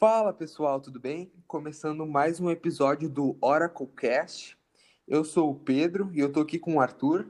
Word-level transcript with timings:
Fala 0.00 0.32
pessoal, 0.32 0.80
tudo 0.80 0.98
bem? 0.98 1.30
Começando 1.46 2.06
mais 2.06 2.40
um 2.40 2.50
episódio 2.50 3.06
do 3.06 3.36
OracleCast. 3.38 4.56
Eu 5.06 5.22
sou 5.22 5.50
o 5.50 5.54
Pedro 5.54 6.10
e 6.14 6.20
eu 6.20 6.32
tô 6.32 6.40
aqui 6.40 6.58
com 6.58 6.76
o 6.76 6.80
Arthur. 6.80 7.28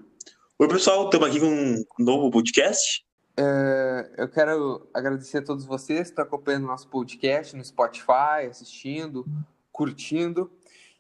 Oi 0.57 0.69
pessoal, 0.69 1.07
estamos 1.07 1.27
aqui 1.27 1.41
com 1.41 1.49
um 1.49 1.85
novo 1.99 2.31
podcast. 2.31 3.05
É, 3.37 4.13
eu 4.17 4.29
quero 4.29 4.89
agradecer 4.95 5.39
a 5.39 5.43
todos 5.43 5.65
vocês 5.65 6.03
que 6.03 6.09
estão 6.11 6.25
acompanhando 6.25 6.69
nosso 6.69 6.89
podcast 6.89 7.57
no 7.57 7.65
Spotify, 7.65 8.47
assistindo, 8.49 9.27
curtindo. 9.73 10.49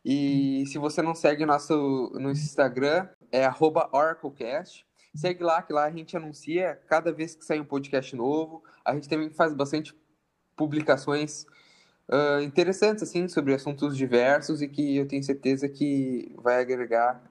E 0.04 0.64
se 0.66 0.76
você 0.76 1.00
não 1.00 1.14
segue 1.14 1.46
nosso 1.46 2.10
no 2.14 2.32
Instagram, 2.32 3.08
é 3.30 3.48
OracleCast. 3.92 4.84
Segue 5.14 5.44
lá, 5.44 5.62
que 5.62 5.72
lá 5.72 5.84
a 5.84 5.90
gente 5.92 6.16
anuncia 6.16 6.74
cada 6.88 7.12
vez 7.12 7.36
que 7.36 7.44
sai 7.44 7.60
um 7.60 7.64
podcast 7.64 8.16
novo. 8.16 8.64
A 8.84 8.92
gente 8.92 9.08
também 9.08 9.30
faz 9.30 9.54
bastante 9.54 9.94
publicações 10.56 11.46
uh, 12.10 12.42
interessantes 12.42 13.02
assim 13.02 13.28
sobre 13.28 13.54
assuntos 13.54 13.96
diversos 13.96 14.60
e 14.60 14.68
que 14.68 14.96
eu 14.96 15.06
tenho 15.06 15.22
certeza 15.22 15.68
que 15.68 16.34
vai 16.36 16.60
agregar 16.60 17.22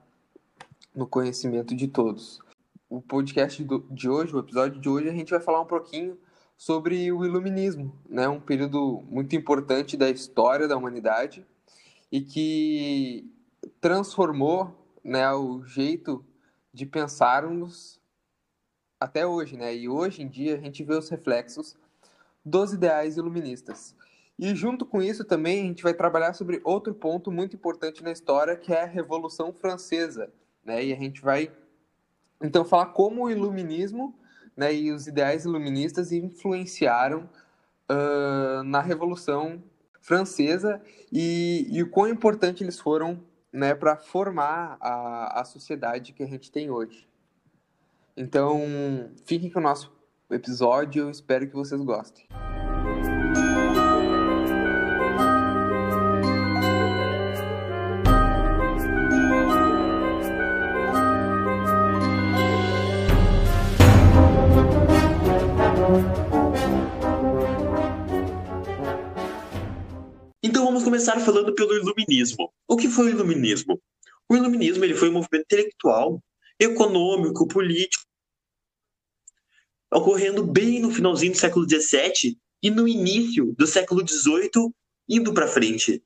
no 0.94 1.06
conhecimento 1.06 1.74
de 1.74 1.86
todos. 1.86 2.40
O 2.88 3.00
podcast 3.00 3.62
do, 3.62 3.86
de 3.90 4.08
hoje, 4.08 4.34
o 4.34 4.40
episódio 4.40 4.80
de 4.80 4.88
hoje, 4.88 5.08
a 5.08 5.12
gente 5.12 5.30
vai 5.30 5.40
falar 5.40 5.60
um 5.60 5.66
pouquinho 5.66 6.18
sobre 6.56 7.10
o 7.12 7.24
iluminismo, 7.24 7.96
né? 8.08 8.28
Um 8.28 8.40
período 8.40 9.02
muito 9.08 9.36
importante 9.36 9.96
da 9.96 10.10
história 10.10 10.66
da 10.66 10.76
humanidade 10.76 11.46
e 12.10 12.20
que 12.20 13.32
transformou, 13.80 14.76
né, 15.02 15.32
o 15.32 15.64
jeito 15.64 16.24
de 16.72 16.84
pensarmos 16.84 18.00
até 18.98 19.26
hoje, 19.26 19.56
né? 19.56 19.74
E 19.74 19.88
hoje 19.88 20.22
em 20.22 20.28
dia 20.28 20.56
a 20.56 20.60
gente 20.60 20.82
vê 20.82 20.94
os 20.94 21.08
reflexos 21.08 21.76
dos 22.44 22.72
ideais 22.72 23.16
iluministas. 23.16 23.94
E 24.40 24.54
junto 24.54 24.86
com 24.86 25.02
isso 25.02 25.22
também 25.22 25.60
a 25.60 25.66
gente 25.66 25.82
vai 25.82 25.92
trabalhar 25.92 26.32
sobre 26.32 26.62
outro 26.64 26.94
ponto 26.94 27.30
muito 27.30 27.54
importante 27.54 28.02
na 28.02 28.10
história, 28.10 28.56
que 28.56 28.72
é 28.72 28.84
a 28.84 28.86
Revolução 28.86 29.52
Francesa, 29.52 30.32
né? 30.64 30.82
E 30.82 30.94
a 30.94 30.96
gente 30.96 31.20
vai 31.20 31.52
então 32.42 32.64
falar 32.64 32.86
como 32.86 33.24
o 33.24 33.30
iluminismo, 33.30 34.18
né, 34.56 34.74
e 34.74 34.90
os 34.92 35.06
ideais 35.06 35.44
iluministas 35.44 36.10
influenciaram 36.10 37.28
uh, 37.90 38.62
na 38.64 38.80
Revolução 38.80 39.62
Francesa 40.00 40.80
e, 41.12 41.66
e, 41.68 41.82
o 41.82 41.90
quão 41.90 42.08
importante 42.08 42.64
eles 42.64 42.80
foram, 42.80 43.22
né, 43.52 43.74
para 43.74 43.96
formar 43.98 44.78
a, 44.80 45.42
a 45.42 45.44
sociedade 45.44 46.14
que 46.14 46.22
a 46.22 46.26
gente 46.26 46.50
tem 46.50 46.70
hoje. 46.70 47.06
Então, 48.16 48.58
fiquem 49.26 49.50
com 49.50 49.60
o 49.60 49.62
nosso 49.62 49.92
episódio, 50.30 51.02
eu 51.02 51.10
espero 51.10 51.46
que 51.46 51.54
vocês 51.54 51.80
gostem. 51.82 52.26
Então 70.60 70.68
vamos 70.70 70.84
começar 70.84 71.18
falando 71.20 71.54
pelo 71.54 71.74
iluminismo. 71.74 72.52
O 72.68 72.76
que 72.76 72.86
foi 72.86 73.06
o 73.06 73.08
iluminismo? 73.08 73.80
O 74.28 74.36
iluminismo 74.36 74.84
ele 74.84 74.94
foi 74.94 75.08
um 75.08 75.14
movimento 75.14 75.44
intelectual, 75.44 76.22
econômico, 76.58 77.48
político 77.48 78.04
ocorrendo 79.90 80.44
bem 80.44 80.78
no 80.78 80.90
finalzinho 80.90 81.32
do 81.32 81.38
século 81.38 81.66
XVII 81.66 82.36
e 82.62 82.70
no 82.70 82.86
início 82.86 83.54
do 83.56 83.66
século 83.66 84.06
XVIII, 84.06 84.70
indo 85.08 85.32
para 85.32 85.48
frente. 85.48 86.04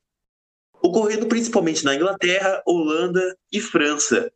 Ocorrendo 0.81 1.27
principalmente 1.27 1.85
na 1.85 1.97
Inglaterra, 1.97 2.63
Holanda 2.65 3.37
e 3.51 3.61
França, 3.61 4.33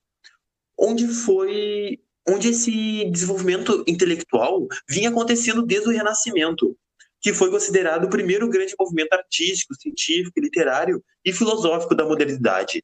onde 0.76 1.06
foi 1.06 2.00
onde 2.28 2.48
esse 2.48 3.04
desenvolvimento 3.04 3.84
intelectual 3.86 4.66
vinha 4.88 5.10
acontecendo 5.10 5.64
desde 5.64 5.88
o 5.88 5.92
Renascimento, 5.92 6.76
que 7.20 7.32
foi 7.32 7.50
considerado 7.50 8.04
o 8.04 8.10
primeiro 8.10 8.48
grande 8.48 8.74
movimento 8.78 9.12
artístico, 9.12 9.74
científico, 9.74 10.40
literário 10.40 11.02
e 11.24 11.32
filosófico 11.32 11.94
da 11.94 12.04
modernidade, 12.04 12.82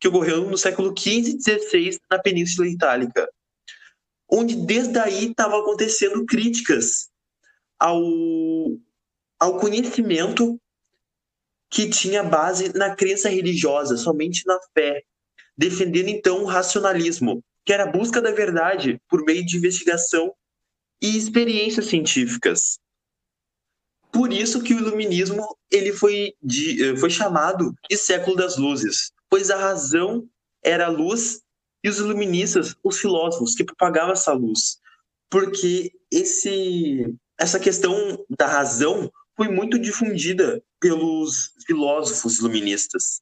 que 0.00 0.08
ocorreu 0.08 0.48
no 0.48 0.56
século 0.56 0.94
XV 0.96 1.36
e 1.36 1.42
XVI 1.42 1.98
na 2.10 2.18
Península 2.18 2.68
Itálica 2.68 3.28
onde 4.28 4.56
desde 4.56 4.98
aí 4.98 5.30
estavam 5.30 5.60
acontecendo 5.60 6.24
críticas 6.26 7.08
ao, 7.78 8.02
ao 9.38 9.58
conhecimento 9.58 10.60
que 11.70 11.88
tinha 11.88 12.22
base 12.22 12.76
na 12.76 12.94
crença 12.94 13.28
religiosa, 13.28 13.96
somente 13.96 14.44
na 14.46 14.58
fé, 14.72 15.02
defendendo 15.56 16.08
então 16.08 16.42
o 16.42 16.46
racionalismo, 16.46 17.42
que 17.64 17.72
era 17.72 17.84
a 17.84 17.90
busca 17.90 18.20
da 18.20 18.30
verdade 18.30 19.00
por 19.08 19.24
meio 19.24 19.44
de 19.44 19.56
investigação 19.56 20.32
e 21.02 21.16
experiências 21.16 21.86
científicas. 21.86 22.78
Por 24.12 24.32
isso 24.32 24.62
que 24.62 24.74
o 24.74 24.78
iluminismo 24.78 25.56
ele 25.70 25.92
foi, 25.92 26.34
de, 26.42 26.96
foi 26.96 27.10
chamado 27.10 27.74
de 27.88 27.96
século 27.96 28.36
das 28.36 28.56
luzes, 28.56 29.12
pois 29.28 29.50
a 29.50 29.56
razão 29.56 30.28
era 30.62 30.86
a 30.86 30.90
luz 30.90 31.40
e 31.84 31.88
os 31.88 31.98
iluministas, 31.98 32.74
os 32.82 32.98
filósofos 32.98 33.54
que 33.54 33.64
propagavam 33.64 34.12
essa 34.12 34.32
luz. 34.32 34.78
Porque 35.30 35.92
esse, 36.10 37.14
essa 37.38 37.60
questão 37.60 38.24
da 38.38 38.46
razão 38.46 39.10
foi 39.36 39.48
muito 39.48 39.78
difundida 39.78 40.62
pelos 40.80 41.52
filósofos 41.66 42.38
iluministas. 42.38 43.20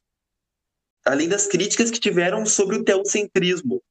Além 1.05 1.29
das 1.29 1.47
críticas 1.47 1.91
que 1.91 2.01
tiveram 2.01 2.47
sobre 2.47 2.77
o 2.77 2.85
teocentrismo, 2.85 3.83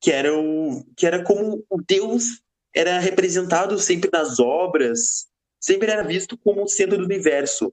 que 0.00 0.10
era, 0.10 0.36
o, 0.36 0.84
que 0.96 1.06
era 1.06 1.22
como 1.22 1.64
o 1.70 1.80
Deus 1.80 2.42
era 2.74 2.98
representado 2.98 3.78
sempre 3.78 4.10
nas 4.12 4.40
obras, 4.40 5.28
sempre 5.62 5.92
era 5.92 6.02
visto 6.02 6.36
como 6.36 6.64
o 6.64 6.68
centro 6.68 6.98
do 6.98 7.04
universo. 7.04 7.72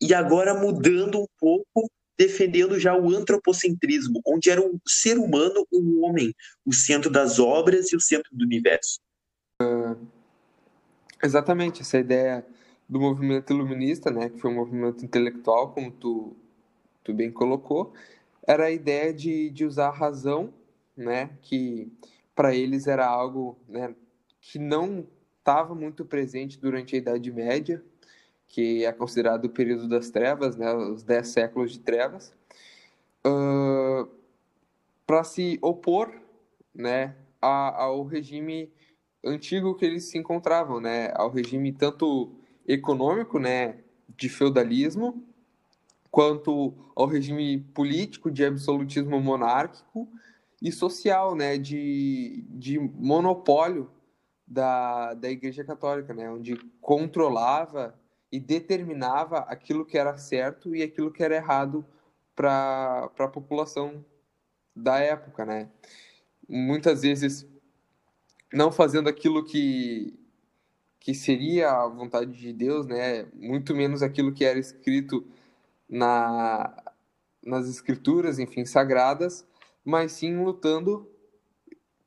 E 0.00 0.14
agora 0.14 0.54
mudando 0.54 1.20
um 1.20 1.26
pouco 1.38 1.90
defendendo 2.16 2.78
já 2.78 2.96
o 2.96 3.10
antropocentrismo, 3.10 4.22
onde 4.24 4.48
era 4.48 4.60
o 4.60 4.80
ser 4.86 5.18
humano, 5.18 5.66
o 5.72 6.06
homem, 6.06 6.32
o 6.64 6.72
centro 6.72 7.10
das 7.10 7.40
obras 7.40 7.92
e 7.92 7.96
o 7.96 8.00
centro 8.00 8.30
do 8.32 8.44
universo. 8.44 9.00
Uh, 9.60 9.96
exatamente, 11.22 11.82
essa 11.82 11.98
ideia 11.98 12.46
do 12.88 13.00
movimento 13.00 13.52
iluminista, 13.52 14.10
né, 14.10 14.28
que 14.28 14.38
foi 14.38 14.52
um 14.52 14.54
movimento 14.54 15.04
intelectual, 15.04 15.72
como 15.72 15.90
tu, 15.90 16.36
tu 17.02 17.12
bem 17.12 17.32
colocou, 17.32 17.92
era 18.46 18.66
a 18.66 18.70
ideia 18.70 19.12
de, 19.12 19.50
de 19.50 19.64
usar 19.64 19.88
a 19.88 19.94
razão, 19.94 20.54
né, 20.96 21.30
que 21.42 21.90
para 22.34 22.54
eles 22.54 22.86
era 22.86 23.06
algo 23.06 23.58
né, 23.68 23.94
que 24.40 24.58
não 24.58 25.04
estava 25.44 25.74
muito 25.74 26.06
presente 26.06 26.58
durante 26.58 26.94
a 26.94 26.98
Idade 26.98 27.30
Média, 27.30 27.84
que 28.48 28.82
é 28.82 28.90
considerado 28.92 29.44
o 29.44 29.50
período 29.50 29.86
das 29.86 30.08
trevas, 30.08 30.56
né, 30.56 30.72
os 30.74 31.02
dez 31.02 31.28
séculos 31.28 31.72
de 31.72 31.80
trevas, 31.80 32.34
uh, 33.26 34.08
para 35.06 35.22
se 35.22 35.58
opor 35.60 36.14
né, 36.74 37.14
ao 37.42 38.04
regime 38.04 38.72
antigo 39.22 39.74
que 39.74 39.84
eles 39.84 40.04
se 40.04 40.16
encontravam, 40.16 40.80
né, 40.80 41.12
ao 41.14 41.30
regime 41.30 41.72
tanto 41.72 42.32
econômico, 42.66 43.38
né, 43.38 43.80
de 44.16 44.30
feudalismo, 44.30 45.22
quanto 46.10 46.72
ao 46.96 47.06
regime 47.06 47.58
político 47.74 48.30
de 48.30 48.46
absolutismo 48.46 49.20
monárquico 49.20 50.08
e 50.62 50.72
social, 50.72 51.34
né, 51.34 51.58
de, 51.58 52.46
de 52.48 52.78
monopólio 52.78 53.90
da, 54.54 55.14
da 55.14 55.28
Igreja 55.28 55.64
Católica, 55.64 56.14
né, 56.14 56.30
onde 56.30 56.56
controlava 56.80 57.98
e 58.30 58.38
determinava 58.38 59.38
aquilo 59.40 59.84
que 59.84 59.98
era 59.98 60.16
certo 60.16 60.74
e 60.76 60.82
aquilo 60.82 61.10
que 61.10 61.24
era 61.24 61.34
errado 61.34 61.84
para 62.36 63.10
a 63.18 63.28
população 63.28 64.04
da 64.74 64.98
época, 64.98 65.44
né? 65.44 65.68
Muitas 66.48 67.02
vezes 67.02 67.46
não 68.52 68.70
fazendo 68.70 69.08
aquilo 69.08 69.44
que 69.44 70.18
que 71.00 71.14
seria 71.14 71.70
a 71.70 71.86
vontade 71.86 72.32
de 72.32 72.52
Deus, 72.52 72.86
né? 72.86 73.26
Muito 73.34 73.74
menos 73.74 74.02
aquilo 74.02 74.32
que 74.32 74.44
era 74.44 74.58
escrito 74.58 75.26
na 75.88 76.74
nas 77.42 77.68
escrituras, 77.68 78.38
enfim, 78.38 78.64
sagradas, 78.64 79.46
mas 79.84 80.12
sim 80.12 80.42
lutando 80.42 81.06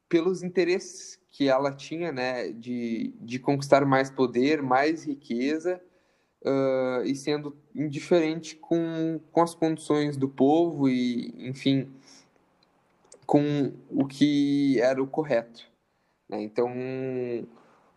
pelos 0.10 0.42
interesses 0.42 1.20
que 1.38 1.48
ela 1.48 1.72
tinha, 1.72 2.12
né, 2.12 2.52
de, 2.52 3.14
de 3.22 3.38
conquistar 3.38 3.86
mais 3.86 4.10
poder, 4.10 4.60
mais 4.60 5.06
riqueza 5.06 5.80
uh, 6.44 7.06
e 7.06 7.16
sendo 7.16 7.56
indiferente 7.76 8.56
com, 8.56 9.20
com 9.32 9.42
as 9.44 9.54
condições 9.54 10.18
do 10.18 10.28
povo 10.28 10.90
e, 10.90 11.32
enfim, 11.48 11.92
com 13.28 13.72
o 13.88 14.08
que 14.08 14.82
era 14.82 15.00
o 15.00 15.06
correto. 15.06 15.70
Né? 16.28 16.42
Então, 16.42 16.74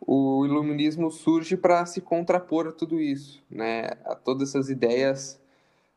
o 0.03 0.45
iluminismo 0.45 1.11
surge 1.11 1.57
para 1.57 1.87
se 1.87 2.03
contrapor 2.03 2.67
a 2.67 2.73
tudo 2.73 3.01
isso, 3.01 3.43
né? 3.51 3.85
A 4.05 4.15
todas 4.15 4.51
essas 4.51 4.69
ideias 4.69 5.41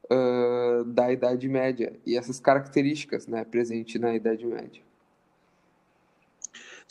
uh, 0.05 0.85
da 0.85 1.11
Idade 1.11 1.49
Média 1.49 1.99
e 2.05 2.15
essas 2.15 2.39
características, 2.39 3.27
né, 3.27 3.43
presentes 3.43 3.99
na 3.99 4.15
Idade 4.15 4.45
Média. 4.45 4.81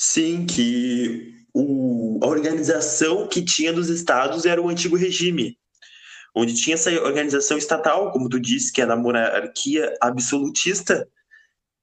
Sim, 0.04 0.46
que 0.46 1.46
o, 1.54 2.19
a 2.25 2.26
organização 2.26 3.28
que 3.28 3.40
tinha 3.40 3.72
dos 3.72 3.88
estados 3.88 4.44
era 4.44 4.60
o 4.60 4.69
antigo 4.69 4.96
regime, 4.96 5.56
onde 6.34 6.56
tinha 6.56 6.75
essa 6.75 6.90
organização 6.90 7.56
estatal, 7.56 8.10
como 8.10 8.28
tu 8.28 8.40
disse, 8.40 8.72
que 8.72 8.82
era 8.82 8.94
a 8.94 8.96
monarquia 8.96 9.94
absolutista, 10.00 11.08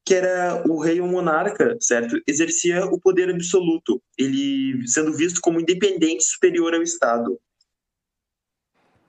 que 0.04 0.14
era 0.14 0.62
o 0.68 0.82
rei 0.82 1.00
ou 1.00 1.08
monarca, 1.08 1.78
certo? 1.80 2.22
Exercia 2.28 2.84
o 2.88 3.00
poder 3.00 3.30
absoluto, 3.30 4.04
ele 4.18 4.86
sendo 4.86 5.14
visto 5.14 5.40
como 5.40 5.62
independente 5.62 6.26
superior 6.26 6.76
ao 6.76 6.84
Estado. 6.84 7.40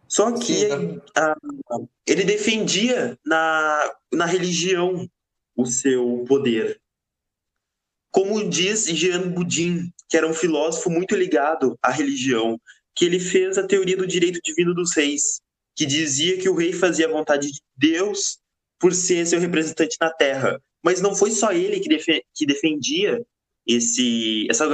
Só 0.06 0.30
que 0.38 0.68
Sim, 0.68 1.00
a, 1.16 1.34
ele 2.06 2.22
defendia 2.22 3.18
na, 3.26 3.92
na 4.12 4.24
religião 4.24 5.10
o 5.56 5.66
seu 5.66 6.24
poder. 6.28 6.80
Como 8.10 8.48
diz 8.48 8.86
Jean 8.86 9.28
Boudin, 9.30 9.92
que 10.08 10.16
era 10.16 10.26
um 10.26 10.34
filósofo 10.34 10.90
muito 10.90 11.14
ligado 11.14 11.78
à 11.82 11.90
religião, 11.90 12.60
que 12.94 13.04
ele 13.04 13.20
fez 13.20 13.56
a 13.56 13.66
teoria 13.66 13.96
do 13.96 14.06
direito 14.06 14.40
divino 14.42 14.74
dos 14.74 14.94
reis, 14.94 15.40
que 15.76 15.86
dizia 15.86 16.36
que 16.36 16.48
o 16.48 16.54
rei 16.54 16.72
fazia 16.72 17.06
a 17.06 17.10
vontade 17.10 17.50
de 17.50 17.60
Deus 17.76 18.38
por 18.78 18.92
ser 18.92 19.26
seu 19.26 19.38
representante 19.38 19.96
na 20.00 20.10
terra. 20.10 20.60
Mas 20.82 21.00
não 21.00 21.14
foi 21.14 21.30
só 21.30 21.52
ele 21.52 21.78
que, 21.80 21.88
que 22.34 22.46
defendia 22.46 23.24
esse, 23.66 24.46
essa, 24.50 24.64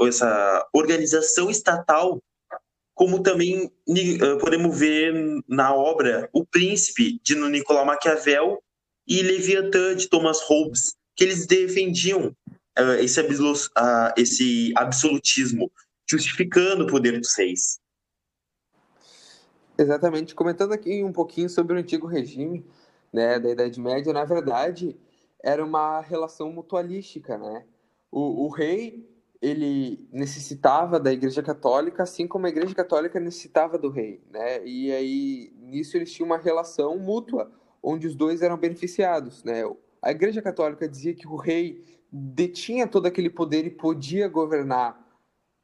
essa 0.00 0.68
organização 0.72 1.50
estatal, 1.50 2.22
como 2.94 3.22
também 3.22 3.64
uh, 3.64 4.38
podemos 4.40 4.78
ver 4.78 5.14
na 5.48 5.74
obra 5.74 6.28
O 6.32 6.44
Príncipe, 6.44 7.20
de 7.22 7.34
Nicolau 7.34 7.84
Maquiavel, 7.86 8.62
e 9.06 9.22
Leviatã, 9.22 9.94
de 9.94 10.08
Thomas 10.08 10.40
Hobbes, 10.42 10.94
que 11.14 11.24
eles 11.24 11.46
defendiam 11.46 12.34
uh, 12.78 12.94
esse, 13.00 13.20
uh, 13.20 14.12
esse 14.16 14.72
absolutismo, 14.76 15.70
justificando 16.08 16.84
o 16.84 16.86
poder 16.86 17.18
dos 17.18 17.36
reis. 17.36 17.80
Exatamente. 19.78 20.34
Comentando 20.34 20.72
aqui 20.72 21.04
um 21.04 21.12
pouquinho 21.12 21.48
sobre 21.48 21.74
o 21.74 21.78
antigo 21.78 22.06
regime 22.06 22.64
né, 23.12 23.38
da 23.38 23.50
Idade 23.50 23.80
Média, 23.80 24.12
na 24.12 24.24
verdade, 24.24 24.96
era 25.42 25.64
uma 25.64 26.00
relação 26.00 26.50
mutualística, 26.50 27.36
né? 27.36 27.64
O, 28.10 28.46
o 28.46 28.48
rei, 28.48 29.08
ele 29.40 30.08
necessitava 30.10 30.98
da 30.98 31.12
Igreja 31.12 31.42
Católica, 31.42 32.02
assim 32.02 32.26
como 32.26 32.46
a 32.46 32.48
Igreja 32.48 32.74
Católica 32.74 33.20
necessitava 33.20 33.76
do 33.78 33.90
rei, 33.90 34.22
né? 34.30 34.64
E 34.64 34.90
aí, 34.92 35.52
nisso 35.58 35.96
eles 35.96 36.12
tinham 36.12 36.26
uma 36.26 36.38
relação 36.38 36.98
mútua, 36.98 37.50
onde 37.82 38.06
os 38.06 38.14
dois 38.14 38.42
eram 38.42 38.56
beneficiados, 38.56 39.44
né? 39.44 39.62
A 40.00 40.10
Igreja 40.10 40.40
Católica 40.40 40.88
dizia 40.88 41.14
que 41.14 41.26
o 41.26 41.36
rei 41.36 41.82
detinha 42.10 42.86
todo 42.86 43.06
aquele 43.06 43.30
poder 43.30 43.66
e 43.66 43.70
podia 43.70 44.28
governar 44.28 45.06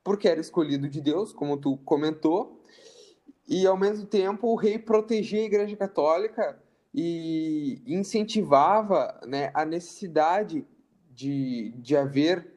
porque 0.05 0.29
era 0.29 0.41
escolhido 0.41 0.89
de 0.89 1.01
Deus, 1.01 1.33
como 1.33 1.57
tu 1.57 1.77
comentou, 1.79 2.65
e 3.49 3.67
ao 3.67 3.77
mesmo 3.77 4.07
tempo 4.07 4.49
o 4.49 4.57
rei 4.57 4.79
protegia 4.79 5.41
a 5.41 5.45
Igreja 5.45 5.77
Católica 5.77 6.61
e 6.95 7.83
incentivava 7.87 9.21
né, 9.27 9.51
a 9.55 9.65
necessidade 9.65 10.67
de, 11.11 11.73
de 11.79 11.97
haver 11.97 12.51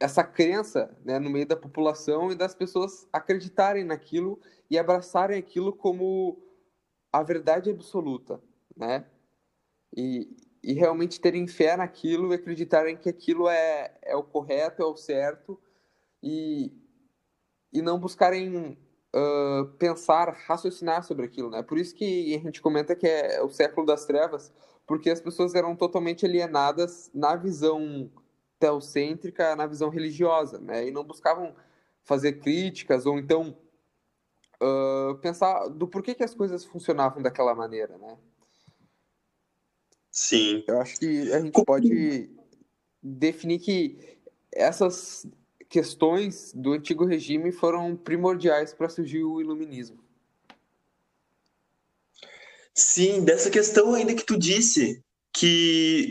essa 0.00 0.22
crença 0.22 0.96
né, 1.04 1.18
no 1.18 1.30
meio 1.30 1.46
da 1.46 1.56
população 1.56 2.30
e 2.30 2.36
das 2.36 2.54
pessoas 2.54 3.08
acreditarem 3.12 3.84
naquilo 3.84 4.40
e 4.70 4.78
abraçarem 4.78 5.38
aquilo 5.38 5.72
como 5.72 6.40
a 7.12 7.22
verdade 7.22 7.70
absoluta, 7.70 8.40
né? 8.76 9.06
E, 9.96 10.36
e 10.68 10.74
realmente 10.74 11.18
terem 11.18 11.46
fé 11.46 11.78
naquilo 11.78 12.30
e 12.30 12.34
acreditarem 12.34 12.94
que 12.94 13.08
aquilo 13.08 13.48
é, 13.48 13.90
é 14.02 14.14
o 14.14 14.22
correto, 14.22 14.82
é 14.82 14.84
o 14.84 14.94
certo 14.94 15.58
e, 16.22 16.70
e 17.72 17.80
não 17.80 17.98
buscarem 17.98 18.78
uh, 19.16 19.64
pensar, 19.78 20.28
raciocinar 20.46 21.02
sobre 21.04 21.24
aquilo, 21.24 21.48
né? 21.48 21.62
Por 21.62 21.78
isso 21.78 21.94
que 21.94 22.34
a 22.34 22.38
gente 22.38 22.60
comenta 22.60 22.94
que 22.94 23.06
é 23.06 23.42
o 23.42 23.48
século 23.48 23.86
das 23.86 24.04
trevas, 24.04 24.52
porque 24.86 25.08
as 25.08 25.22
pessoas 25.22 25.54
eram 25.54 25.74
totalmente 25.74 26.26
alienadas 26.26 27.10
na 27.14 27.34
visão 27.34 28.12
teocêntrica, 28.58 29.56
na 29.56 29.66
visão 29.66 29.88
religiosa, 29.88 30.58
né? 30.58 30.86
E 30.86 30.90
não 30.90 31.02
buscavam 31.02 31.56
fazer 32.04 32.40
críticas 32.40 33.06
ou 33.06 33.18
então 33.18 33.56
uh, 34.62 35.14
pensar 35.22 35.68
do 35.68 35.88
porquê 35.88 36.14
que 36.14 36.24
as 36.24 36.34
coisas 36.34 36.62
funcionavam 36.66 37.22
daquela 37.22 37.54
maneira, 37.54 37.96
né? 37.96 38.18
Sim. 40.18 40.64
Eu 40.66 40.80
acho 40.80 40.98
que 40.98 41.32
a 41.32 41.40
gente 41.40 41.64
pode 41.64 42.28
definir 43.00 43.60
que 43.60 44.18
essas 44.52 45.24
questões 45.68 46.52
do 46.52 46.72
antigo 46.72 47.04
regime 47.04 47.52
foram 47.52 47.94
primordiais 47.94 48.74
para 48.74 48.88
surgir 48.88 49.22
o 49.22 49.40
iluminismo. 49.40 50.02
Sim, 52.74 53.24
dessa 53.24 53.48
questão 53.48 53.94
ainda 53.94 54.12
que 54.12 54.24
tu 54.24 54.36
disse 54.36 55.00
que 55.32 56.08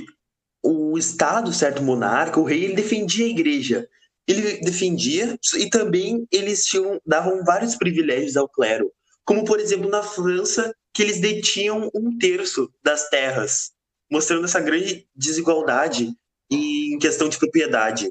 o 0.63 0.97
Estado, 0.97 1.51
certo 1.51 1.83
monarca, 1.83 2.39
o 2.39 2.45
rei, 2.45 2.63
ele 2.63 2.75
defendia 2.75 3.25
a 3.25 3.29
igreja. 3.29 3.89
Ele 4.25 4.61
defendia 4.61 5.37
e 5.57 5.69
também 5.69 6.25
eles 6.31 6.63
tinham, 6.63 7.01
davam 7.05 7.43
vários 7.43 7.75
privilégios 7.75 8.37
ao 8.37 8.47
clero. 8.47 8.89
Como, 9.25 9.43
por 9.43 9.59
exemplo, 9.59 9.89
na 9.89 10.01
França, 10.01 10.73
que 10.93 11.03
eles 11.03 11.19
detinham 11.19 11.91
um 11.93 12.17
terço 12.17 12.71
das 12.81 13.09
terras, 13.09 13.75
mostrando 14.09 14.45
essa 14.45 14.59
grande 14.59 15.07
desigualdade 15.15 16.15
em 16.49 16.97
questão 16.99 17.27
de 17.29 17.37
propriedade. 17.37 18.09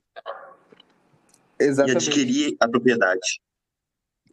Exatamente. 1.59 2.05
e 2.05 2.09
adquirir 2.09 2.57
a 2.61 2.69
propriedade. 2.69 3.41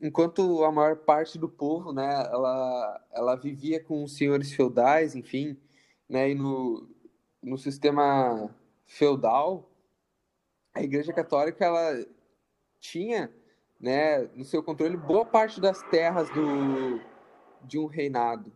Enquanto 0.02 0.66
a 0.66 0.72
maior 0.72 0.98
parte 0.98 1.38
do 1.40 1.48
povo, 1.48 1.94
né, 1.94 2.28
ela, 2.30 3.06
ela 3.14 3.36
vivia 3.36 3.82
com 3.82 4.04
os 4.04 4.18
senhores 4.18 4.52
feudais, 4.52 5.16
enfim, 5.16 5.58
né, 6.10 6.32
e 6.32 6.36
no, 6.36 6.90
no 7.42 7.58
sistema 7.58 8.54
feudal, 8.86 9.72
a 10.74 10.84
Igreja 10.84 11.14
Católica 11.14 11.64
ela 11.64 12.06
tinha, 12.82 13.34
né, 13.80 14.24
no 14.36 14.44
seu 14.44 14.62
controle 14.62 14.98
boa 14.98 15.26
parte 15.26 15.62
das 15.62 15.82
terras 15.84 16.30
do 16.32 17.00
de 17.66 17.80
um 17.80 17.86
reinado, 17.86 18.52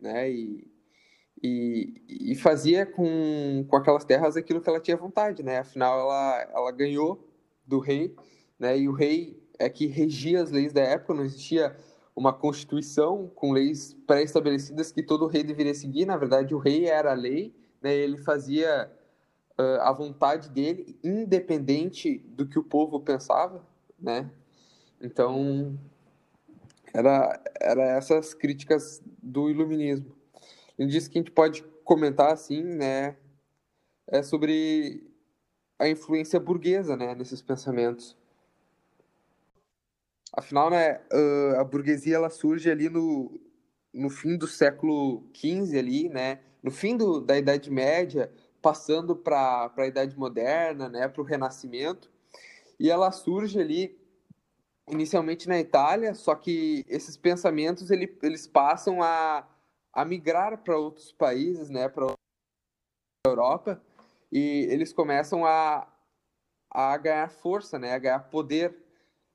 né, 0.00 0.28
e, 0.28 0.66
e, 1.42 2.02
e 2.08 2.34
fazia 2.34 2.84
com, 2.84 3.64
com 3.68 3.76
aquelas 3.76 4.04
terras 4.04 4.36
aquilo 4.36 4.60
que 4.60 4.68
ela 4.68 4.80
tinha 4.80 4.96
vontade, 4.96 5.42
né, 5.42 5.58
afinal 5.58 5.98
ela, 5.98 6.48
ela 6.52 6.72
ganhou 6.72 7.28
do 7.68 7.78
rei, 7.78 8.14
né? 8.58 8.78
E 8.78 8.88
o 8.88 8.92
rei 8.92 9.38
é 9.58 9.68
que 9.68 9.86
regia 9.86 10.42
as 10.42 10.50
leis 10.50 10.72
da 10.72 10.80
época, 10.80 11.14
não 11.14 11.24
existia 11.24 11.76
uma 12.16 12.32
constituição 12.32 13.30
com 13.34 13.52
leis 13.52 13.94
pré-estabelecidas 14.06 14.90
que 14.90 15.02
todo 15.02 15.26
rei 15.26 15.44
deveria 15.44 15.74
seguir. 15.74 16.06
Na 16.06 16.16
verdade, 16.16 16.54
o 16.54 16.58
rei 16.58 16.86
era 16.86 17.12
a 17.12 17.14
lei, 17.14 17.54
né? 17.80 17.94
Ele 17.94 18.16
fazia 18.16 18.90
uh, 19.58 19.80
a 19.82 19.92
vontade 19.92 20.48
dele, 20.48 20.98
independente 21.04 22.18
do 22.18 22.46
que 22.46 22.58
o 22.58 22.64
povo 22.64 22.98
pensava, 23.00 23.64
né? 24.00 24.28
Então, 25.00 25.78
era, 26.92 27.40
era 27.60 27.82
essas 27.96 28.34
críticas 28.34 29.00
do 29.22 29.48
iluminismo. 29.50 30.17
Ele 30.78 30.88
disse 30.88 31.10
que 31.10 31.18
a 31.18 31.20
gente 31.20 31.32
pode 31.32 31.62
comentar 31.84 32.32
assim, 32.32 32.62
né? 32.62 33.16
É 34.06 34.22
sobre 34.22 35.08
a 35.78 35.88
influência 35.88 36.40
burguesa, 36.40 36.96
né, 36.96 37.14
nesses 37.14 37.40
pensamentos. 37.40 38.16
Afinal, 40.32 40.70
né, 40.70 41.00
a 41.58 41.64
burguesia 41.64 42.16
ela 42.16 42.30
surge 42.30 42.70
ali 42.70 42.88
no, 42.88 43.40
no 43.92 44.10
fim 44.10 44.36
do 44.36 44.46
século 44.46 45.24
XV 45.34 45.78
ali, 45.78 46.08
né, 46.08 46.40
no 46.62 46.70
fim 46.70 46.96
do, 46.96 47.20
da 47.20 47.38
Idade 47.38 47.70
Média, 47.70 48.30
passando 48.60 49.14
para 49.14 49.72
a 49.76 49.86
Idade 49.86 50.18
Moderna, 50.18 50.88
né, 50.88 51.06
para 51.06 51.22
o 51.22 51.24
Renascimento, 51.24 52.10
e 52.78 52.90
ela 52.90 53.10
surge 53.12 53.60
ali 53.60 53.96
inicialmente 54.88 55.48
na 55.48 55.58
Itália, 55.58 56.14
só 56.14 56.34
que 56.34 56.84
esses 56.88 57.16
pensamentos 57.16 57.90
ele, 57.90 58.16
eles 58.22 58.46
passam 58.46 59.02
a, 59.02 59.46
a 59.98 60.04
migrar 60.04 60.56
para 60.58 60.78
outros 60.78 61.10
países, 61.10 61.68
né, 61.68 61.88
para 61.88 62.06
a 62.06 63.28
Europa, 63.28 63.82
e 64.30 64.64
eles 64.70 64.92
começam 64.92 65.44
a, 65.44 65.88
a 66.70 66.96
ganhar 66.98 67.28
força, 67.28 67.80
né, 67.80 67.94
a 67.94 67.98
ganhar 67.98 68.20
poder 68.30 68.76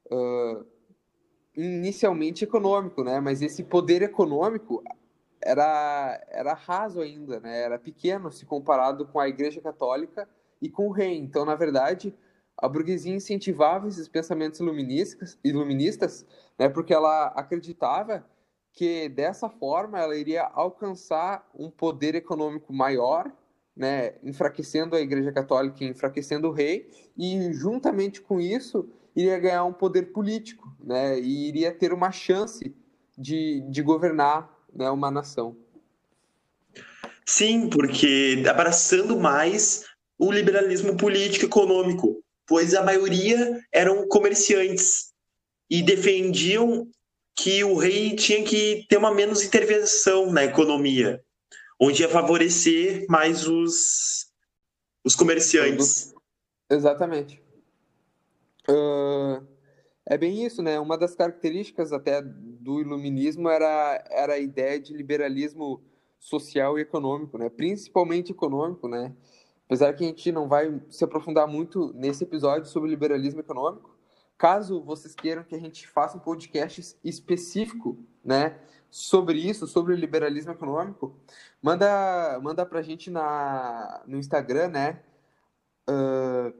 uh, 0.10 0.65
inicialmente 1.53 2.46
econômico, 2.46 3.03
né, 3.03 3.20
mas 3.20 3.41
esse 3.41 3.62
poder 3.62 4.03
econômico 4.03 4.82
era, 5.41 6.25
era 6.29 6.53
raso 6.53 7.01
ainda, 7.01 7.41
né, 7.41 7.62
era 7.62 7.77
pequeno 7.77 8.32
se 8.32 8.46
comparado 8.46 9.05
com 9.05 9.20
a 9.20 9.27
Igreja 9.27 9.60
Católica 9.60 10.29
e 10.62 10.70
com 10.70 10.88
o 10.88 10.91
rei. 10.93 11.17
Então, 11.17 11.43
na 11.43 11.55
verdade, 11.55 12.15
a 12.58 12.70
burguesia 12.70 13.13
incentivava 13.13 13.89
esses 13.89 14.08
pensamentos 14.08 14.62
iluministas, 14.62 15.38
iluministas 15.43 16.25
né, 16.58 16.70
porque 16.70 16.93
ela 16.93 17.25
acreditava 17.36 18.25
que 18.74 19.08
dessa 19.08 19.50
forma 19.50 20.00
ela 20.00 20.18
iria 20.18 20.44
alcançar 20.44 21.48
um 21.53 21.70
poder 21.70 22.15
econômico 22.15 22.74
maior, 22.74 23.32
né, 23.75 24.15
enfraquecendo 24.24 24.96
a 24.96 25.01
Igreja 25.01 25.32
Católica, 25.32 25.84
enfraquecendo 25.84 26.48
o 26.48 26.51
rei, 26.51 26.89
e 27.18 27.53
juntamente 27.53 28.20
com 28.20 28.42
isso 28.42 28.89
iria 29.15 29.39
ganhar 29.39 29.63
um 29.63 29.74
poder 29.74 30.12
político, 30.12 30.75
né, 30.84 31.20
e 31.20 31.48
iria 31.48 31.72
ter 31.72 31.94
uma 31.94 32.12
chance 32.12 32.75
de, 33.15 33.62
de 33.70 33.82
governar 33.84 34.51
né, 34.74 34.89
uma 34.89 35.12
nação. 35.12 35.56
Sim, 37.25 37.70
porque 37.70 38.44
abraçando 38.50 39.18
mais 39.18 39.86
o 40.18 40.32
liberalismo 40.32 40.98
político 40.98 41.46
econômico, 41.46 42.24
pois 42.48 42.74
a 42.74 42.84
maioria 42.84 43.62
eram 43.72 44.08
comerciantes 44.08 45.13
e 45.70 45.82
defendiam 45.82 46.88
que 47.36 47.63
o 47.63 47.75
rei 47.75 48.16
tinha 48.16 48.44
que 48.44 48.86
ter 48.88 48.98
uma 48.98 49.13
menos 49.13 49.44
intervenção 49.44 50.32
na 50.32 50.44
economia, 50.44 51.24
onde 51.80 52.02
ia 52.02 52.10
favorecer 52.10 53.06
mais 53.10 53.48
os, 53.48 54.32
os 55.04 55.16
comerciantes. 55.16 56.13
Exatamente. 56.70 57.42
Uh, 58.70 59.46
é 60.06 60.18
bem 60.18 60.46
isso, 60.46 60.62
né? 60.62 60.80
Uma 60.80 60.98
das 60.98 61.16
características 61.16 61.92
até 61.92 62.22
do 62.22 62.82
iluminismo 62.82 63.50
era, 63.50 64.04
era 64.10 64.34
a 64.34 64.40
ideia 64.40 64.80
de 64.80 64.94
liberalismo 64.94 65.82
social 66.20 66.78
e 66.78 66.82
econômico, 66.82 67.38
né? 67.38 67.50
Principalmente 67.50 68.32
econômico, 68.32 68.88
né? 68.88 69.13
Apesar 69.66 69.94
que 69.94 70.04
a 70.04 70.08
gente 70.08 70.32
não 70.32 70.48
vai 70.48 70.82
se 70.90 71.04
aprofundar 71.04 71.48
muito 71.48 71.92
nesse 71.94 72.24
episódio 72.24 72.70
sobre 72.70 72.90
liberalismo 72.90 73.40
econômico, 73.40 73.92
Caso 74.38 74.82
vocês 74.82 75.16
queiram 75.16 75.44
que 75.44 75.56
a 75.56 75.60
gente 75.60 75.88
faça 75.88 76.18
um 76.18 76.20
podcast 76.20 76.98
específico, 77.04 77.98
né, 78.24 78.60
sobre 78.90 79.40
isso, 79.40 79.66
sobre 79.68 79.94
o 79.94 79.98
liberalismo 79.98 80.52
econômico, 80.52 81.18
manda, 81.62 82.40
manda 82.42 82.66
pra 82.66 82.82
gente 82.82 83.10
na, 83.10 84.04
no 84.06 84.18
Instagram, 84.18 84.68
né, 84.68 85.00
uh, 85.90 86.54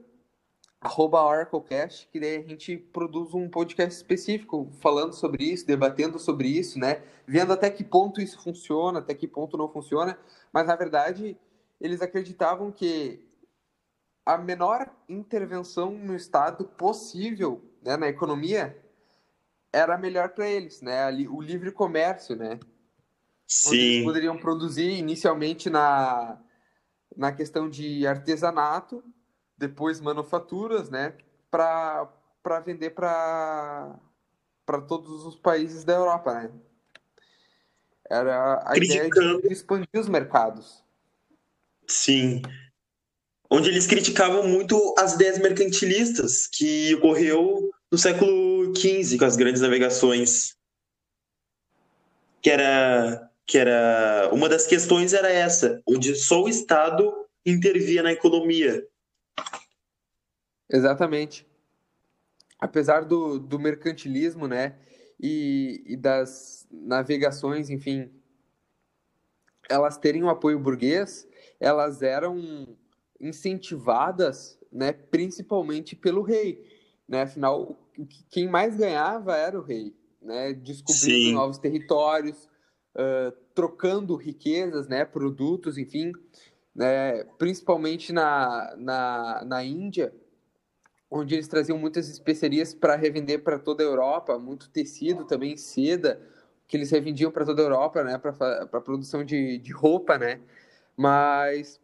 OracleCast, 0.82 2.08
que 2.08 2.20
daí 2.20 2.38
a 2.38 2.42
gente 2.42 2.76
produz 2.76 3.32
um 3.34 3.48
podcast 3.48 3.94
específico 3.94 4.68
falando 4.80 5.12
sobre 5.12 5.44
isso, 5.44 5.66
debatendo 5.66 6.18
sobre 6.18 6.48
isso, 6.48 6.78
né, 6.78 7.02
vendo 7.26 7.52
até 7.52 7.70
que 7.70 7.84
ponto 7.84 8.20
isso 8.20 8.42
funciona, 8.42 8.98
até 8.98 9.14
que 9.14 9.28
ponto 9.28 9.56
não 9.56 9.68
funciona, 9.68 10.18
mas 10.52 10.66
na 10.66 10.76
verdade 10.76 11.36
eles 11.80 12.00
acreditavam 12.02 12.70
que 12.72 13.24
a 14.24 14.38
menor 14.38 14.90
intervenção 15.08 15.92
no 15.92 16.16
Estado 16.16 16.64
possível 16.64 17.62
né, 17.82 17.96
na 17.96 18.08
economia 18.08 18.80
era 19.72 19.98
melhor 19.98 20.30
para 20.30 20.48
eles, 20.48 20.80
né? 20.80 21.10
O 21.28 21.40
livre 21.40 21.70
comércio, 21.72 22.36
né? 22.36 22.58
Sim. 23.46 23.68
Onde 23.68 23.78
eles 23.78 24.04
poderiam 24.04 24.38
produzir 24.38 24.90
inicialmente 24.92 25.68
na, 25.68 26.38
na 27.16 27.32
questão 27.32 27.68
de 27.68 28.06
artesanato, 28.06 29.04
depois 29.58 30.00
manufaturas, 30.00 30.88
né? 30.90 31.14
Para 31.50 32.08
vender 32.64 32.90
para 32.90 33.98
todos 34.86 35.26
os 35.26 35.36
países 35.36 35.84
da 35.84 35.94
Europa, 35.94 36.34
né? 36.34 36.50
Era 38.08 38.54
a 38.54 38.72
Criticando. 38.72 39.38
ideia 39.38 39.42
de 39.42 39.52
expandir 39.52 39.88
os 40.00 40.08
mercados. 40.08 40.84
Sim 41.86 42.42
onde 43.54 43.70
eles 43.70 43.86
criticavam 43.86 44.48
muito 44.48 44.94
as 44.98 45.14
ideias 45.14 45.38
mercantilistas 45.38 46.48
que 46.48 46.92
ocorreu 46.96 47.70
no 47.90 47.96
século 47.96 48.74
XV 48.74 49.16
com 49.16 49.24
as 49.24 49.36
grandes 49.36 49.62
navegações. 49.62 50.56
Que 52.42 52.50
era, 52.50 53.30
que 53.46 53.56
era 53.56 54.28
uma 54.32 54.48
das 54.48 54.66
questões 54.66 55.12
era 55.12 55.30
essa, 55.30 55.80
onde 55.86 56.16
só 56.16 56.42
o 56.42 56.48
Estado 56.48 57.14
intervia 57.46 58.02
na 58.02 58.12
economia. 58.12 58.84
Exatamente. 60.68 61.46
Apesar 62.58 63.04
do, 63.04 63.38
do 63.38 63.58
mercantilismo, 63.60 64.48
né, 64.48 64.74
e, 65.20 65.80
e 65.86 65.96
das 65.96 66.66
navegações, 66.72 67.70
enfim, 67.70 68.10
elas 69.70 69.96
terem 69.96 70.24
o 70.24 70.28
apoio 70.28 70.58
burguês, 70.58 71.28
elas 71.60 72.02
eram 72.02 72.76
incentivadas, 73.20 74.58
né, 74.72 74.92
principalmente 74.92 75.94
pelo 75.94 76.22
rei, 76.22 76.64
né? 77.08 77.22
Afinal, 77.22 77.78
quem 78.30 78.48
mais 78.48 78.76
ganhava 78.76 79.36
era 79.36 79.58
o 79.58 79.62
rei, 79.62 79.94
né? 80.20 80.52
Descobrindo 80.52 81.28
Sim. 81.28 81.34
novos 81.34 81.58
territórios, 81.58 82.48
uh, 82.96 83.30
trocando 83.54 84.16
riquezas, 84.16 84.88
né? 84.88 85.04
Produtos, 85.04 85.78
enfim, 85.78 86.12
né? 86.74 87.24
Principalmente 87.38 88.12
na, 88.12 88.74
na, 88.76 89.44
na 89.44 89.64
Índia, 89.64 90.12
onde 91.10 91.34
eles 91.34 91.46
traziam 91.46 91.78
muitas 91.78 92.08
especiarias 92.08 92.74
para 92.74 92.96
revender 92.96 93.42
para 93.42 93.58
toda 93.58 93.82
a 93.82 93.86
Europa, 93.86 94.38
muito 94.38 94.68
tecido 94.70 95.24
também, 95.24 95.56
seda, 95.56 96.20
que 96.66 96.76
eles 96.76 96.90
revendiam 96.90 97.30
para 97.30 97.44
toda 97.44 97.62
a 97.62 97.66
Europa, 97.66 98.02
né? 98.02 98.18
Para 98.18 98.62
a 98.62 98.80
produção 98.80 99.22
de, 99.22 99.58
de 99.58 99.72
roupa, 99.72 100.18
né? 100.18 100.40
Mas 100.96 101.80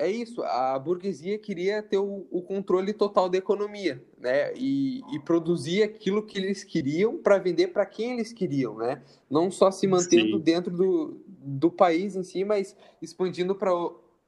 é 0.00 0.10
isso, 0.10 0.42
a 0.42 0.78
burguesia 0.78 1.38
queria 1.38 1.82
ter 1.82 1.98
o, 1.98 2.26
o 2.30 2.40
controle 2.40 2.94
total 2.94 3.28
da 3.28 3.36
economia, 3.36 4.02
né? 4.16 4.50
E, 4.54 5.02
e 5.14 5.18
produzir 5.20 5.82
aquilo 5.82 6.24
que 6.24 6.38
eles 6.38 6.64
queriam 6.64 7.18
para 7.18 7.36
vender 7.36 7.68
para 7.68 7.84
quem 7.84 8.12
eles 8.12 8.32
queriam, 8.32 8.78
né? 8.78 9.02
Não 9.30 9.50
só 9.50 9.70
se 9.70 9.86
mantendo 9.86 10.38
Sim. 10.38 10.42
dentro 10.42 10.74
do, 10.74 11.20
do 11.28 11.70
país 11.70 12.16
em 12.16 12.22
si, 12.22 12.44
mas 12.44 12.74
expandindo 13.02 13.54
para 13.54 13.72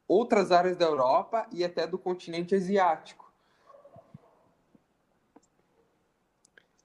outras 0.07 0.53
áreas 0.53 0.77
da 0.77 0.85
Europa 0.85 1.47
e 1.51 1.65
até 1.65 1.87
do 1.87 1.97
continente 1.97 2.55
asiático. 2.55 3.33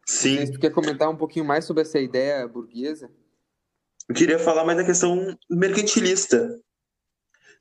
Sim. 0.06 0.46
Você 0.46 0.58
quer 0.58 0.72
comentar 0.72 1.10
um 1.10 1.17
pouquinho 1.17 1.44
mais 1.44 1.65
sobre 1.65 1.82
essa 1.82 2.00
ideia 2.00 2.48
burguesa? 2.48 3.12
Eu 4.08 4.15
queria 4.15 4.39
falar 4.39 4.63
mais 4.63 4.77
da 4.77 4.86
questão 4.86 5.38
mercantilista 5.50 6.58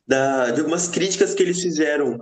da, 0.06 0.50
de 0.50 0.60
algumas 0.60 0.88
críticas 0.88 1.34
que 1.34 1.42
eles 1.42 1.60
fizeram, 1.60 2.20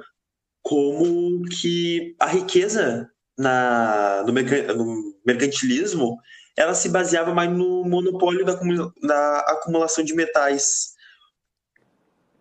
como 0.63 1.43
que 1.49 2.17
a 2.19 2.27
riqueza 2.27 3.11
na, 3.37 4.25
no, 4.27 4.33
no 4.33 5.15
mercantilismo 5.27 6.19
ela 6.57 6.75
se 6.75 6.89
baseava 6.89 7.35
mais 7.35 7.51
no 7.51 7.85
monopólio 7.85 8.45
da, 8.45 8.55
da 9.03 9.39
acumulação 9.41 10.05
de 10.05 10.15
metais, 10.15 10.95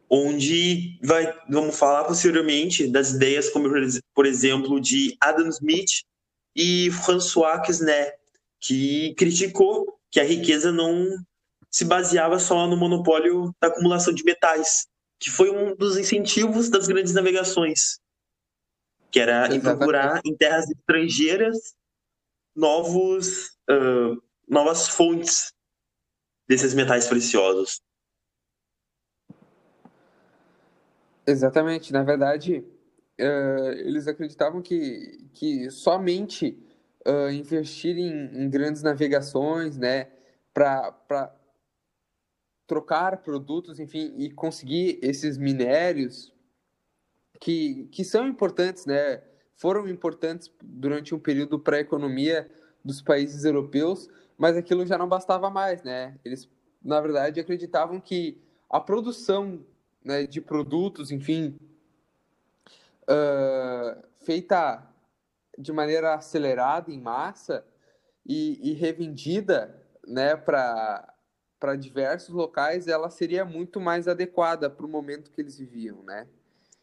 onde 0.10 1.00
vai, 1.04 1.34
vamos 1.50 1.78
falar 1.78 2.04
posteriormente 2.04 2.88
das 2.88 3.12
ideias 3.12 3.50
como, 3.50 3.68
por 4.14 4.26
exemplo, 4.26 4.80
de 4.80 5.18
Adam 5.20 5.50
Smith 5.50 6.04
e 6.56 6.92
François 6.92 7.60
Quesnay, 7.66 8.12
que 8.60 9.16
criticou 9.16 10.00
que 10.12 10.20
a 10.20 10.24
riqueza 10.24 10.72
não 10.72 11.08
se 11.72 11.84
baseava 11.84 12.38
só 12.38 12.68
no 12.68 12.78
monopólio 12.78 13.52
da 13.60 13.68
acumulação 13.70 14.14
de 14.14 14.24
metais, 14.24 14.86
que 15.24 15.32
foi 15.32 15.50
um 15.50 15.74
dos 15.74 15.98
incentivos 15.98 16.70
das 16.70 16.86
grandes 16.86 17.14
navegações, 17.14 17.98
que 19.10 19.22
era 19.22 19.48
procurar 19.62 20.20
em 20.26 20.36
terras 20.36 20.70
estrangeiras 20.70 21.74
novos, 22.54 23.58
uh, 23.70 24.22
novas 24.46 24.90
fontes 24.90 25.54
desses 26.46 26.74
metais 26.74 27.08
preciosos. 27.08 27.82
Exatamente. 31.26 31.94
Na 31.94 32.04
verdade, 32.04 32.58
uh, 33.18 33.72
eles 33.78 34.10
acreditavam 34.10 34.62
que, 34.62 35.26
que 35.32 35.72
somente 35.72 36.62
uh, 37.08 37.32
investir 37.32 37.98
em, 37.98 38.44
em, 38.44 38.50
grandes 38.50 38.84
navegações, 38.84 39.78
né, 39.78 40.12
para 40.54 41.34
trocar 42.68 43.18
produtos, 43.18 43.80
enfim, 43.80 44.14
e 44.18 44.32
conseguir 44.32 45.00
esses 45.02 45.38
minérios 45.38 46.34
que, 47.40 47.88
que 47.92 48.04
são 48.04 48.28
importantes, 48.28 48.86
né? 48.86 49.22
Foram 49.56 49.88
importantes 49.88 50.52
durante 50.64 51.14
um 51.14 51.20
período 51.20 51.60
para 51.60 51.78
a 51.78 51.82
economia 51.82 52.50
dos 52.84 53.02
países 53.02 53.44
europeus, 53.44 54.10
mas 54.38 54.58
aquilo 54.58 54.86
já 54.86 54.98
não 54.98 55.08
bastava 55.08 55.50
mais, 55.50 55.84
né? 55.84 56.18
Eles, 56.24 56.50
na 56.84 57.00
verdade, 57.00 57.40
acreditavam 57.40 58.00
que 58.00 58.42
a 58.70 58.80
produção 58.80 59.66
né, 60.04 60.26
de 60.26 60.42
produtos, 60.42 61.12
enfim, 61.12 61.58
uh, 63.04 64.02
feita 64.26 64.90
de 65.58 65.72
maneira 65.72 66.16
acelerada, 66.16 66.92
em 66.92 67.00
massa, 67.00 67.66
e, 68.26 68.72
e 68.72 68.74
revendida 68.74 69.82
né, 70.08 70.36
para 70.36 71.13
diversos 71.76 72.30
locais, 72.30 72.88
ela 72.88 73.10
seria 73.10 73.46
muito 73.46 73.80
mais 73.80 74.08
adequada 74.08 74.70
para 74.70 74.86
o 74.86 74.90
momento 74.90 75.32
que 75.32 75.42
eles 75.42 75.58
viviam, 75.58 76.04
né? 76.04 76.28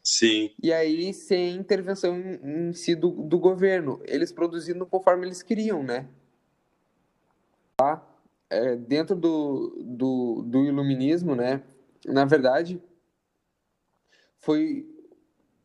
Sim. 0.02 0.50
E 0.62 0.72
aí, 0.72 1.12
sem 1.12 1.54
intervenção 1.54 2.18
em, 2.18 2.68
em 2.68 2.72
si 2.72 2.94
do, 2.94 3.10
do 3.10 3.38
governo, 3.38 4.00
eles 4.06 4.32
produzindo 4.32 4.86
conforme 4.86 5.26
eles 5.26 5.42
queriam, 5.42 5.82
né? 5.82 6.08
Tá? 7.76 8.02
É, 8.48 8.74
dentro 8.76 9.14
do, 9.14 9.76
do, 9.84 10.42
do 10.42 10.64
iluminismo, 10.64 11.36
né? 11.36 11.62
Na 12.06 12.24
verdade, 12.24 12.82
foi 14.38 14.86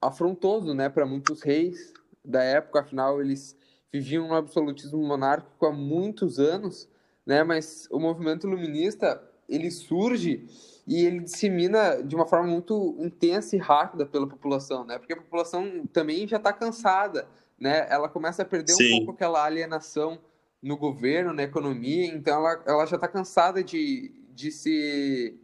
afrontoso, 0.01 0.73
né, 0.73 0.89
para 0.89 1.05
muitos 1.05 1.41
reis 1.41 1.93
da 2.23 2.43
época, 2.43 2.81
afinal 2.81 3.21
eles 3.21 3.57
viviam 3.91 4.27
no 4.27 4.35
absolutismo 4.35 5.01
monárquico 5.01 5.65
há 5.65 5.71
muitos 5.71 6.37
anos, 6.37 6.87
né? 7.25 7.43
Mas 7.43 7.87
o 7.91 7.99
movimento 7.99 8.47
iluminista 8.47 9.21
ele 9.47 9.71
surge 9.71 10.47
e 10.87 11.03
ele 11.03 11.21
dissemina 11.21 12.01
de 12.03 12.15
uma 12.15 12.27
forma 12.27 12.47
muito 12.47 12.95
intensa 12.99 13.55
e 13.55 13.59
rápida 13.59 14.05
pela 14.05 14.27
população, 14.27 14.85
né? 14.85 14.99
Porque 14.99 15.13
a 15.13 15.17
população 15.17 15.87
também 15.87 16.27
já 16.27 16.37
está 16.37 16.53
cansada, 16.53 17.27
né? 17.59 17.87
Ela 17.89 18.07
começa 18.07 18.43
a 18.43 18.45
perder 18.45 18.73
Sim. 18.73 18.93
um 18.93 18.97
pouco 18.97 19.11
aquela 19.13 19.43
alienação 19.43 20.19
no 20.61 20.77
governo, 20.77 21.33
na 21.33 21.43
economia, 21.43 22.05
então 22.07 22.39
ela, 22.39 22.63
ela 22.65 22.85
já 22.85 22.95
está 22.95 23.07
cansada 23.07 23.63
de, 23.63 24.11
de 24.33 24.51
ser 24.51 25.39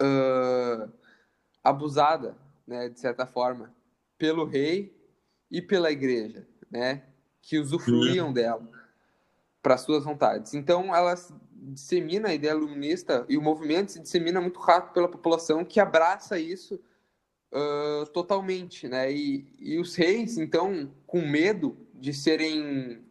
uh, 0.00 0.92
abusada, 1.62 2.36
né? 2.66 2.88
De 2.88 3.00
certa 3.00 3.26
forma, 3.26 3.74
pelo 4.16 4.44
rei 4.44 4.96
e 5.50 5.60
pela 5.60 5.90
igreja, 5.90 6.46
né? 6.70 7.02
Que 7.42 7.58
usufruíam 7.58 8.28
uhum. 8.28 8.32
dela 8.32 8.83
para 9.64 9.78
suas 9.78 10.04
vontades. 10.04 10.52
Então 10.52 10.94
ela 10.94 11.14
dissemina 11.50 12.28
a 12.28 12.34
ideia 12.34 12.52
iluminista 12.52 13.24
e 13.30 13.38
o 13.38 13.42
movimento 13.42 13.92
se 13.92 13.98
dissemina 13.98 14.38
muito 14.38 14.60
rápido 14.60 14.92
pela 14.92 15.08
população 15.08 15.64
que 15.64 15.80
abraça 15.80 16.38
isso 16.38 16.78
uh, 17.50 18.04
totalmente, 18.12 18.86
né? 18.86 19.10
E, 19.10 19.46
e 19.58 19.78
os 19.78 19.96
reis, 19.96 20.36
então, 20.36 20.92
com 21.06 21.22
medo 21.22 21.78
de 21.94 22.12
serem 22.12 23.02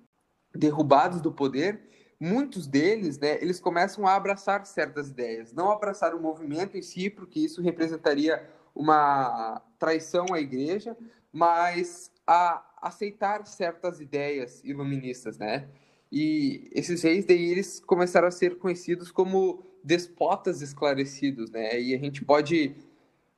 derrubados 0.55 1.21
do 1.21 1.31
poder, 1.31 1.89
muitos 2.19 2.67
deles, 2.67 3.17
né, 3.17 3.41
eles 3.41 3.59
começam 3.59 4.05
a 4.05 4.13
abraçar 4.13 4.63
certas 4.67 5.09
ideias, 5.09 5.51
não 5.51 5.71
abraçar 5.71 6.13
o 6.13 6.21
movimento 6.21 6.77
em 6.77 6.83
si, 6.83 7.09
porque 7.09 7.39
isso 7.39 7.63
representaria 7.63 8.47
uma 8.75 9.59
traição 9.79 10.27
à 10.31 10.39
igreja, 10.39 10.95
mas 11.31 12.11
a 12.27 12.63
aceitar 12.79 13.47
certas 13.47 13.99
ideias 13.99 14.63
iluministas, 14.63 15.39
né? 15.39 15.67
E 16.15 16.69
esses 16.71 17.01
reis 17.01 17.25
daí 17.25 17.49
eles 17.49 17.79
começaram 17.79 18.27
a 18.27 18.31
ser 18.31 18.59
conhecidos 18.59 19.11
como 19.11 19.63
despotas 19.83 20.61
esclarecidos, 20.61 21.49
né? 21.49 21.81
E 21.81 21.95
a 21.95 21.97
gente 21.97 22.23
pode 22.23 22.75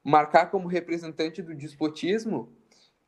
marcar 0.03 0.51
como 0.51 0.67
representante 0.67 1.41
do 1.41 1.55
despotismo 1.55 2.51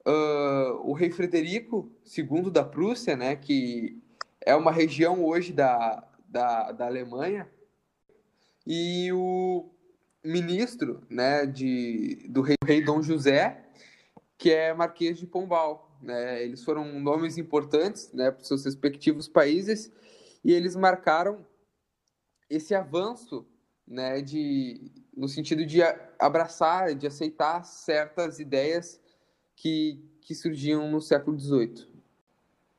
uh, 0.07 0.89
o 0.89 0.93
rei 0.93 1.11
Frederico 1.11 1.91
II 2.17 2.49
da 2.49 2.63
Prússia, 2.63 3.17
né? 3.17 3.35
Que 3.35 4.01
é 4.39 4.55
uma 4.55 4.71
região 4.71 5.25
hoje 5.25 5.51
da, 5.51 6.01
da, 6.29 6.71
da 6.71 6.85
Alemanha, 6.85 7.45
e 8.65 9.11
o 9.11 9.69
ministro, 10.23 11.01
né? 11.09 11.45
De, 11.45 12.25
do 12.29 12.41
rei, 12.41 12.55
rei 12.65 12.81
Dom 12.81 13.01
José, 13.01 13.65
que 14.37 14.49
é 14.49 14.73
Marquês 14.73 15.17
de 15.17 15.27
Pombal. 15.27 15.86
Né? 16.01 16.43
Eles 16.43 16.63
foram 16.63 16.99
nomes 16.99 17.37
importantes 17.37 18.11
né, 18.13 18.31
para 18.31 18.41
os 18.41 18.47
seus 18.47 18.65
respectivos 18.65 19.27
países 19.27 19.91
e 20.43 20.53
eles 20.53 20.75
marcaram 20.75 21.45
esse 22.49 22.73
avanço 22.73 23.45
né, 23.87 24.21
de, 24.21 24.91
no 25.15 25.27
sentido 25.27 25.65
de 25.65 25.79
abraçar, 26.19 26.93
de 26.95 27.07
aceitar 27.07 27.63
certas 27.63 28.39
ideias 28.39 28.99
que, 29.55 30.03
que 30.21 30.35
surgiam 30.35 30.89
no 30.89 31.01
século 31.01 31.39
XVIII. 31.39 31.87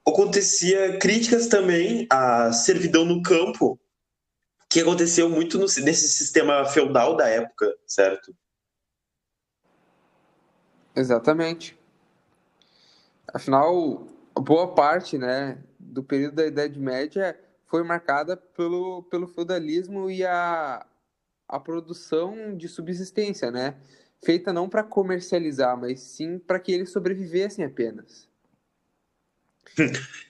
Acontecia 0.07 0.99
críticas 0.99 1.49
também 1.49 2.07
à 2.11 2.53
servidão 2.53 3.05
no 3.05 3.23
campo, 3.23 3.79
que 4.71 4.81
aconteceu 4.81 5.29
muito 5.29 5.59
no, 5.59 5.65
nesse 5.65 6.09
sistema 6.09 6.65
feudal 6.67 7.17
da 7.17 7.29
época, 7.29 7.75
certo? 7.87 8.35
Exatamente. 10.95 11.78
Afinal, 13.33 14.07
boa 14.35 14.75
parte 14.75 15.19
né, 15.19 15.59
do 15.79 16.03
período 16.03 16.37
da 16.37 16.47
Idade 16.47 16.79
Média 16.79 17.39
foi 17.67 17.83
marcada 17.83 18.37
pelo, 18.37 19.03
pelo 19.05 19.27
feudalismo 19.27 20.11
e 20.11 20.25
a, 20.25 20.87
a 21.47 21.61
produção 21.61 22.57
de 22.57 22.69
subsistência, 22.69 23.51
né? 23.51 23.77
Feita 24.25 24.53
não 24.53 24.69
para 24.69 24.83
comercializar, 24.83 25.77
mas 25.77 26.01
sim 26.01 26.39
para 26.39 26.59
que 26.59 26.73
eles 26.73 26.91
sobrevivessem 26.91 27.65
apenas. 27.65 28.29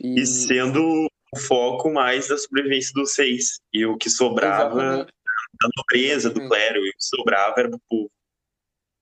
E... 0.00 0.20
e... 0.20 0.26
sendo 0.26 1.08
o 1.32 1.38
foco 1.38 1.90
mais 1.92 2.28
da 2.28 2.36
sobrevivência 2.36 2.92
dos 2.92 3.14
seis. 3.14 3.60
E 3.72 3.86
o 3.86 3.96
que 3.96 4.10
sobrava 4.10 4.82
Exatamente. 4.82 5.12
da 5.60 5.68
nobreza, 5.76 6.30
do 6.30 6.48
clero, 6.48 6.84
e 6.84 6.90
o 6.90 6.92
que 6.92 7.04
sobrava 7.04 7.54
era 7.58 7.70
do 7.70 7.78
povo. 7.88 8.10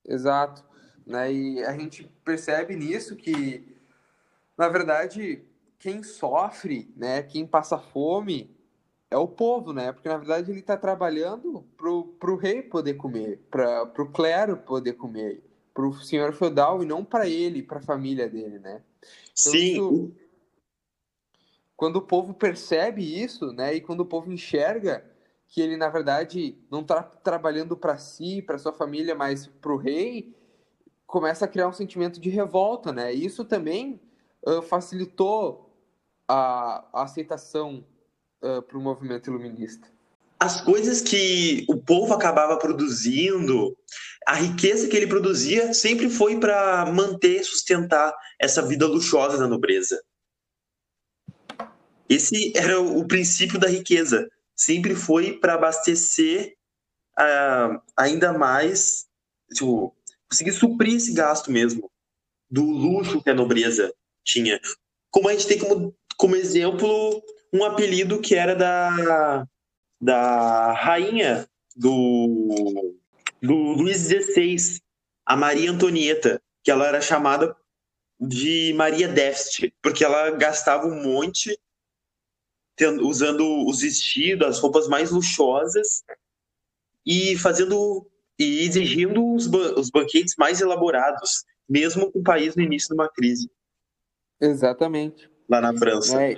Exato. 0.05 0.65
Né? 1.07 1.33
E 1.33 1.65
a 1.65 1.73
gente 1.77 2.05
percebe 2.25 2.77
nisso 2.77 3.17
que 3.17 3.76
na 4.57 4.69
verdade, 4.69 5.45
quem 5.79 6.03
sofre, 6.03 6.93
né, 6.97 7.23
quem 7.23 7.47
passa 7.47 7.79
fome 7.79 8.55
é 9.11 9.17
o 9.17 9.29
povo, 9.29 9.73
né? 9.73 9.93
Porque 9.93 10.09
na 10.09 10.17
verdade 10.17 10.51
ele 10.51 10.61
está 10.61 10.77
trabalhando 10.77 11.65
pro, 11.77 12.05
pro 12.19 12.37
rei 12.37 12.63
poder 12.63 12.95
comer, 12.95 13.39
para 13.51 13.87
pro 13.87 14.11
clero 14.11 14.57
poder 14.57 14.95
comer, 14.95 15.43
pro 15.73 15.93
senhor 15.95 16.33
feudal 16.33 16.83
e 16.83 16.87
não 16.87 17.05
para 17.05 17.29
ele, 17.29 17.63
para 17.63 17.79
a 17.79 17.83
família 17.83 18.29
dele, 18.29 18.59
né? 18.59 18.83
Então, 19.01 19.53
Sim. 19.53 19.73
Isso, 19.73 20.15
quando 21.77 21.97
o 21.97 22.03
povo 22.03 22.33
percebe 22.33 23.03
isso, 23.23 23.53
né, 23.53 23.75
e 23.75 23.81
quando 23.81 24.01
o 24.01 24.07
povo 24.07 24.33
enxerga 24.33 25.05
que 25.47 25.61
ele 25.61 25.77
na 25.77 25.89
verdade 25.89 26.59
não 26.71 26.81
está 26.81 27.03
trabalhando 27.03 27.77
para 27.77 27.99
si, 27.99 28.43
para 28.43 28.59
sua 28.59 28.73
família, 28.73 29.15
mas 29.15 29.47
para 29.47 29.73
o 29.73 29.77
rei, 29.77 30.35
começa 31.07 31.45
a 31.45 31.49
criar 31.49 31.69
um 31.69 31.73
sentimento 31.73 32.19
de 32.19 32.31
revolta, 32.31 32.93
né? 32.93 33.13
Isso 33.13 33.45
também 33.45 34.01
uh, 34.47 34.63
facilitou 34.63 35.71
a, 36.29 36.85
a 36.93 37.03
aceitação 37.03 37.85
uh, 38.43 38.63
para 38.63 38.79
o 38.79 38.81
movimento 38.81 39.29
iluminista? 39.29 39.89
As 40.39 40.61
coisas 40.61 41.01
que 41.01 41.65
o 41.69 41.79
povo 41.79 42.13
acabava 42.13 42.59
produzindo, 42.59 43.77
a 44.27 44.35
riqueza 44.35 44.87
que 44.87 44.97
ele 44.97 45.07
produzia, 45.07 45.73
sempre 45.73 46.11
foi 46.11 46.39
para 46.39 46.85
manter, 46.93 47.43
sustentar 47.43 48.15
essa 48.39 48.61
vida 48.61 48.87
luxuosa 48.87 49.39
da 49.39 49.49
nobreza. 49.49 50.01
Esse 52.09 52.53
era 52.57 52.81
o 52.81 53.07
princípio 53.07 53.59
da 53.59 53.67
riqueza. 53.67 54.29
Sempre 54.55 54.95
foi 54.95 55.39
para 55.39 55.55
abastecer 55.55 56.55
uh, 57.19 57.81
ainda 57.97 58.33
mais, 58.33 59.07
tipo, 59.55 59.95
conseguir 60.29 60.53
suprir 60.53 60.97
esse 60.97 61.13
gasto 61.13 61.51
mesmo 61.51 61.91
do 62.49 62.63
luxo 62.63 63.23
que 63.23 63.31
a 63.31 63.35
nobreza 63.35 63.93
tinha. 64.27 64.61
Como 65.11 65.29
a 65.29 65.33
gente 65.33 65.47
tem 65.47 65.59
como, 65.59 65.97
como 66.19 66.37
exemplo 66.37 67.23
um 67.53 67.65
apelido 67.65 68.21
que 68.21 68.35
era 68.35 68.55
da, 68.55 69.47
da 70.01 70.73
rainha 70.73 71.49
do, 71.75 72.95
do 73.41 73.55
Luís 73.55 74.09
XVI, 74.09 74.81
a 75.25 75.37
Maria 75.37 75.71
Antonieta, 75.71 76.43
que 76.63 76.71
ela 76.71 76.87
era 76.87 77.01
chamada 77.01 77.57
de 78.21 78.73
Maria 78.75 79.09
Déficit, 79.09 79.73
porque 79.81 80.05
ela 80.05 80.31
gastava 80.31 80.87
um 80.87 81.03
monte 81.03 81.59
tendo, 82.77 83.07
usando 83.07 83.67
os 83.67 83.81
vestidos, 83.81 84.47
as 84.47 84.59
roupas 84.59 84.89
mais 84.89 85.11
luxuosas 85.11 86.03
e 87.05 87.37
fazendo 87.39 88.07
e 88.39 88.65
exigindo 88.65 89.35
os, 89.35 89.47
os 89.47 89.91
banquetes 89.91 90.35
mais 90.37 90.61
elaborados, 90.61 91.45
mesmo 91.67 92.13
com 92.13 92.19
o 92.19 92.23
país 92.23 92.55
no 92.55 92.63
início 92.63 92.89
de 92.89 92.95
uma 92.95 93.09
crise. 93.09 93.51
Exatamente. 94.41 95.31
Lá 95.49 95.61
na 95.61 95.77
França. 95.77 96.23
É, 96.23 96.35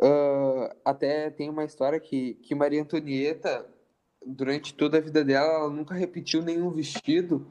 uh, 0.00 0.74
até 0.84 1.30
tem 1.30 1.48
uma 1.48 1.64
história 1.64 2.00
que, 2.00 2.34
que 2.42 2.54
Maria 2.54 2.82
Antonieta, 2.82 3.66
durante 4.24 4.74
toda 4.74 4.98
a 4.98 5.00
vida 5.00 5.24
dela, 5.24 5.52
ela 5.54 5.70
nunca 5.70 5.94
repetiu 5.94 6.42
nenhum 6.42 6.70
vestido. 6.70 7.46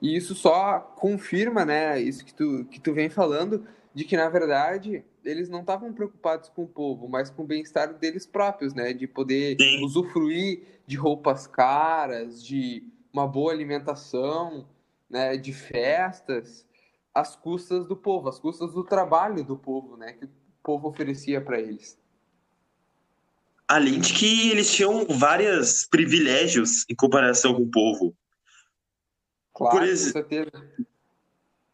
E 0.00 0.16
isso 0.16 0.34
só 0.34 0.80
confirma, 0.80 1.64
né, 1.64 2.00
isso 2.00 2.24
que 2.24 2.34
tu, 2.34 2.64
que 2.64 2.80
tu 2.80 2.92
vem 2.92 3.08
falando, 3.08 3.64
de 3.94 4.04
que, 4.04 4.16
na 4.16 4.28
verdade, 4.28 5.04
eles 5.24 5.48
não 5.48 5.60
estavam 5.60 5.92
preocupados 5.92 6.48
com 6.48 6.64
o 6.64 6.68
povo, 6.68 7.08
mas 7.08 7.30
com 7.30 7.42
o 7.42 7.46
bem-estar 7.46 7.94
deles 7.94 8.26
próprios, 8.26 8.74
né? 8.74 8.92
De 8.92 9.06
poder 9.06 9.56
Sim. 9.60 9.84
usufruir 9.84 10.62
de 10.86 10.96
roupas 10.96 11.46
caras, 11.46 12.44
de 12.44 12.82
uma 13.12 13.26
boa 13.26 13.52
alimentação, 13.52 14.66
né? 15.08 15.36
De 15.36 15.52
festas 15.52 16.66
às 17.14 17.36
custas 17.36 17.86
do 17.86 17.96
povo, 17.96 18.28
às 18.28 18.38
custas 18.38 18.72
do 18.72 18.84
trabalho 18.84 19.44
do 19.44 19.56
povo, 19.56 19.96
né, 19.96 20.12
que 20.14 20.24
o 20.24 20.30
povo 20.62 20.88
oferecia 20.88 21.40
para 21.40 21.60
eles. 21.60 21.98
Além 23.68 24.00
de 24.00 24.12
que 24.12 24.50
eles 24.50 24.72
tinham 24.72 25.06
vários 25.06 25.86
privilégios 25.86 26.84
em 26.88 26.94
comparação 26.94 27.54
com 27.54 27.62
o 27.62 27.70
povo. 27.70 28.14
Claro, 29.54 29.78
por, 29.78 29.86
ex... 29.86 30.12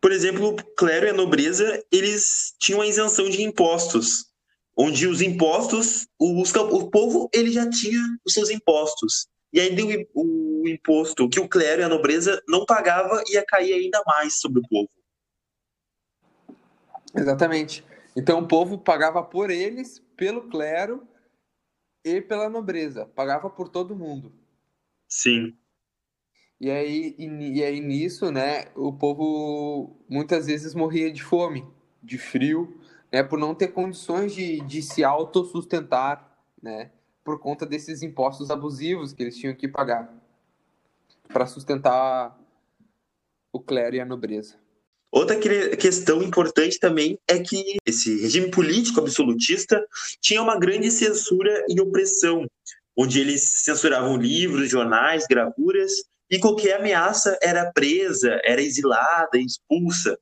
por 0.00 0.12
exemplo, 0.12 0.48
o 0.48 0.56
clero 0.74 1.06
e 1.06 1.10
a 1.10 1.12
nobreza, 1.12 1.84
eles 1.90 2.54
tinham 2.58 2.80
a 2.80 2.86
isenção 2.86 3.28
de 3.28 3.42
impostos, 3.42 4.26
onde 4.76 5.06
os 5.06 5.20
impostos, 5.20 6.06
os, 6.18 6.54
o 6.54 6.90
povo 6.90 7.28
ele 7.32 7.50
já 7.50 7.68
tinha 7.68 8.00
os 8.24 8.32
seus 8.32 8.50
impostos. 8.50 9.28
E 9.52 9.58
aí 9.58 9.74
deu 9.74 10.06
o, 10.14 10.62
o 10.62 10.68
imposto 10.68 11.28
que 11.28 11.40
o 11.40 11.48
clero 11.48 11.80
e 11.80 11.84
a 11.84 11.88
nobreza 11.88 12.40
não 12.46 12.64
pagava 12.64 13.22
ia 13.28 13.44
cair 13.46 13.72
ainda 13.72 14.02
mais 14.06 14.38
sobre 14.38 14.60
o 14.60 14.68
povo. 14.68 14.90
Exatamente. 17.14 17.84
Então 18.16 18.40
o 18.40 18.48
povo 18.48 18.78
pagava 18.78 19.22
por 19.22 19.50
eles, 19.50 20.00
pelo 20.16 20.48
clero 20.48 21.06
e 22.04 22.20
pela 22.20 22.48
nobreza. 22.48 23.06
Pagava 23.06 23.48
por 23.48 23.68
todo 23.68 23.96
mundo. 23.96 24.32
Sim. 25.08 25.56
E 26.60 26.70
aí, 26.70 27.14
e, 27.16 27.58
e 27.58 27.64
aí 27.64 27.80
nisso, 27.80 28.32
né, 28.32 28.66
o 28.74 28.92
povo 28.92 29.96
muitas 30.08 30.46
vezes 30.46 30.74
morria 30.74 31.12
de 31.12 31.22
fome, 31.22 31.64
de 32.02 32.18
frio, 32.18 32.80
né, 33.12 33.22
por 33.22 33.38
não 33.38 33.54
ter 33.54 33.68
condições 33.68 34.34
de, 34.34 34.60
de 34.62 34.82
se 34.82 35.04
autossustentar, 35.04 36.36
né, 36.60 36.90
por 37.22 37.38
conta 37.38 37.64
desses 37.64 38.02
impostos 38.02 38.50
abusivos 38.50 39.12
que 39.12 39.22
eles 39.22 39.36
tinham 39.36 39.54
que 39.54 39.68
pagar 39.68 40.12
para 41.28 41.46
sustentar 41.46 42.36
o 43.52 43.60
clero 43.60 43.94
e 43.94 44.00
a 44.00 44.04
nobreza. 44.04 44.58
Outra 45.10 45.36
questão 45.76 46.22
importante 46.22 46.78
também 46.78 47.18
é 47.26 47.38
que 47.38 47.76
esse 47.86 48.20
regime 48.20 48.50
político 48.50 49.00
absolutista 49.00 49.82
tinha 50.20 50.42
uma 50.42 50.58
grande 50.58 50.90
censura 50.90 51.64
e 51.68 51.80
opressão, 51.80 52.46
onde 52.96 53.20
eles 53.20 53.62
censuravam 53.62 54.16
livros, 54.16 54.68
jornais, 54.68 55.26
gravuras, 55.26 55.92
e 56.30 56.38
qualquer 56.38 56.78
ameaça 56.78 57.38
era 57.40 57.72
presa, 57.72 58.38
era 58.44 58.60
exilada, 58.60 59.38
expulsa. 59.38 60.18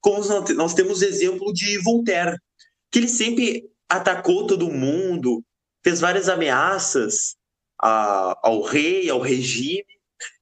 Como 0.00 0.22
nós 0.54 0.72
temos 0.72 1.02
exemplo 1.02 1.52
de 1.52 1.76
Voltaire, 1.82 2.38
que 2.90 2.98
ele 2.98 3.08
sempre 3.08 3.68
atacou 3.86 4.46
todo 4.46 4.70
mundo, 4.70 5.44
fez 5.84 6.00
várias 6.00 6.30
ameaças 6.30 7.36
ao 7.78 8.62
rei, 8.62 9.10
ao 9.10 9.20
regime, 9.20 9.84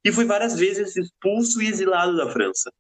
e 0.05 0.13
foi 0.13 0.25
várias 0.25 0.55
vezes 0.57 0.97
expulso 0.97 1.61
e 1.61 1.67
exilado 1.67 2.17
da 2.17 2.31
França. 2.31 2.71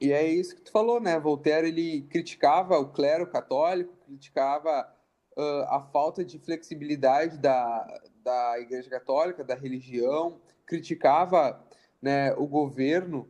E 0.00 0.12
é 0.12 0.26
isso 0.26 0.54
que 0.54 0.62
tu 0.62 0.70
falou, 0.70 1.00
né? 1.00 1.18
Voltaire 1.18 1.68
ele 1.68 2.02
criticava 2.02 2.78
o 2.78 2.88
clero 2.88 3.26
católico, 3.26 3.96
criticava 4.06 4.88
uh, 5.36 5.62
a 5.68 5.80
falta 5.92 6.24
de 6.24 6.38
flexibilidade 6.38 7.38
da, 7.38 8.00
da 8.22 8.60
Igreja 8.60 8.88
Católica, 8.88 9.42
da 9.42 9.54
religião, 9.54 10.40
criticava 10.64 11.64
né, 12.00 12.32
o 12.34 12.46
governo. 12.46 13.28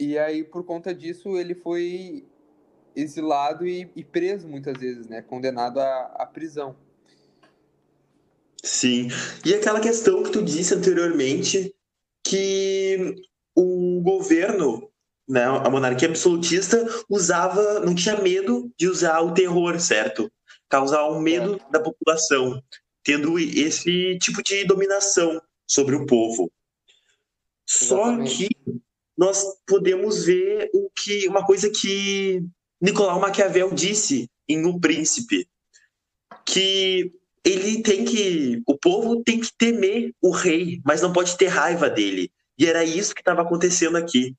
E 0.00 0.18
aí, 0.18 0.42
por 0.42 0.64
conta 0.64 0.92
disso, 0.92 1.38
ele 1.38 1.54
foi 1.54 2.26
exilado 2.96 3.66
e, 3.66 3.88
e 3.94 4.02
preso 4.02 4.48
muitas 4.48 4.76
vezes, 4.76 5.06
né? 5.06 5.22
Condenado 5.22 5.78
à, 5.78 6.06
à 6.18 6.26
prisão. 6.26 6.76
Sim. 8.62 9.08
E 9.44 9.54
aquela 9.54 9.80
questão 9.80 10.22
que 10.22 10.30
tu 10.30 10.42
disse 10.42 10.74
anteriormente, 10.74 11.74
que 12.24 13.14
o 13.54 14.00
governo 14.02 14.91
né, 15.28 15.44
a 15.44 15.70
monarquia 15.70 16.08
absolutista 16.08 16.84
usava, 17.08 17.80
não 17.80 17.94
tinha 17.94 18.20
medo 18.20 18.70
de 18.78 18.88
usar 18.88 19.20
o 19.20 19.32
terror, 19.32 19.78
certo? 19.80 20.30
Causar 20.68 21.08
um 21.08 21.20
medo 21.20 21.56
é. 21.56 21.72
da 21.72 21.80
população, 21.80 22.62
tendo 23.04 23.38
esse 23.38 24.18
tipo 24.18 24.42
de 24.42 24.64
dominação 24.64 25.40
sobre 25.66 25.94
o 25.94 26.06
povo. 26.06 26.50
Exatamente. 27.68 28.30
Só 28.30 28.36
que 28.36 28.48
nós 29.16 29.44
podemos 29.66 30.24
ver 30.24 30.70
o 30.74 30.90
que 30.90 31.28
uma 31.28 31.44
coisa 31.44 31.70
que 31.70 32.42
Nicolau 32.80 33.20
Maquiavel 33.20 33.72
disse 33.72 34.28
em 34.48 34.64
O 34.66 34.80
Príncipe, 34.80 35.48
que 36.44 37.12
ele 37.44 37.82
tem 37.82 38.04
que 38.04 38.62
o 38.66 38.76
povo 38.76 39.22
tem 39.22 39.40
que 39.40 39.50
temer 39.56 40.12
o 40.20 40.30
rei, 40.30 40.80
mas 40.84 41.00
não 41.02 41.12
pode 41.12 41.36
ter 41.36 41.48
raiva 41.48 41.88
dele. 41.88 42.30
E 42.58 42.66
era 42.66 42.84
isso 42.84 43.14
que 43.14 43.20
estava 43.20 43.42
acontecendo 43.42 43.96
aqui 43.96 44.36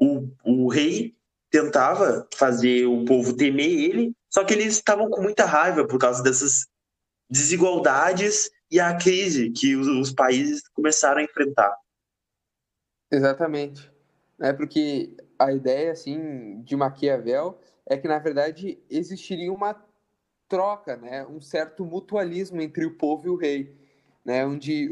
o, 0.00 0.28
o 0.44 0.68
rei 0.68 1.14
tentava 1.50 2.26
fazer 2.34 2.86
o 2.86 3.04
povo 3.04 3.36
temer 3.36 3.68
ele, 3.68 4.14
só 4.28 4.44
que 4.44 4.54
eles 4.54 4.74
estavam 4.74 5.10
com 5.10 5.20
muita 5.20 5.44
raiva 5.44 5.86
por 5.86 5.98
causa 5.98 6.22
dessas 6.22 6.66
desigualdades 7.28 8.50
e 8.70 8.80
a 8.80 8.96
crise 8.96 9.50
que 9.50 9.76
os, 9.76 9.86
os 9.86 10.12
países 10.12 10.66
começaram 10.68 11.20
a 11.20 11.24
enfrentar. 11.24 11.76
Exatamente. 13.10 13.90
É 14.40 14.52
porque 14.52 15.16
a 15.38 15.52
ideia 15.52 15.92
assim 15.92 16.62
de 16.62 16.74
Maquiavel 16.76 17.60
é 17.84 17.96
que 17.96 18.08
na 18.08 18.18
verdade 18.18 18.78
existiria 18.88 19.52
uma 19.52 19.76
troca, 20.48 20.96
né, 20.96 21.26
um 21.26 21.40
certo 21.40 21.84
mutualismo 21.84 22.60
entre 22.60 22.84
o 22.84 22.96
povo 22.96 23.26
e 23.26 23.30
o 23.30 23.36
rei, 23.36 23.76
né, 24.24 24.44
onde 24.44 24.90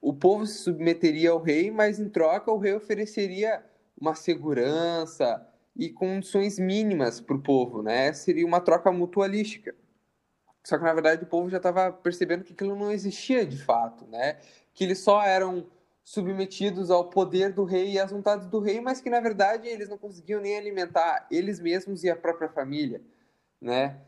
o 0.00 0.12
povo 0.12 0.46
se 0.46 0.58
submeteria 0.58 1.30
ao 1.30 1.40
rei, 1.40 1.70
mas 1.70 2.00
em 2.00 2.08
troca 2.08 2.50
o 2.50 2.58
rei 2.58 2.74
ofereceria 2.74 3.64
uma 4.00 4.14
segurança 4.14 5.46
e 5.76 5.90
condições 5.90 6.58
mínimas 6.58 7.20
para 7.20 7.36
o 7.36 7.42
povo, 7.42 7.82
né? 7.82 8.12
Seria 8.12 8.46
uma 8.46 8.60
troca 8.60 8.90
mutualística. 8.90 9.74
Só 10.64 10.76
que 10.78 10.84
na 10.84 10.92
verdade 10.92 11.24
o 11.24 11.26
povo 11.26 11.48
já 11.48 11.58
estava 11.58 11.92
percebendo 11.92 12.44
que 12.44 12.52
aquilo 12.52 12.76
não 12.76 12.90
existia 12.90 13.46
de 13.46 13.56
fato, 13.58 14.06
né? 14.06 14.38
Que 14.74 14.84
eles 14.84 14.98
só 14.98 15.22
eram 15.22 15.66
submetidos 16.02 16.90
ao 16.90 17.08
poder 17.08 17.52
do 17.52 17.64
rei 17.64 17.92
e 17.92 17.98
às 17.98 18.10
vontades 18.10 18.46
do 18.48 18.58
rei, 18.58 18.80
mas 18.80 19.00
que 19.00 19.10
na 19.10 19.20
verdade 19.20 19.68
eles 19.68 19.88
não 19.88 19.98
conseguiam 19.98 20.40
nem 20.40 20.56
alimentar 20.56 21.26
eles 21.30 21.60
mesmos 21.60 22.02
e 22.02 22.10
a 22.10 22.16
própria 22.16 22.48
família, 22.48 23.00
né? 23.60 24.00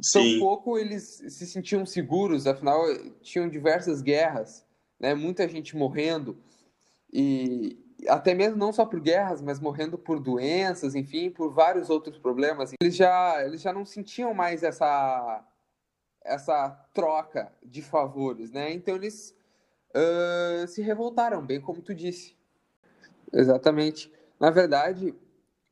Sim. 0.00 0.38
pouco 0.38 0.78
eles 0.78 1.22
se 1.28 1.46
sentiam 1.46 1.84
seguros, 1.84 2.46
afinal 2.46 2.84
tinham 3.20 3.48
diversas 3.48 4.02
guerras, 4.02 4.64
né? 5.00 5.14
Muita 5.14 5.48
gente 5.48 5.76
morrendo 5.76 6.36
e, 7.12 7.78
até 8.06 8.34
mesmo 8.34 8.56
não 8.56 8.72
só 8.72 8.84
por 8.84 9.00
guerras, 9.00 9.40
mas 9.40 9.58
morrendo 9.58 9.98
por 9.98 10.20
doenças, 10.20 10.94
enfim, 10.94 11.30
por 11.30 11.52
vários 11.52 11.90
outros 11.90 12.18
problemas. 12.18 12.72
Eles 12.80 12.94
já, 12.94 13.44
eles 13.44 13.60
já 13.60 13.72
não 13.72 13.84
sentiam 13.84 14.32
mais 14.32 14.62
essa, 14.62 15.44
essa 16.24 16.70
troca 16.92 17.52
de 17.64 17.82
favores, 17.82 18.52
né? 18.52 18.72
Então 18.72 18.94
eles 18.94 19.34
uh, 19.90 20.66
se 20.68 20.82
revoltaram, 20.82 21.44
bem 21.44 21.60
como 21.60 21.82
tu 21.82 21.94
disse. 21.94 22.36
Exatamente. 23.32 24.12
Na 24.38 24.50
verdade, 24.50 25.14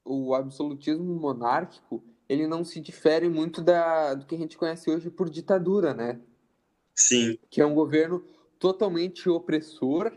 o 0.04 0.34
absolutismo 0.34 1.14
monárquico 1.14 2.02
ele 2.28 2.46
não 2.46 2.64
se 2.64 2.80
difere 2.80 3.28
muito 3.28 3.62
da, 3.62 4.14
do 4.14 4.26
que 4.26 4.34
a 4.34 4.38
gente 4.38 4.58
conhece 4.58 4.90
hoje 4.90 5.10
por 5.10 5.30
ditadura, 5.30 5.94
né? 5.94 6.20
Sim. 6.94 7.38
Que 7.48 7.60
é 7.60 7.66
um 7.66 7.74
governo 7.74 8.24
totalmente 8.58 9.28
opressor 9.28 10.12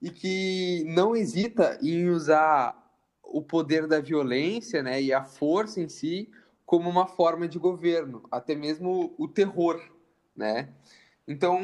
e 0.00 0.10
que 0.10 0.84
não 0.86 1.16
hesita 1.16 1.78
em 1.82 2.08
usar 2.08 2.76
o 3.22 3.42
poder 3.42 3.86
da 3.86 4.00
violência 4.00 4.82
né, 4.82 5.02
e 5.02 5.12
a 5.12 5.24
força 5.24 5.80
em 5.80 5.88
si 5.88 6.30
como 6.64 6.88
uma 6.88 7.06
forma 7.06 7.48
de 7.48 7.58
governo, 7.58 8.22
até 8.30 8.54
mesmo 8.54 9.14
o 9.18 9.26
terror. 9.26 9.80
Né? 10.36 10.68
Então, 11.26 11.58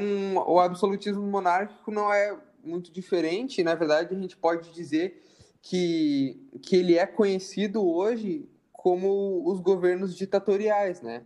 o 0.47 0.59
absolutismo 0.59 1.23
monárquico 1.23 1.91
não 1.91 2.13
é 2.13 2.39
muito 2.63 2.91
diferente, 2.91 3.63
na 3.63 3.75
verdade, 3.75 4.15
a 4.15 4.19
gente 4.19 4.37
pode 4.37 4.73
dizer 4.73 5.23
que, 5.61 6.49
que 6.63 6.77
ele 6.77 6.97
é 6.97 7.07
conhecido 7.07 7.87
hoje 7.87 8.49
como 8.73 9.51
os 9.51 9.61
governos 9.61 10.15
ditatoriais, 10.15 11.01
né? 11.01 11.25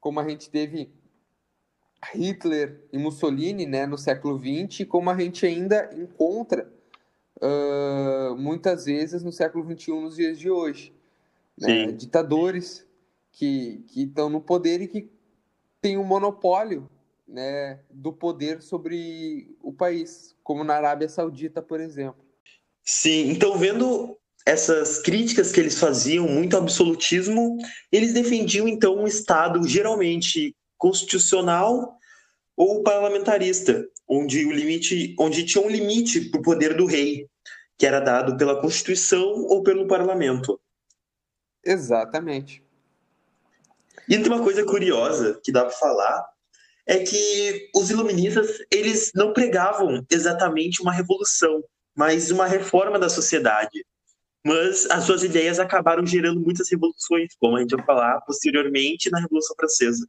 Como 0.00 0.18
a 0.18 0.28
gente 0.28 0.50
teve 0.50 0.92
Hitler 2.12 2.84
e 2.92 2.98
Mussolini 2.98 3.66
né, 3.66 3.86
no 3.86 3.96
século 3.96 4.38
XX, 4.38 4.86
como 4.86 5.10
a 5.10 5.18
gente 5.18 5.46
ainda 5.46 5.90
encontra 5.94 6.68
uh, 7.36 8.36
muitas 8.36 8.86
vezes 8.86 9.22
no 9.22 9.32
século 9.32 9.64
XXI, 9.64 9.92
nos 9.92 10.16
dias 10.16 10.38
de 10.38 10.50
hoje. 10.50 10.92
Né? 11.58 11.92
Ditadores 11.92 12.86
que, 13.30 13.84
que 13.88 14.02
estão 14.02 14.28
no 14.28 14.40
poder 14.40 14.80
e 14.82 14.88
que 14.88 15.08
têm 15.80 15.96
um 15.96 16.04
monopólio 16.04 16.88
né, 17.26 17.78
do 17.90 18.12
poder 18.12 18.62
sobre 18.62 19.56
o 19.62 19.72
país, 19.72 20.36
como 20.42 20.64
na 20.64 20.74
Arábia 20.74 21.08
Saudita, 21.08 21.62
por 21.62 21.80
exemplo. 21.80 22.22
Sim, 22.84 23.30
então 23.30 23.56
vendo 23.56 24.18
essas 24.44 24.98
críticas 24.98 25.52
que 25.52 25.60
eles 25.60 25.78
faziam 25.78 26.26
muito 26.26 26.56
absolutismo, 26.56 27.56
eles 27.90 28.12
defendiam 28.12 28.66
então 28.66 28.96
um 28.96 29.06
Estado 29.06 29.66
geralmente 29.66 30.54
constitucional 30.82 31.96
ou 32.56 32.82
parlamentarista, 32.82 33.86
onde 34.08 34.44
o 34.44 34.50
limite, 34.50 35.14
onde 35.16 35.44
tinha 35.44 35.64
um 35.64 35.70
limite 35.70 36.28
para 36.28 36.40
o 36.40 36.42
poder 36.42 36.76
do 36.76 36.86
rei, 36.86 37.28
que 37.78 37.86
era 37.86 38.00
dado 38.00 38.36
pela 38.36 38.60
Constituição 38.60 39.44
ou 39.44 39.62
pelo 39.62 39.86
parlamento. 39.86 40.60
Exatamente. 41.64 42.64
E 44.08 44.18
tem 44.18 44.26
uma 44.26 44.42
coisa 44.42 44.64
curiosa 44.64 45.40
que 45.44 45.52
dá 45.52 45.60
para 45.64 45.70
falar 45.70 46.26
é 46.84 46.98
que 46.98 47.70
os 47.76 47.88
iluministas 47.88 48.58
eles 48.68 49.12
não 49.14 49.32
pregavam 49.32 50.04
exatamente 50.10 50.82
uma 50.82 50.92
revolução, 50.92 51.62
mas 51.94 52.32
uma 52.32 52.48
reforma 52.48 52.98
da 52.98 53.08
sociedade. 53.08 53.86
Mas 54.44 54.90
as 54.90 55.04
suas 55.04 55.22
ideias 55.22 55.60
acabaram 55.60 56.04
gerando 56.04 56.40
muitas 56.40 56.68
revoluções, 56.68 57.32
como 57.38 57.56
a 57.56 57.60
gente 57.60 57.76
vai 57.76 57.86
falar 57.86 58.20
posteriormente 58.22 59.08
na 59.12 59.20
Revolução 59.20 59.54
Francesa. 59.54 60.04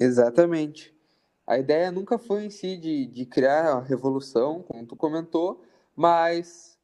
Exatamente. 0.00 0.94
A 1.46 1.58
ideia 1.58 1.90
nunca 1.90 2.18
foi 2.18 2.46
em 2.46 2.50
si 2.50 2.76
de, 2.78 3.06
de 3.06 3.26
criar 3.26 3.66
a 3.66 3.80
revolução, 3.80 4.62
como 4.62 4.86
tu 4.86 4.96
comentou, 4.96 5.62
mas 5.94 6.78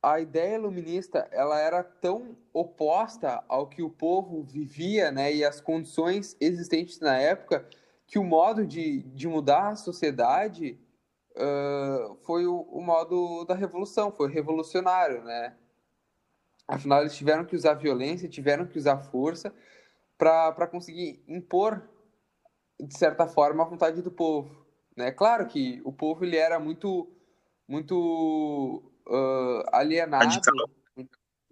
a 0.00 0.20
ideia 0.20 0.54
iluminista 0.54 1.26
ela 1.32 1.58
era 1.58 1.82
tão 1.82 2.36
oposta 2.52 3.42
ao 3.48 3.66
que 3.66 3.82
o 3.82 3.90
povo 3.90 4.44
vivia 4.44 5.10
né, 5.10 5.34
e 5.34 5.44
as 5.44 5.60
condições 5.60 6.36
existentes 6.40 7.00
na 7.00 7.16
época 7.16 7.66
que 8.06 8.18
o 8.18 8.24
modo 8.24 8.66
de, 8.66 9.02
de 9.02 9.26
mudar 9.26 9.70
a 9.70 9.76
sociedade 9.76 10.78
uh, 11.34 12.14
foi 12.22 12.46
o, 12.46 12.60
o, 12.70 12.82
modo 12.82 13.44
da 13.46 13.54
revolução, 13.54 14.12
foi 14.12 14.30
revolucionário, 14.30 15.24
né? 15.24 15.56
Afinal, 16.68 17.00
eles 17.00 17.16
tiveram 17.16 17.44
que 17.44 17.56
usar 17.56 17.74
violência, 17.74 18.28
tiveram 18.28 18.66
que 18.66 18.78
usar 18.78 18.98
força 18.98 19.52
para 20.16 20.66
conseguir 20.66 21.24
impor, 21.26 21.82
de 22.80 22.98
certa 22.98 23.26
forma, 23.26 23.62
a 23.62 23.66
vontade 23.66 24.02
do 24.02 24.10
povo. 24.10 24.64
Né? 24.96 25.10
Claro 25.10 25.46
que 25.46 25.80
o 25.84 25.92
povo 25.92 26.24
ele 26.24 26.36
era 26.36 26.58
muito, 26.58 27.08
muito 27.66 28.82
uh, 29.06 29.64
alienado 29.72 30.40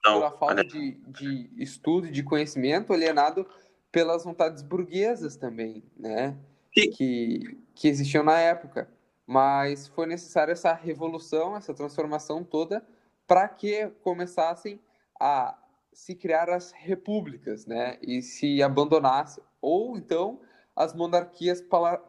pela 0.03 0.31
falta 0.33 0.65
de, 0.65 0.93
de 1.07 1.51
estudo 1.57 2.09
e 2.09 2.11
de 2.11 2.23
conhecimento, 2.23 2.93
alienado 2.93 3.47
pelas 3.91 4.25
vontades 4.25 4.63
burguesas 4.63 5.37
também, 5.37 5.85
né? 5.97 6.37
Que, 6.73 7.59
que 7.75 7.89
existiam 7.89 8.25
na 8.25 8.39
época. 8.39 8.89
Mas 9.27 9.87
foi 9.89 10.07
necessária 10.07 10.53
essa 10.53 10.73
revolução, 10.73 11.57
essa 11.57 11.73
transformação 11.73 12.43
toda, 12.43 12.85
para 13.27 13.47
que 13.49 13.89
começassem 14.03 14.81
a 15.21 15.57
se 15.93 16.15
criar 16.15 16.51
as 16.51 16.73
repúblicas, 16.73 17.67
né? 17.67 17.99
E 18.03 18.23
se 18.23 18.63
abandonasse, 18.63 19.41
ou 19.61 19.97
então 19.97 20.41
as 20.75 20.95
monarquias 20.95 21.63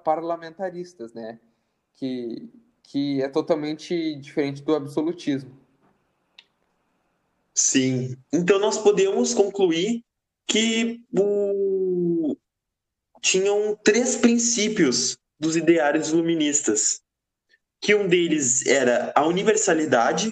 parlamentaristas, 0.04 1.14
né? 1.14 1.40
Que, 1.94 2.50
que 2.84 3.22
é 3.22 3.30
totalmente 3.30 4.16
diferente 4.16 4.62
do 4.62 4.76
absolutismo. 4.76 5.52
Sim. 7.54 8.18
Então 8.32 8.60
nós 8.60 8.78
podemos 8.78 9.34
concluir 9.34 10.04
que 10.48 11.02
o... 11.16 12.36
tinham 13.22 13.78
três 13.84 14.16
princípios 14.16 15.18
dos 15.40 15.56
ideários 15.56 16.10
iluministas, 16.10 17.02
que 17.80 17.94
um 17.94 18.08
deles 18.08 18.66
era 18.66 19.12
a 19.16 19.26
universalidade, 19.26 20.32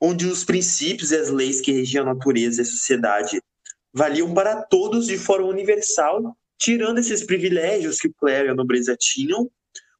onde 0.00 0.26
os 0.26 0.44
princípios 0.44 1.10
e 1.10 1.16
as 1.16 1.30
leis 1.30 1.60
que 1.60 1.72
regiam 1.72 2.02
a 2.02 2.14
natureza 2.14 2.60
e 2.60 2.62
a 2.62 2.66
sociedade 2.66 3.40
valiam 3.92 4.32
para 4.32 4.62
todos 4.62 5.06
de 5.06 5.16
forma 5.16 5.46
universal, 5.46 6.36
tirando 6.62 6.98
esses 6.98 7.26
privilégios 7.26 7.98
que 7.98 8.06
o 8.06 8.14
clero 8.14 8.46
e 8.46 8.50
a 8.50 8.54
nobreza 8.54 8.96
tinham, 8.96 9.50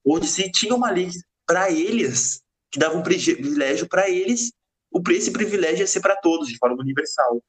onde 0.07 0.29
se 0.29 0.49
tinha 0.53 0.73
uma 0.77 0.93
lei 0.93 1.11
para 1.45 1.69
eles, 1.73 2.41
que 2.71 2.79
dava 2.79 2.97
um 2.97 3.03
privilégio 3.03 3.89
para 3.89 4.09
eles, 4.09 4.53
esse 5.11 5.33
privilégio 5.33 5.81
ia 5.81 5.87
ser 5.89 6.01
para 6.01 6.15
todos, 6.15 6.47
de 6.47 6.57
forma 6.59 6.81
universal. 6.81 7.43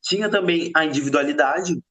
Tinha 0.00 0.30
também 0.30 0.70
a 0.76 0.84
individualidade, 0.84 1.82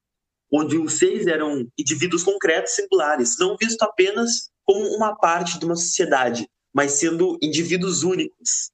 onde 0.49 0.77
os 0.77 0.93
seis 0.93 1.27
eram 1.27 1.67
indivíduos 1.77 2.23
concretos 2.23 2.73
singulares, 2.73 3.37
não 3.37 3.57
visto 3.59 3.81
apenas 3.83 4.49
como 4.63 4.95
uma 4.95 5.13
parte 5.17 5.59
de 5.59 5.65
uma 5.65 5.75
sociedade, 5.75 6.49
mas 6.73 6.93
sendo 6.93 7.37
indivíduos 7.41 8.03
únicos. 8.03 8.71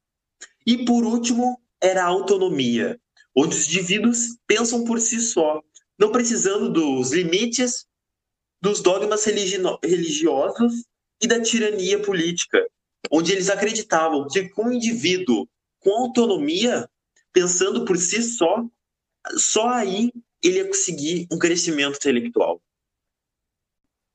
E 0.68 0.86
por 0.86 1.04
último, 1.04 1.60
era 1.82 2.04
a 2.04 2.08
autonomia, 2.08 3.00
onde 3.36 3.56
os 3.56 3.68
indivíduos 3.68 4.38
pensam 4.46 4.84
por 4.86 5.00
si 5.00 5.20
só, 5.20 5.64
não 5.98 6.12
precisando 6.12 6.70
dos 6.70 7.12
limites 7.12 7.86
dos 8.62 8.82
dogmas 8.82 9.26
religiosos 9.26 10.86
e 11.22 11.28
da 11.28 11.42
tirania 11.42 12.02
política, 12.02 12.66
onde 13.12 13.32
eles 13.32 13.50
acreditavam 13.50 14.28
que 14.28 14.50
com 14.50 14.66
um 14.66 14.74
indivíduo 14.74 15.48
com 15.80 15.92
autonomia, 15.92 16.90
pensando 17.32 17.86
por 17.86 17.98
si 17.98 18.22
só, 18.22 18.66
só 19.38 19.70
aí 19.70 20.12
ele 20.44 20.58
ia 20.58 20.68
conseguir 20.68 21.28
um 21.32 21.38
crescimento 21.38 21.96
intelectual. 21.96 22.62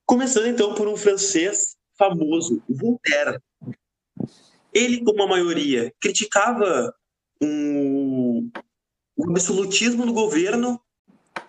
Começando 0.05 0.47
então 0.47 0.75
por 0.75 0.88
um 0.88 0.97
francês 0.97 1.77
famoso, 1.97 2.62
Voltaire. 2.68 3.40
Ele, 4.73 5.05
como 5.05 5.23
a 5.23 5.29
maioria, 5.29 5.92
criticava 6.01 6.95
um, 7.40 8.51
o 9.16 9.31
absolutismo 9.31 10.07
do 10.07 10.12
governo, 10.12 10.81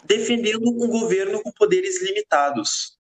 defendendo 0.05 0.67
um 0.69 0.87
governo 0.87 1.41
com 1.41 1.51
poderes 1.51 2.01
limitados, 2.01 2.97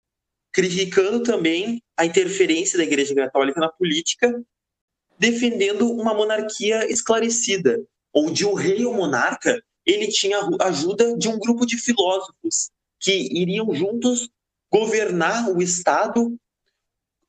criticando 0.53 1.23
também 1.23 1.83
a 1.97 2.05
interferência 2.05 2.77
da 2.77 2.85
Igreja 2.85 3.15
Católica 3.15 3.61
na 3.61 3.69
política, 3.69 4.43
defendendo 5.19 5.91
uma 5.91 6.15
monarquia 6.15 6.91
esclarecida, 6.91 7.83
onde 8.15 8.45
o 8.45 8.55
rei 8.55 8.85
ou 8.85 8.95
monarca 8.95 9.63
ele 9.85 10.09
tinha 10.09 10.39
a 10.61 10.69
ajuda 10.69 11.17
de 11.17 11.29
um 11.29 11.39
grupo 11.39 11.67
de 11.67 11.77
filósofos 11.77 12.71
que 13.01 13.13
iriam 13.13 13.75
juntos 13.75 14.31
governar 14.71 15.51
o 15.51 15.61
Estado 15.61 16.37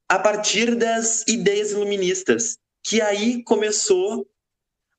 a 0.08 0.20
partir 0.20 0.76
das 0.76 1.24
ideias 1.28 1.72
iluministas, 1.72 2.58
que 2.84 3.02
aí 3.02 3.44
começou 3.44 4.28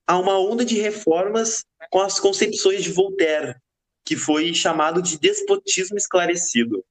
a 0.05 0.17
uma 0.17 0.37
onda 0.37 0.65
de 0.65 0.77
reformas 0.79 1.65
com 1.89 2.01
as 2.01 2.19
concepções 2.19 2.83
de 2.83 2.91
Voltaire, 2.91 3.55
que 4.05 4.15
foi 4.15 4.53
chamado 4.53 5.01
de 5.01 5.17
despotismo 5.17 5.97
esclarecido. 5.97 6.85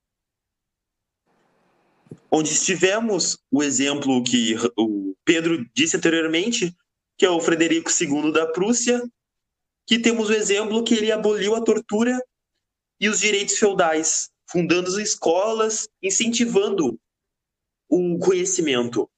Onde 2.29 2.61
tivemos 2.61 3.39
o 3.49 3.63
exemplo 3.63 4.25
que 4.25 4.57
o 4.77 5.15
Pedro 5.25 5.65
disse 5.73 5.97
anteriormente, 5.97 6.77
que 7.17 7.25
é 7.25 7.31
o 7.31 7.41
Frederico 7.41 7.89
II 7.89 8.33
da 8.33 8.49
Prússia, 8.49 9.01
que 9.87 10.01
temos 10.01 10.29
o 10.29 10.33
exemplo 10.33 10.83
que 10.83 10.95
ele 10.95 11.13
aboliu 11.13 11.55
a 11.55 11.63
tortura 11.63 12.21
e 12.99 13.09
os 13.09 13.21
direitos 13.21 13.59
feudais, 13.59 14.31
fundando 14.51 15.01
escolas, 15.01 15.89
incentivando 16.03 16.99
o 17.89 18.19
conhecimento. 18.19 19.09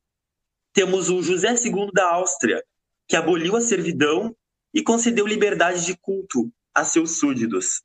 Temos 0.75 1.09
o 1.09 1.23
José 1.23 1.55
II 1.55 1.91
da 1.95 2.13
Áustria, 2.13 2.63
que 3.09 3.17
aboliu 3.17 3.57
a 3.57 3.63
servidão 3.63 4.37
e 4.75 4.83
concedeu 4.83 5.27
liberdade 5.27 5.87
de 5.87 5.97
culto 5.97 6.53
a 6.77 6.85
seus 6.85 7.19
súditos. 7.19 7.83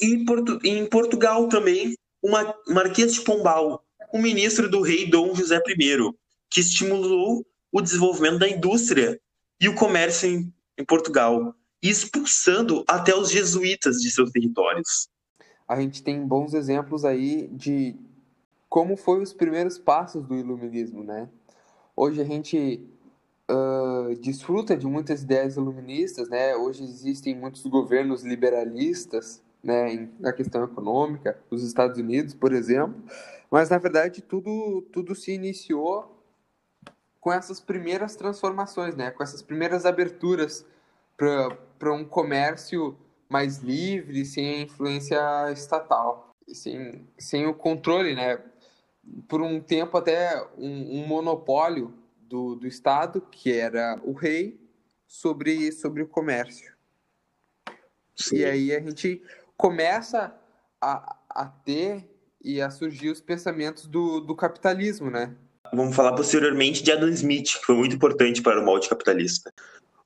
E 0.00 0.24
em 0.64 0.86
Portugal 0.86 1.48
também, 1.48 1.94
o 2.22 2.30
Marquês 2.72 3.14
de 3.14 3.22
Pombal, 3.22 3.84
um 4.12 4.20
ministro 4.20 4.68
do 4.68 4.82
rei 4.82 5.08
Dom 5.08 5.34
José 5.34 5.56
I, 5.56 6.12
que 6.50 6.60
estimulou 6.60 7.46
o 7.70 7.80
desenvolvimento 7.80 8.40
da 8.40 8.48
indústria 8.48 9.20
e 9.60 9.68
o 9.68 9.74
comércio 9.74 10.28
em, 10.28 10.52
em 10.76 10.84
Portugal, 10.84 11.54
expulsando 11.82 12.84
até 12.88 13.14
os 13.14 13.30
jesuítas 13.30 13.96
de 13.96 14.10
seus 14.10 14.30
territórios 14.30 15.08
a 15.70 15.80
gente 15.80 16.02
tem 16.02 16.26
bons 16.26 16.52
exemplos 16.52 17.04
aí 17.04 17.46
de 17.46 17.94
como 18.68 18.96
foi 18.96 19.22
os 19.22 19.32
primeiros 19.32 19.78
passos 19.78 20.26
do 20.26 20.34
iluminismo, 20.34 21.04
né? 21.04 21.28
Hoje 21.94 22.20
a 22.20 22.24
gente 22.24 22.84
uh, 23.50 24.14
desfruta 24.16 24.76
de 24.76 24.86
muitas 24.86 25.22
ideias 25.22 25.56
iluministas, 25.56 26.28
né? 26.28 26.54
Hoje 26.54 26.84
existem 26.84 27.34
muitos 27.34 27.66
governos 27.66 28.22
liberalistas, 28.22 29.42
né, 29.62 30.08
na 30.18 30.32
questão 30.32 30.64
econômica, 30.64 31.38
os 31.50 31.62
Estados 31.62 31.98
Unidos, 31.98 32.32
por 32.32 32.50
exemplo, 32.54 32.98
mas 33.50 33.68
na 33.68 33.76
verdade 33.76 34.22
tudo 34.22 34.80
tudo 34.90 35.14
se 35.14 35.32
iniciou 35.32 36.16
com 37.20 37.30
essas 37.30 37.60
primeiras 37.60 38.16
transformações, 38.16 38.96
né? 38.96 39.10
Com 39.10 39.22
essas 39.22 39.42
primeiras 39.42 39.84
aberturas 39.84 40.64
para 41.16 41.92
um 41.92 42.04
comércio 42.04 42.96
mais 43.28 43.58
livre, 43.58 44.24
sem 44.24 44.62
influência 44.62 45.20
estatal, 45.52 46.34
sem, 46.48 47.06
sem 47.18 47.46
o 47.46 47.52
controle, 47.52 48.14
né? 48.14 48.40
Por 49.28 49.42
um 49.42 49.60
tempo 49.60 49.98
até 49.98 50.42
um, 50.56 51.00
um 51.00 51.06
monopólio 51.06 51.92
do, 52.30 52.54
do 52.54 52.66
Estado, 52.66 53.20
que 53.20 53.52
era 53.52 54.00
o 54.04 54.12
rei, 54.12 54.60
sobre, 55.06 55.72
sobre 55.72 56.02
o 56.02 56.06
comércio. 56.06 56.72
Sim. 58.16 58.36
E 58.36 58.44
aí 58.44 58.72
a 58.72 58.80
gente 58.80 59.20
começa 59.56 60.32
a, 60.80 61.16
a 61.28 61.46
ter 61.46 62.08
e 62.42 62.60
a 62.60 62.70
surgir 62.70 63.10
os 63.10 63.20
pensamentos 63.20 63.86
do, 63.86 64.20
do 64.20 64.36
capitalismo, 64.36 65.10
né? 65.10 65.34
Vamos 65.74 65.94
falar 65.94 66.14
posteriormente 66.14 66.82
de 66.82 66.92
Adam 66.92 67.08
Smith, 67.08 67.58
que 67.58 67.66
foi 67.66 67.76
muito 67.76 67.96
importante 67.96 68.40
para 68.40 68.60
o 68.60 68.64
molde 68.64 68.88
capitalista. 68.88 69.52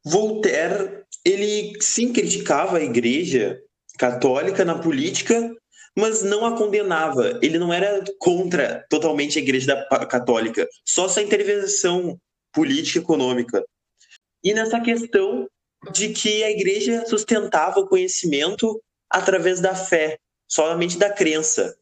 Voltaire, 0.03 1.05
ele 1.25 1.77
sim 1.81 2.13
criticava 2.13 2.79
a 2.79 2.83
igreja 2.83 3.63
católica 3.99 4.65
na 4.65 4.79
política, 4.79 5.55
mas 5.97 6.23
não 6.23 6.45
a 6.45 6.57
condenava. 6.57 7.39
Ele 7.43 7.59
não 7.59 7.73
era 7.73 8.03
contra 8.19 8.85
totalmente 8.91 9.39
a 9.39 9.43
Igreja 9.43 9.87
Católica, 10.09 10.69
só 10.85 11.09
sua 11.09 11.23
intervenção 11.23 12.19
política 12.53 12.99
e 12.99 13.03
econômica. 13.03 13.65
E 14.43 14.53
nessa 14.53 14.81
questão 14.81 15.49
de 15.93 16.11
que 16.11 16.43
a 16.43 16.51
Igreja 16.51 17.07
sustentava 17.07 17.81
o 17.81 17.87
conhecimento 17.87 18.83
através 19.09 19.61
da 19.61 19.75
fé, 19.75 20.19
somente 20.49 20.99
da 20.99 21.11
crença. 21.11 21.77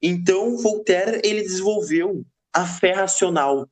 Então, 0.00 0.56
Voltaire 0.56 1.20
ele 1.24 1.42
desenvolveu 1.42 2.24
a 2.52 2.66
fé 2.66 2.92
racional, 2.92 3.68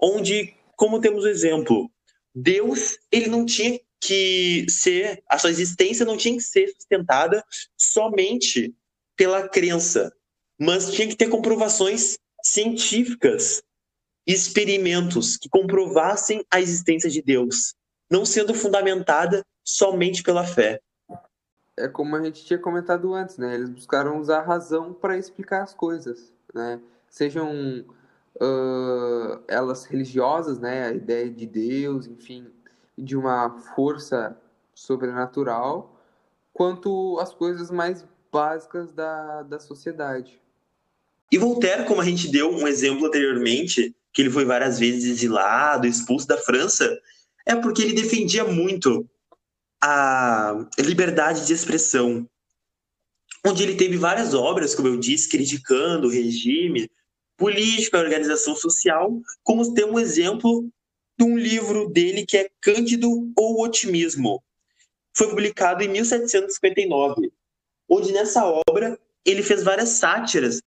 onde, 0.00 0.54
como 0.76 1.00
temos 1.00 1.24
o 1.24 1.28
exemplo, 1.28 1.90
Deus 2.34 2.98
ele 3.12 3.28
não 3.28 3.46
tinha 3.46 3.78
que 4.00 4.66
ser, 4.68 5.22
a 5.30 5.38
sua 5.38 5.50
existência 5.50 6.04
não 6.04 6.16
tinha 6.16 6.36
que 6.36 6.42
ser 6.42 6.68
sustentada 6.68 7.42
somente 7.76 8.74
pela 9.16 9.48
crença, 9.48 10.12
mas 10.58 10.92
tinha 10.92 11.08
que 11.08 11.16
ter 11.16 11.28
comprovações 11.28 12.18
científicas, 12.42 13.62
experimentos 14.26 15.36
que 15.36 15.48
comprovassem 15.48 16.44
a 16.50 16.60
existência 16.60 17.10
de 17.10 17.22
Deus, 17.22 17.74
não 18.10 18.24
sendo 18.24 18.54
fundamentada 18.54 19.44
somente 19.64 20.22
pela 20.22 20.44
fé. 20.44 20.80
É 21.76 21.88
como 21.88 22.14
a 22.14 22.22
gente 22.22 22.44
tinha 22.44 22.58
comentado 22.58 23.12
antes, 23.14 23.36
né? 23.36 23.54
Eles 23.54 23.68
buscaram 23.68 24.20
usar 24.20 24.38
a 24.38 24.44
razão 24.44 24.92
para 24.92 25.18
explicar 25.18 25.62
as 25.62 25.74
coisas, 25.74 26.32
né? 26.54 26.80
Sejam 27.08 27.84
uh, 28.36 29.42
elas 29.48 29.84
religiosas, 29.84 30.58
né? 30.58 30.86
A 30.86 30.92
ideia 30.92 31.28
de 31.28 31.46
Deus, 31.46 32.06
enfim, 32.06 32.46
de 32.96 33.16
uma 33.16 33.58
força 33.74 34.36
sobrenatural, 34.72 36.00
quanto 36.52 37.18
as 37.18 37.34
coisas 37.34 37.70
mais 37.70 38.06
básicas 38.34 38.92
da, 38.92 39.42
da 39.44 39.60
sociedade. 39.60 40.40
E 41.30 41.38
Voltaire, 41.38 41.84
como 41.84 42.00
a 42.00 42.04
gente 42.04 42.28
deu 42.28 42.50
um 42.50 42.66
exemplo 42.66 43.06
anteriormente, 43.06 43.94
que 44.12 44.22
ele 44.22 44.30
foi 44.30 44.44
várias 44.44 44.76
vezes 44.76 45.04
exilado, 45.04 45.86
expulso 45.86 46.26
da 46.26 46.36
França, 46.36 47.00
é 47.46 47.54
porque 47.54 47.82
ele 47.82 47.92
defendia 47.94 48.42
muito 48.42 49.08
a 49.80 50.66
liberdade 50.80 51.46
de 51.46 51.52
expressão, 51.52 52.28
onde 53.46 53.62
ele 53.62 53.76
teve 53.76 53.96
várias 53.96 54.34
obras, 54.34 54.74
como 54.74 54.88
eu 54.88 54.98
disse, 54.98 55.28
criticando 55.28 56.08
o 56.08 56.10
regime 56.10 56.90
político, 57.36 57.96
a 57.96 58.00
organização 58.00 58.56
social, 58.56 59.12
como 59.44 59.74
tem 59.74 59.84
um 59.84 59.98
exemplo 59.98 60.68
de 61.16 61.24
um 61.24 61.38
livro 61.38 61.88
dele 61.88 62.26
que 62.26 62.36
é 62.36 62.50
Cândido 62.60 63.08
ou 63.36 63.62
Otimismo. 63.62 64.42
Foi 65.16 65.28
publicado 65.28 65.84
em 65.84 65.88
1759, 65.88 67.30
onde 67.88 68.12
nessa 68.12 68.44
obra 68.68 68.98
ele 69.24 69.42
fez 69.42 69.62
várias 69.62 69.90
sátiras 69.90 70.60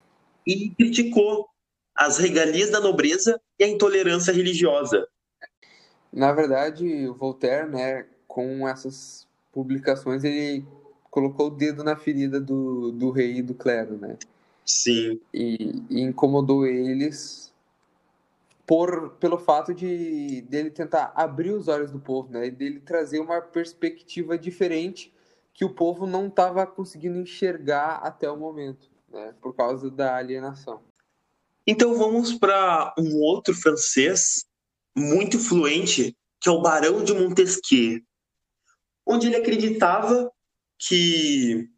e 0.47 0.71
criticou 0.71 1.49
as 1.95 2.19
regalias 2.19 2.71
da 2.71 2.81
nobreza 2.81 3.41
e 3.59 3.65
a 3.65 3.69
intolerância 3.69 4.33
religiosa. 4.33 5.07
Na 6.13 6.33
verdade, 6.33 7.07
Voltaire, 7.09 7.69
né, 7.69 8.07
com 8.27 8.69
essas 8.69 9.27
publicações, 9.53 10.25
ele 10.25 10.65
colocou 11.11 11.47
o 11.47 11.51
dedo 11.51 11.85
na 11.85 11.97
ferida 11.97 12.41
do, 12.41 12.91
do 12.91 13.11
rei 13.11 13.37
e 13.37 13.43
do 13.43 13.55
clero, 13.55 13.97
né? 13.97 14.17
Sim. 14.65 15.21
E, 15.33 15.83
e 15.89 16.01
incomodou 16.01 16.67
eles 16.67 17.53
por 18.67 19.11
pelo 19.21 19.39
fato 19.39 19.73
de 19.73 20.41
dele 20.49 20.71
tentar 20.71 21.13
abrir 21.15 21.51
os 21.51 21.69
olhos 21.69 21.93
do 21.93 22.01
povo, 22.01 22.33
né? 22.33 22.47
E 22.47 22.51
dele 22.51 22.81
trazer 22.81 23.21
uma 23.21 23.41
perspectiva 23.41 24.37
diferente 24.37 25.14
que 25.55 25.65
o 25.65 25.73
povo 25.73 26.07
não 26.07 26.27
estava 26.27 26.67
conseguindo 26.67 27.19
enxergar 27.19 28.01
até 28.03 28.29
o 28.29 28.37
momento, 28.37 28.91
né? 29.09 29.33
Por 29.41 29.55
causa 29.55 29.89
da 29.89 30.17
alienação. 30.17 30.83
Então 31.65 31.97
vamos 31.97 32.35
para 32.35 32.93
um 32.99 33.21
outro 33.21 33.55
francês 33.55 34.45
muito 34.95 35.37
influente, 35.37 36.15
que 36.41 36.49
é 36.49 36.53
o 36.53 36.61
Barão 36.61 37.03
de 37.03 37.15
Montesquieu, 37.15 38.03
onde 39.07 39.29
ele 39.29 39.37
acreditava 39.37 40.31
que 40.77 41.71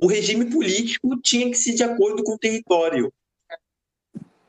o 0.00 0.06
regime 0.06 0.50
político 0.50 1.20
tinha 1.20 1.50
que 1.50 1.56
ser 1.56 1.74
de 1.74 1.82
acordo 1.82 2.22
com 2.22 2.34
o 2.34 2.38
território. 2.38 3.12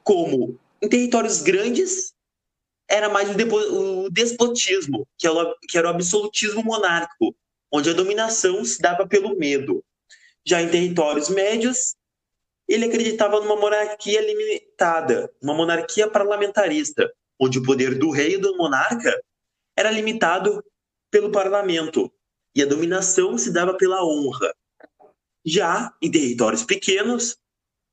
Como 0.03 0.59
em 0.81 0.87
territórios 0.87 1.41
grandes, 1.41 2.13
era 2.87 3.09
mais 3.09 3.29
o 3.29 4.09
despotismo, 4.09 5.07
que 5.17 5.27
era 5.27 5.87
o 5.87 5.93
absolutismo 5.93 6.63
monárquico, 6.63 7.35
onde 7.73 7.89
a 7.89 7.93
dominação 7.93 8.63
se 8.63 8.79
dava 8.79 9.07
pelo 9.07 9.35
medo. 9.35 9.83
Já 10.45 10.61
em 10.61 10.69
territórios 10.69 11.27
médios, 11.27 11.95
ele 12.67 12.85
acreditava 12.85 13.39
numa 13.39 13.55
monarquia 13.55 14.21
limitada, 14.21 15.33
uma 15.41 15.55
monarquia 15.55 16.07
parlamentarista, 16.07 17.11
onde 17.39 17.57
o 17.57 17.63
poder 17.63 17.97
do 17.97 18.11
rei 18.11 18.35
e 18.35 18.37
do 18.37 18.55
monarca 18.55 19.11
era 19.75 19.89
limitado 19.89 20.63
pelo 21.09 21.31
parlamento 21.31 22.13
e 22.55 22.61
a 22.61 22.65
dominação 22.65 23.37
se 23.37 23.51
dava 23.51 23.75
pela 23.75 24.05
honra. 24.05 24.53
Já 25.43 25.91
em 25.99 26.11
territórios 26.11 26.63
pequenos, 26.63 27.35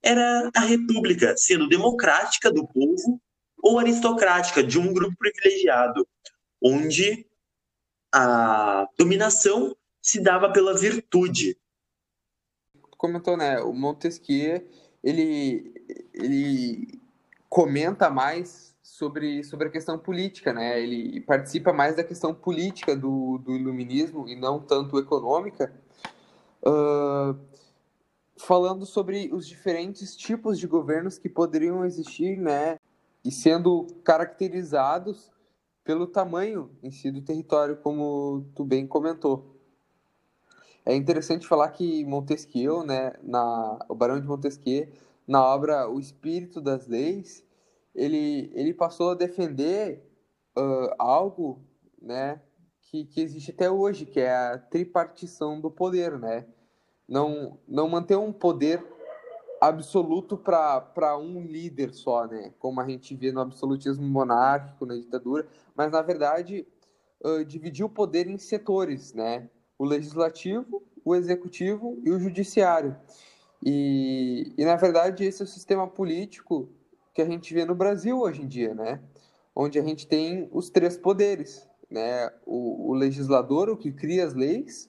era 0.02 0.50
a 0.54 0.60
república, 0.60 1.34
sendo 1.36 1.68
democrática 1.68 2.52
do 2.52 2.66
povo 2.68 3.20
ou 3.62 3.78
aristocrática 3.78 4.62
de 4.62 4.78
um 4.78 4.92
grupo 4.92 5.16
privilegiado, 5.18 6.06
onde 6.62 7.26
a 8.12 8.88
dominação 8.98 9.76
se 10.02 10.20
dava 10.22 10.52
pela 10.52 10.76
virtude. 10.76 11.56
Comentou, 12.96 13.36
né? 13.36 13.60
O 13.60 13.72
Montesquieu 13.72 14.66
ele 15.02 15.74
ele 16.12 17.00
comenta 17.48 18.10
mais 18.10 18.76
sobre, 18.82 19.42
sobre 19.44 19.68
a 19.68 19.70
questão 19.70 19.98
política, 19.98 20.52
né? 20.52 20.80
Ele 20.80 21.20
participa 21.22 21.72
mais 21.72 21.96
da 21.96 22.04
questão 22.04 22.34
política 22.34 22.94
do, 22.94 23.38
do 23.38 23.56
iluminismo 23.56 24.28
e 24.28 24.36
não 24.36 24.60
tanto 24.60 24.98
econômica. 24.98 25.72
Uh, 26.62 27.38
falando 28.36 28.84
sobre 28.86 29.30
os 29.32 29.46
diferentes 29.46 30.16
tipos 30.16 30.58
de 30.58 30.66
governos 30.66 31.18
que 31.18 31.28
poderiam 31.28 31.84
existir, 31.84 32.36
né, 32.36 32.78
e 33.24 33.30
sendo 33.30 33.86
caracterizados 34.04 35.30
pelo 35.84 36.06
tamanho 36.06 36.70
em 36.82 36.90
si 36.90 37.10
do 37.10 37.22
território, 37.22 37.76
como 37.76 38.44
tu 38.54 38.64
bem 38.64 38.86
comentou. 38.86 39.56
É 40.84 40.94
interessante 40.94 41.46
falar 41.46 41.68
que 41.70 42.04
Montesquieu, 42.04 42.84
né, 42.84 43.12
na, 43.22 43.78
o 43.88 43.94
Barão 43.94 44.20
de 44.20 44.26
Montesquieu, 44.26 44.88
na 45.26 45.44
obra 45.44 45.88
O 45.88 46.00
Espírito 46.00 46.60
das 46.60 46.86
Leis, 46.86 47.44
ele, 47.94 48.50
ele 48.54 48.72
passou 48.72 49.10
a 49.10 49.14
defender 49.14 50.02
uh, 50.56 50.94
algo 50.98 51.60
né, 52.00 52.40
que, 52.82 53.04
que 53.04 53.20
existe 53.20 53.50
até 53.50 53.70
hoje, 53.70 54.06
que 54.06 54.20
é 54.20 54.34
a 54.34 54.58
tripartição 54.58 55.60
do 55.60 55.70
poder, 55.70 56.18
né? 56.18 56.46
não, 57.10 57.58
não 57.66 57.88
manter 57.88 58.16
um 58.16 58.32
poder 58.32 58.80
absoluto 59.60 60.38
para 60.38 61.18
um 61.18 61.42
líder 61.44 61.92
só, 61.92 62.26
né? 62.26 62.52
Como 62.58 62.80
a 62.80 62.88
gente 62.88 63.14
vê 63.14 63.30
no 63.30 63.40
absolutismo 63.40 64.06
monárquico, 64.06 64.86
na 64.86 64.94
ditadura, 64.94 65.46
mas 65.76 65.92
na 65.92 66.00
verdade 66.00 66.66
uh, 67.22 67.44
dividir 67.44 67.84
o 67.84 67.88
poder 67.88 68.26
em 68.26 68.38
setores, 68.38 69.12
né? 69.12 69.48
O 69.78 69.84
legislativo, 69.84 70.82
o 71.04 71.14
executivo 71.14 72.00
e 72.04 72.10
o 72.10 72.18
judiciário. 72.18 72.96
E, 73.62 74.54
e 74.56 74.64
na 74.64 74.76
verdade 74.76 75.24
esse 75.24 75.42
é 75.42 75.44
o 75.44 75.48
sistema 75.48 75.86
político 75.86 76.68
que 77.12 77.20
a 77.20 77.26
gente 77.26 77.52
vê 77.52 77.64
no 77.64 77.74
Brasil 77.74 78.18
hoje 78.18 78.42
em 78.42 78.48
dia, 78.48 78.74
né? 78.74 79.00
Onde 79.54 79.78
a 79.78 79.82
gente 79.82 80.06
tem 80.06 80.48
os 80.52 80.70
três 80.70 80.96
poderes, 80.96 81.68
né? 81.90 82.30
O, 82.46 82.90
o 82.90 82.94
legislador, 82.94 83.68
o 83.68 83.76
que 83.76 83.92
cria 83.92 84.24
as 84.24 84.32
leis, 84.32 84.88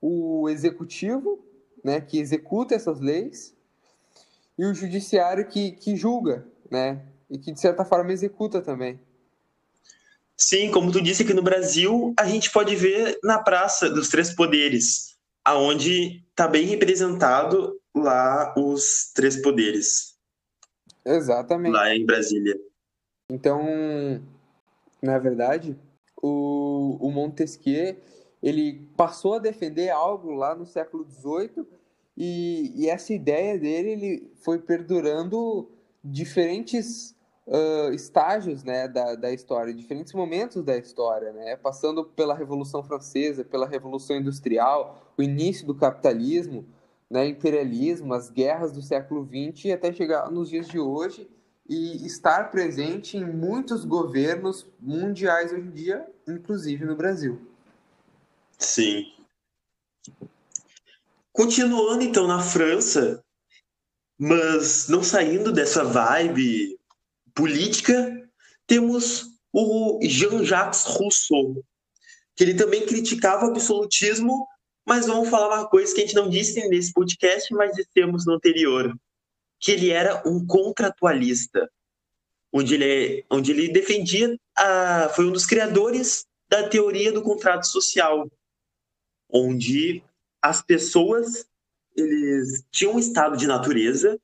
o 0.00 0.48
executivo, 0.48 1.42
né, 1.82 2.00
que 2.00 2.18
executa 2.18 2.74
essas 2.74 3.00
leis, 3.00 3.56
e 4.58 4.64
o 4.64 4.74
judiciário 4.74 5.46
que, 5.46 5.72
que 5.72 5.96
julga, 5.96 6.46
né, 6.70 7.02
e 7.30 7.38
que 7.38 7.52
de 7.52 7.60
certa 7.60 7.84
forma 7.84 8.12
executa 8.12 8.60
também. 8.60 9.00
Sim, 10.36 10.70
como 10.70 10.90
tu 10.90 11.00
disse 11.00 11.22
aqui 11.22 11.32
no 11.32 11.42
Brasil, 11.42 12.12
a 12.18 12.26
gente 12.26 12.50
pode 12.50 12.74
ver 12.74 13.18
na 13.22 13.38
Praça 13.38 13.88
dos 13.88 14.08
Três 14.08 14.34
Poderes, 14.34 15.16
aonde 15.44 16.24
está 16.30 16.48
bem 16.48 16.66
representado 16.66 17.80
lá 17.94 18.52
os 18.56 19.12
três 19.14 19.40
poderes. 19.40 20.14
Exatamente. 21.04 21.72
Lá 21.72 21.94
em 21.94 22.04
Brasília. 22.04 22.58
Então, 23.30 23.62
na 25.00 25.18
verdade, 25.18 25.78
o, 26.20 26.96
o 27.00 27.10
Montesquieu 27.10 27.96
ele 28.42 28.90
passou 28.96 29.34
a 29.34 29.38
defender 29.38 29.88
algo 29.88 30.32
lá 30.32 30.54
no 30.54 30.66
século 30.66 31.06
XVIII 31.08 31.66
e, 32.16 32.72
e 32.76 32.88
essa 32.88 33.12
ideia 33.12 33.58
dele 33.58 33.90
ele 33.90 34.32
foi 34.36 34.58
perdurando 34.58 35.68
diferentes 36.02 37.14
uh, 37.46 37.92
estágios 37.92 38.62
né, 38.62 38.86
da, 38.88 39.14
da 39.14 39.32
história, 39.32 39.72
diferentes 39.72 40.12
momentos 40.12 40.62
da 40.62 40.76
história, 40.76 41.32
né, 41.32 41.56
passando 41.56 42.04
pela 42.04 42.34
Revolução 42.34 42.82
Francesa, 42.82 43.44
pela 43.44 43.66
Revolução 43.66 44.16
Industrial, 44.16 45.12
o 45.16 45.22
início 45.22 45.66
do 45.66 45.74
capitalismo, 45.74 46.66
né, 47.10 47.26
imperialismo, 47.26 48.14
as 48.14 48.30
guerras 48.30 48.72
do 48.72 48.82
século 48.82 49.26
XX 49.26 49.72
até 49.72 49.92
chegar 49.92 50.30
nos 50.30 50.50
dias 50.50 50.68
de 50.68 50.78
hoje 50.78 51.28
e 51.68 52.04
estar 52.06 52.50
presente 52.50 53.16
em 53.16 53.24
muitos 53.24 53.84
governos 53.84 54.66
mundiais 54.78 55.52
hoje 55.52 55.66
em 55.66 55.70
dia, 55.70 56.06
inclusive 56.28 56.84
no 56.84 56.94
Brasil. 56.94 57.40
Sim. 58.58 59.06
Continuando 61.34 62.04
então 62.04 62.28
na 62.28 62.40
França, 62.40 63.20
mas 64.16 64.86
não 64.86 65.02
saindo 65.02 65.50
dessa 65.50 65.82
vibe 65.82 66.78
política, 67.34 68.30
temos 68.68 69.26
o 69.52 69.98
Jean-Jacques 70.00 70.84
Rousseau, 70.84 71.60
que 72.36 72.44
ele 72.44 72.54
também 72.54 72.86
criticava 72.86 73.46
o 73.46 73.50
absolutismo, 73.50 74.46
mas 74.86 75.08
vamos 75.08 75.28
falar 75.28 75.58
uma 75.58 75.68
coisa 75.68 75.92
que 75.92 76.02
a 76.02 76.06
gente 76.06 76.14
não 76.14 76.30
disse 76.30 76.68
nesse 76.68 76.92
podcast, 76.92 77.52
mas 77.52 77.74
dissemos 77.74 78.24
no 78.24 78.34
anterior, 78.34 78.96
que 79.58 79.72
ele 79.72 79.90
era 79.90 80.22
um 80.24 80.46
contratualista, 80.46 81.68
onde 82.52 82.74
ele, 82.76 83.26
onde 83.28 83.50
ele 83.50 83.72
defendia, 83.72 84.38
a, 84.56 85.08
foi 85.08 85.26
um 85.26 85.32
dos 85.32 85.46
criadores 85.46 86.24
da 86.48 86.68
teoria 86.68 87.10
do 87.10 87.22
contrato 87.22 87.66
social, 87.66 88.30
onde 89.28 90.00
as 90.44 90.60
pessoas 90.60 91.46
eles 91.96 92.66
tinham 92.70 92.96
um 92.96 92.98
estado 92.98 93.34
de 93.34 93.46
natureza, 93.46 94.20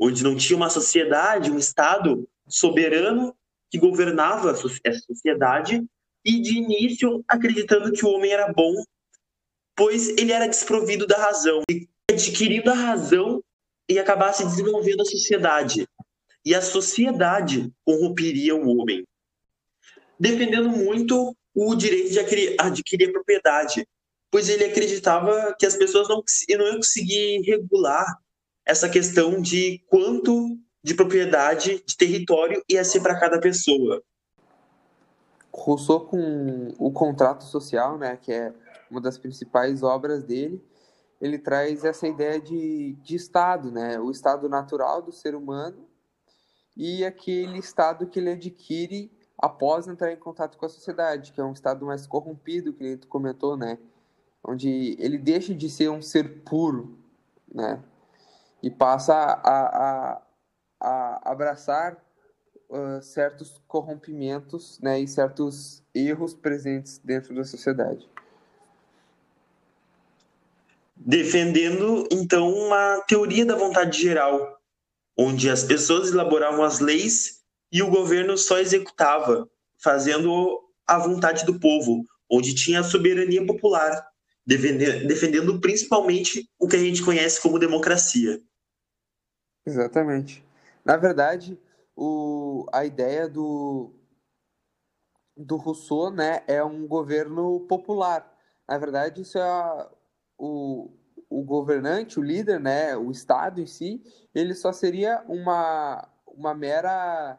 onde 0.00 0.24
não 0.24 0.34
tinha 0.34 0.56
uma 0.56 0.70
sociedade, 0.70 1.50
um 1.50 1.58
estado 1.58 2.26
soberano 2.48 3.36
que 3.70 3.76
governava 3.76 4.52
essa 4.82 5.00
sociedade, 5.00 5.84
e 6.24 6.40
de 6.40 6.56
início 6.56 7.22
acreditando 7.28 7.92
que 7.92 8.04
o 8.04 8.08
homem 8.08 8.32
era 8.32 8.50
bom, 8.50 8.72
pois 9.76 10.08
ele 10.16 10.32
era 10.32 10.46
desprovido 10.46 11.06
da 11.06 11.18
razão, 11.18 11.62
e 11.70 11.86
adquirindo 12.10 12.70
a 12.70 12.74
razão 12.74 13.44
e 13.86 13.98
acabasse 13.98 14.44
desenvolvendo 14.44 15.02
a 15.02 15.04
sociedade. 15.04 15.86
E 16.44 16.54
a 16.54 16.62
sociedade 16.62 17.70
corromperia 17.84 18.56
o 18.56 18.68
homem, 18.68 19.04
defendendo 20.18 20.70
muito 20.70 21.36
o 21.54 21.74
direito 21.74 22.10
de 22.10 22.20
adquirir, 22.58 23.08
a 23.08 23.12
propriedade, 23.12 23.86
pois 24.30 24.48
ele 24.48 24.64
acreditava 24.64 25.54
que 25.58 25.66
as 25.66 25.76
pessoas 25.76 26.08
não, 26.08 26.22
não 26.50 26.66
iam 26.66 26.76
conseguir 26.76 27.40
regular 27.42 28.18
essa 28.64 28.88
questão 28.88 29.40
de 29.40 29.82
quanto 29.88 30.58
de 30.82 30.94
propriedade, 30.94 31.82
de 31.86 31.96
território 31.96 32.62
ia 32.68 32.84
ser 32.84 33.00
para 33.00 33.18
cada 33.18 33.40
pessoa. 33.40 34.02
Rousseau 35.52 36.06
com 36.06 36.74
o 36.78 36.92
contrato 36.92 37.44
social, 37.44 37.98
né, 37.98 38.16
que 38.16 38.32
é 38.32 38.52
uma 38.90 39.00
das 39.00 39.18
principais 39.18 39.82
obras 39.82 40.22
dele, 40.22 40.62
ele 41.20 41.38
traz 41.38 41.84
essa 41.84 42.06
ideia 42.06 42.40
de, 42.40 42.92
de 43.02 43.16
estado, 43.16 43.70
né, 43.72 43.98
o 43.98 44.10
estado 44.10 44.48
natural 44.48 45.02
do 45.02 45.10
ser 45.10 45.34
humano 45.34 45.88
e 46.76 47.04
aquele 47.04 47.58
estado 47.58 48.06
que 48.06 48.20
ele 48.20 48.30
adquire 48.30 49.10
após 49.36 49.88
entrar 49.88 50.12
em 50.12 50.16
contato 50.16 50.56
com 50.56 50.66
a 50.66 50.68
sociedade, 50.68 51.32
que 51.32 51.40
é 51.40 51.44
um 51.44 51.52
estado 51.52 51.84
mais 51.84 52.06
corrompido, 52.06 52.72
que 52.72 52.84
ele 52.84 53.06
comentou, 53.06 53.56
né, 53.56 53.78
onde 54.48 54.96
ele 54.98 55.18
deixa 55.18 55.54
de 55.54 55.68
ser 55.68 55.90
um 55.90 56.00
ser 56.00 56.42
puro, 56.42 56.98
né, 57.52 57.82
e 58.62 58.70
passa 58.70 59.14
a, 59.14 60.14
a, 60.14 60.22
a 60.80 61.30
abraçar 61.30 62.02
uh, 62.70 63.02
certos 63.02 63.60
corrompimentos 63.68 64.80
né, 64.80 65.00
e 65.00 65.06
certos 65.06 65.82
erros 65.94 66.32
presentes 66.32 66.98
dentro 67.04 67.34
da 67.34 67.44
sociedade. 67.44 68.08
Defendendo, 70.96 72.08
então, 72.10 72.50
uma 72.50 73.04
teoria 73.06 73.44
da 73.44 73.54
vontade 73.54 74.00
geral, 74.00 74.58
onde 75.16 75.50
as 75.50 75.62
pessoas 75.62 76.10
elaboravam 76.10 76.64
as 76.64 76.80
leis 76.80 77.44
e 77.70 77.82
o 77.82 77.90
governo 77.90 78.36
só 78.36 78.58
executava, 78.58 79.48
fazendo 79.76 80.58
a 80.86 80.98
vontade 80.98 81.44
do 81.44 81.60
povo, 81.60 82.02
onde 82.30 82.54
tinha 82.54 82.80
a 82.80 82.84
soberania 82.84 83.46
popular, 83.46 84.08
defendendo 84.48 85.60
principalmente 85.60 86.48
o 86.58 86.66
que 86.66 86.76
a 86.76 86.78
gente 86.78 87.04
conhece 87.04 87.40
como 87.40 87.58
democracia. 87.58 88.40
Exatamente. 89.66 90.42
Na 90.82 90.96
verdade, 90.96 91.58
o, 91.94 92.64
a 92.72 92.86
ideia 92.86 93.28
do, 93.28 93.92
do 95.36 95.56
Rousseau 95.56 96.10
né, 96.10 96.42
é 96.46 96.64
um 96.64 96.86
governo 96.86 97.60
popular. 97.68 98.34
Na 98.66 98.78
verdade, 98.78 99.20
isso 99.20 99.36
é 99.36 99.88
o, 100.38 100.90
o 101.28 101.42
governante, 101.42 102.18
o 102.18 102.22
líder, 102.22 102.58
né, 102.58 102.96
o 102.96 103.10
Estado 103.10 103.60
em 103.60 103.66
si, 103.66 104.02
ele 104.34 104.54
só 104.54 104.72
seria 104.72 105.22
uma, 105.28 106.08
uma 106.26 106.54
mera 106.54 107.38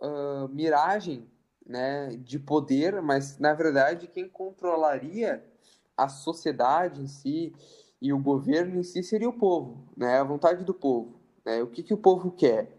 uh, 0.00 0.48
miragem 0.48 1.30
né, 1.64 2.08
de 2.16 2.40
poder, 2.40 3.00
mas 3.00 3.38
na 3.38 3.54
verdade 3.54 4.08
quem 4.08 4.28
controlaria 4.28 5.51
a 5.96 6.08
sociedade 6.08 7.00
em 7.00 7.06
si 7.06 7.52
e 8.00 8.12
o 8.12 8.18
governo 8.18 8.80
em 8.80 8.82
si 8.82 9.02
seria 9.02 9.28
o 9.28 9.38
povo, 9.38 9.88
né, 9.96 10.18
a 10.18 10.24
vontade 10.24 10.64
do 10.64 10.74
povo. 10.74 11.20
Né? 11.44 11.62
O 11.62 11.68
que, 11.68 11.82
que 11.82 11.94
o 11.94 11.98
povo 11.98 12.30
quer? 12.30 12.70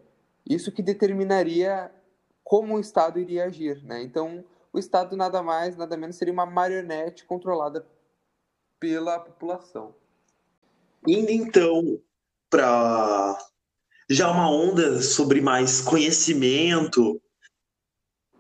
Isso 0.48 0.72
que 0.72 0.82
determinaria 0.82 1.92
como 2.44 2.76
o 2.76 2.80
Estado 2.80 3.20
iria 3.20 3.46
agir. 3.46 3.82
Né? 3.84 4.04
Então, 4.04 4.44
o 4.72 4.80
Estado 4.80 5.16
nada 5.16 5.42
mais, 5.42 5.78
nada 5.78 5.96
menos 5.96 6.16
seria 6.16 6.34
uma 6.34 6.46
marionete 6.46 7.26
controlada 7.26 7.88
pela 8.80 9.20
população. 9.20 9.96
Indo 11.08 11.32
então 11.32 12.00
para 12.50 13.38
já 14.10 14.30
uma 14.30 14.50
onda 14.50 15.02
sobre 15.02 15.42
mais 15.42 15.82
conhecimento, 15.82 17.22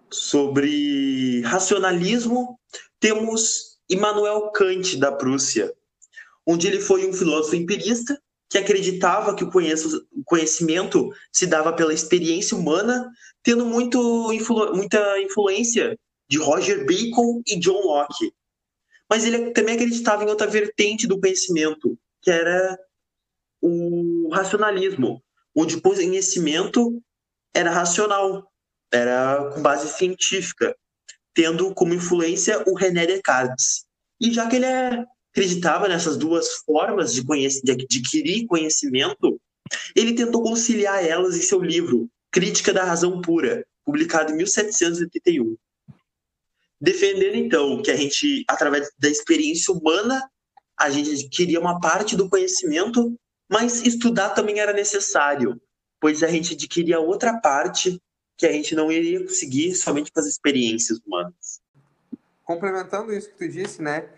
sobre 0.09 1.41
racionalismo, 1.41 2.59
temos 2.99 3.72
Immanuel 3.89 4.51
Kant 4.51 4.97
da 4.97 5.11
Prússia, 5.11 5.73
onde 6.45 6.67
ele 6.67 6.79
foi 6.79 7.07
um 7.07 7.13
filósofo 7.13 7.55
empirista 7.55 8.19
que 8.49 8.57
acreditava 8.57 9.35
que 9.35 9.43
o 9.43 9.51
conhecimento 10.25 11.09
se 11.31 11.47
dava 11.47 11.73
pela 11.73 11.93
experiência 11.93 12.55
humana, 12.55 13.09
tendo 13.41 13.65
muito 13.65 14.31
influ 14.31 14.75
muita 14.75 15.19
influência 15.21 15.97
de 16.29 16.37
Roger 16.37 16.85
Bacon 16.85 17.41
e 17.47 17.59
John 17.59 17.81
Locke. 17.81 18.31
Mas 19.09 19.25
ele 19.25 19.51
também 19.51 19.75
acreditava 19.75 20.23
em 20.23 20.29
outra 20.29 20.47
vertente 20.47 21.07
do 21.07 21.19
conhecimento, 21.19 21.97
que 22.21 22.29
era 22.29 22.77
o 23.61 24.29
racionalismo, 24.31 25.23
onde 25.55 25.75
o 25.75 25.81
conhecimento 25.81 27.01
era 27.53 27.71
racional, 27.71 28.51
era 28.91 29.51
com 29.53 29.61
base 29.61 29.87
científica, 29.89 30.75
tendo 31.33 31.73
como 31.73 31.93
influência 31.93 32.63
o 32.67 32.75
René 32.75 33.05
Descartes. 33.05 33.85
E 34.19 34.31
já 34.31 34.47
que 34.47 34.55
ele 34.55 34.65
é 34.65 35.05
acreditava 35.33 35.87
nessas 35.87 36.15
duas 36.15 36.47
formas 36.63 37.11
de, 37.11 37.23
de 37.23 37.71
adquirir 37.71 38.45
conhecimento, 38.45 39.41
ele 39.95 40.13
tentou 40.13 40.43
conciliar 40.43 41.03
elas 41.03 41.35
em 41.35 41.41
seu 41.41 41.59
livro 41.59 42.07
Crítica 42.31 42.71
da 42.71 42.83
Razão 42.83 43.19
Pura, 43.19 43.65
publicado 43.83 44.31
em 44.31 44.37
1781. 44.37 45.57
Defendendo 46.79 47.35
então 47.35 47.81
que 47.81 47.89
a 47.89 47.95
gente, 47.95 48.43
através 48.47 48.91
da 48.99 49.09
experiência 49.09 49.73
humana, 49.73 50.21
a 50.79 50.89
gente 50.89 51.11
adquiria 51.11 51.59
uma 51.59 51.79
parte 51.79 52.15
do 52.15 52.29
conhecimento, 52.29 53.15
mas 53.49 53.85
estudar 53.85 54.29
também 54.31 54.59
era 54.59 54.73
necessário, 54.73 55.59
pois 55.99 56.21
a 56.21 56.27
gente 56.27 56.53
adquiria 56.53 56.99
outra 56.99 57.39
parte 57.39 57.99
que 58.37 58.45
a 58.45 58.51
gente 58.51 58.75
não 58.75 58.91
iria 58.91 59.19
conseguir 59.21 59.75
somente 59.75 60.11
com 60.11 60.19
as 60.19 60.25
experiências 60.25 60.99
humanas. 61.05 61.61
Complementando 62.43 63.13
isso 63.13 63.29
que 63.29 63.37
tu 63.37 63.47
disse, 63.47 63.81
né? 63.81 64.09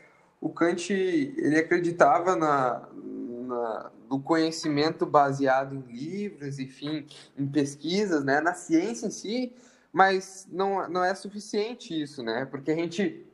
o 0.46 0.50
Kant 0.50 0.94
ele 0.94 1.58
acreditava 1.58 2.36
na, 2.36 2.88
na, 2.94 3.92
no 4.08 4.22
conhecimento 4.22 5.04
baseado 5.04 5.74
em 5.74 5.82
livros, 5.92 6.60
enfim, 6.60 7.08
em 7.36 7.48
pesquisas, 7.48 8.24
né, 8.24 8.40
na 8.42 8.54
ciência 8.54 9.08
em 9.08 9.12
si, 9.12 9.54
mas 9.92 10.48
não, 10.52 10.88
não 10.88 11.04
é 11.04 11.16
suficiente 11.16 12.00
isso, 12.00 12.22
né? 12.22 12.46
Porque 12.46 12.70
a 12.70 12.76
gente 12.76 13.26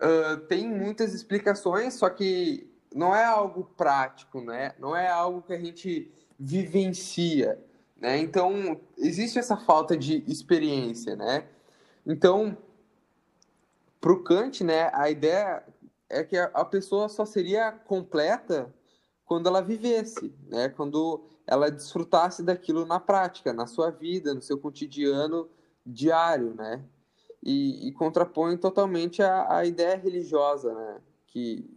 uh, 0.00 0.38
tem 0.46 0.66
muitas 0.66 1.12
explicações, 1.12 1.94
só 1.94 2.08
que 2.08 2.70
não 2.94 3.14
é 3.14 3.26
algo 3.26 3.64
prático, 3.76 4.40
né? 4.40 4.72
Não 4.78 4.96
é 4.96 5.06
algo 5.06 5.42
que 5.42 5.52
a 5.52 5.58
gente 5.58 6.10
vivencia, 6.38 7.58
né? 7.98 8.18
Então 8.18 8.80
existe 8.96 9.38
essa 9.38 9.56
falta 9.56 9.96
de 9.96 10.24
experiência, 10.26 11.16
né? 11.16 11.46
Então 12.06 12.56
para 14.00 14.12
o 14.12 14.22
Kant, 14.22 14.62
né, 14.62 14.90
a 14.92 15.10
ideia 15.10 15.64
é 16.08 16.22
que 16.22 16.36
a 16.36 16.64
pessoa 16.64 17.08
só 17.08 17.26
seria 17.26 17.72
completa 17.72 18.72
quando 19.24 19.46
ela 19.46 19.60
vivesse, 19.60 20.34
né? 20.46 20.70
Quando 20.70 21.22
ela 21.46 21.70
desfrutasse 21.70 22.42
daquilo 22.42 22.86
na 22.86 22.98
prática, 22.98 23.52
na 23.52 23.66
sua 23.66 23.90
vida, 23.90 24.32
no 24.32 24.40
seu 24.40 24.58
cotidiano 24.58 25.48
diário, 25.84 26.54
né? 26.54 26.82
E, 27.42 27.88
e 27.88 27.92
contrapõe 27.92 28.56
totalmente 28.56 29.22
a, 29.22 29.58
a 29.58 29.66
ideia 29.66 29.96
religiosa, 29.96 30.72
né? 30.72 31.00
Que, 31.26 31.68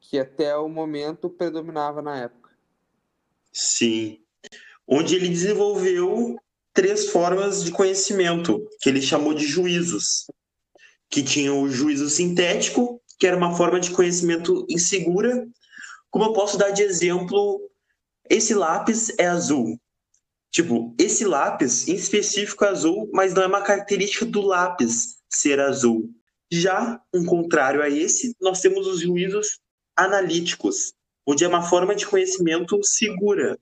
que 0.00 0.18
até 0.18 0.56
o 0.56 0.68
momento 0.68 1.30
predominava 1.30 2.02
na 2.02 2.16
época. 2.16 2.50
Sim. 3.52 4.20
Onde 4.88 5.16
ele 5.16 5.28
desenvolveu 5.28 6.36
três 6.72 7.10
formas 7.10 7.62
de 7.62 7.70
conhecimento, 7.70 8.66
que 8.80 8.88
ele 8.88 9.02
chamou 9.02 9.34
de 9.34 9.46
juízos. 9.46 10.26
Que 11.10 11.22
tinha 11.22 11.52
o 11.52 11.68
juízo 11.68 12.08
sintético, 12.08 13.00
que 13.18 13.26
era 13.26 13.36
uma 13.36 13.56
forma 13.56 13.80
de 13.80 13.90
conhecimento 13.90 14.64
insegura. 14.68 15.46
Como 16.10 16.24
eu 16.24 16.32
posso 16.32 16.56
dar 16.56 16.70
de 16.70 16.82
exemplo, 16.82 17.60
esse 18.30 18.54
lápis 18.54 19.12
é 19.18 19.26
azul. 19.26 19.78
Tipo, 20.50 20.94
esse 20.98 21.24
lápis 21.24 21.86
em 21.88 21.94
específico 21.94 22.64
é 22.64 22.68
azul, 22.68 23.10
mas 23.12 23.34
não 23.34 23.42
é 23.42 23.46
uma 23.46 23.62
característica 23.62 24.24
do 24.24 24.40
lápis 24.40 25.18
ser 25.28 25.60
azul. 25.60 26.08
Já, 26.50 27.00
um 27.12 27.24
contrário 27.24 27.82
a 27.82 27.90
esse, 27.90 28.34
nós 28.40 28.60
temos 28.60 28.86
os 28.86 29.00
juízos 29.00 29.60
analíticos, 29.94 30.94
onde 31.26 31.44
é 31.44 31.48
uma 31.48 31.62
forma 31.62 31.94
de 31.94 32.06
conhecimento 32.06 32.78
segura. 32.82 33.58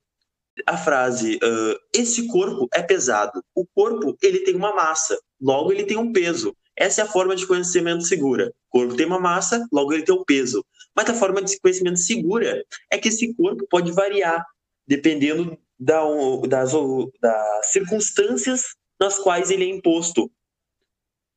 A 0.64 0.76
frase, 0.76 1.36
uh, 1.36 1.78
esse 1.94 2.26
corpo 2.28 2.68
é 2.72 2.82
pesado. 2.82 3.42
O 3.54 3.66
corpo, 3.66 4.16
ele 4.22 4.40
tem 4.40 4.54
uma 4.54 4.74
massa, 4.74 5.18
logo 5.40 5.72
ele 5.72 5.84
tem 5.84 5.96
um 5.96 6.12
peso. 6.12 6.56
Essa 6.76 7.02
é 7.02 7.04
a 7.04 7.08
forma 7.08 7.34
de 7.34 7.46
conhecimento 7.46 8.04
segura. 8.04 8.52
O 8.70 8.78
corpo 8.78 8.96
tem 8.96 9.06
uma 9.06 9.18
massa, 9.18 9.66
logo 9.72 9.92
ele 9.92 10.04
tem 10.04 10.14
um 10.14 10.24
peso. 10.24 10.64
Mas 10.94 11.08
a 11.10 11.14
forma 11.14 11.42
de 11.42 11.58
conhecimento 11.60 11.98
segura 11.98 12.62
é 12.90 12.98
que 12.98 13.08
esse 13.08 13.34
corpo 13.34 13.66
pode 13.68 13.92
variar, 13.92 14.44
dependendo 14.86 15.58
da, 15.78 16.02
das, 16.48 16.72
das 17.20 17.66
circunstâncias 17.66 18.64
nas 19.00 19.18
quais 19.18 19.50
ele 19.50 19.64
é 19.64 19.68
imposto. 19.68 20.30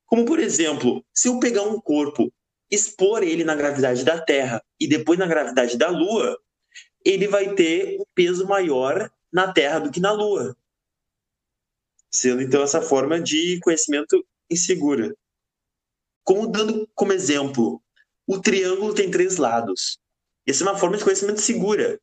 Como, 0.06 0.26
por 0.26 0.40
exemplo, 0.40 1.04
se 1.14 1.28
eu 1.28 1.40
pegar 1.40 1.64
um 1.64 1.80
corpo, 1.80 2.32
expor 2.72 3.24
ele 3.24 3.44
na 3.44 3.56
gravidade 3.56 4.04
da 4.04 4.20
Terra 4.20 4.62
e 4.80 4.88
depois 4.88 5.20
na 5.20 5.28
gravidade 5.28 5.78
da 5.78 5.90
Lua, 5.90 6.38
ele 7.06 7.28
vai 7.28 7.54
ter 7.56 8.00
um 8.00 8.06
peso 8.14 8.48
maior 8.48 9.12
na 9.32 9.52
Terra 9.52 9.80
do 9.80 9.92
que 9.92 10.00
na 10.00 10.12
Lua. 10.12 10.56
Sendo 12.12 12.42
então 12.42 12.64
essa 12.64 12.82
forma 12.82 13.20
de 13.20 13.60
conhecimento 13.60 14.26
insegura. 14.50 15.16
Como 16.24 16.48
dando 16.48 16.90
como 16.96 17.14
exemplo, 17.14 17.82
o 18.28 18.40
triângulo 18.40 18.94
tem 18.94 19.12
três 19.12 19.38
lados. 19.38 20.00
Essa 20.48 20.64
é 20.64 20.68
uma 20.68 20.78
forma 20.78 20.98
de 20.98 21.04
conhecimento 21.04 21.42
segura 21.42 22.00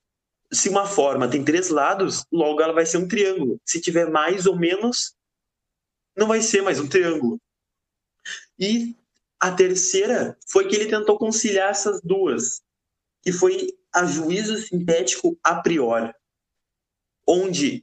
se 0.52 0.68
uma 0.68 0.86
forma 0.86 1.28
tem 1.28 1.44
três 1.44 1.68
lados, 1.68 2.24
logo 2.30 2.60
ela 2.60 2.72
vai 2.72 2.86
ser 2.86 2.98
um 2.98 3.08
triângulo. 3.08 3.60
Se 3.64 3.80
tiver 3.80 4.08
mais 4.10 4.46
ou 4.46 4.56
menos, 4.56 5.14
não 6.16 6.26
vai 6.26 6.40
ser 6.40 6.62
mais 6.62 6.78
um 6.78 6.88
triângulo. 6.88 7.40
E 8.58 8.96
a 9.40 9.52
terceira 9.52 10.36
foi 10.48 10.68
que 10.68 10.76
ele 10.76 10.86
tentou 10.88 11.18
conciliar 11.18 11.70
essas 11.70 12.00
duas, 12.02 12.62
que 13.22 13.32
foi 13.32 13.76
a 13.96 14.04
juízo 14.04 14.58
sintético 14.58 15.38
a 15.42 15.54
priori, 15.54 16.12
onde 17.26 17.82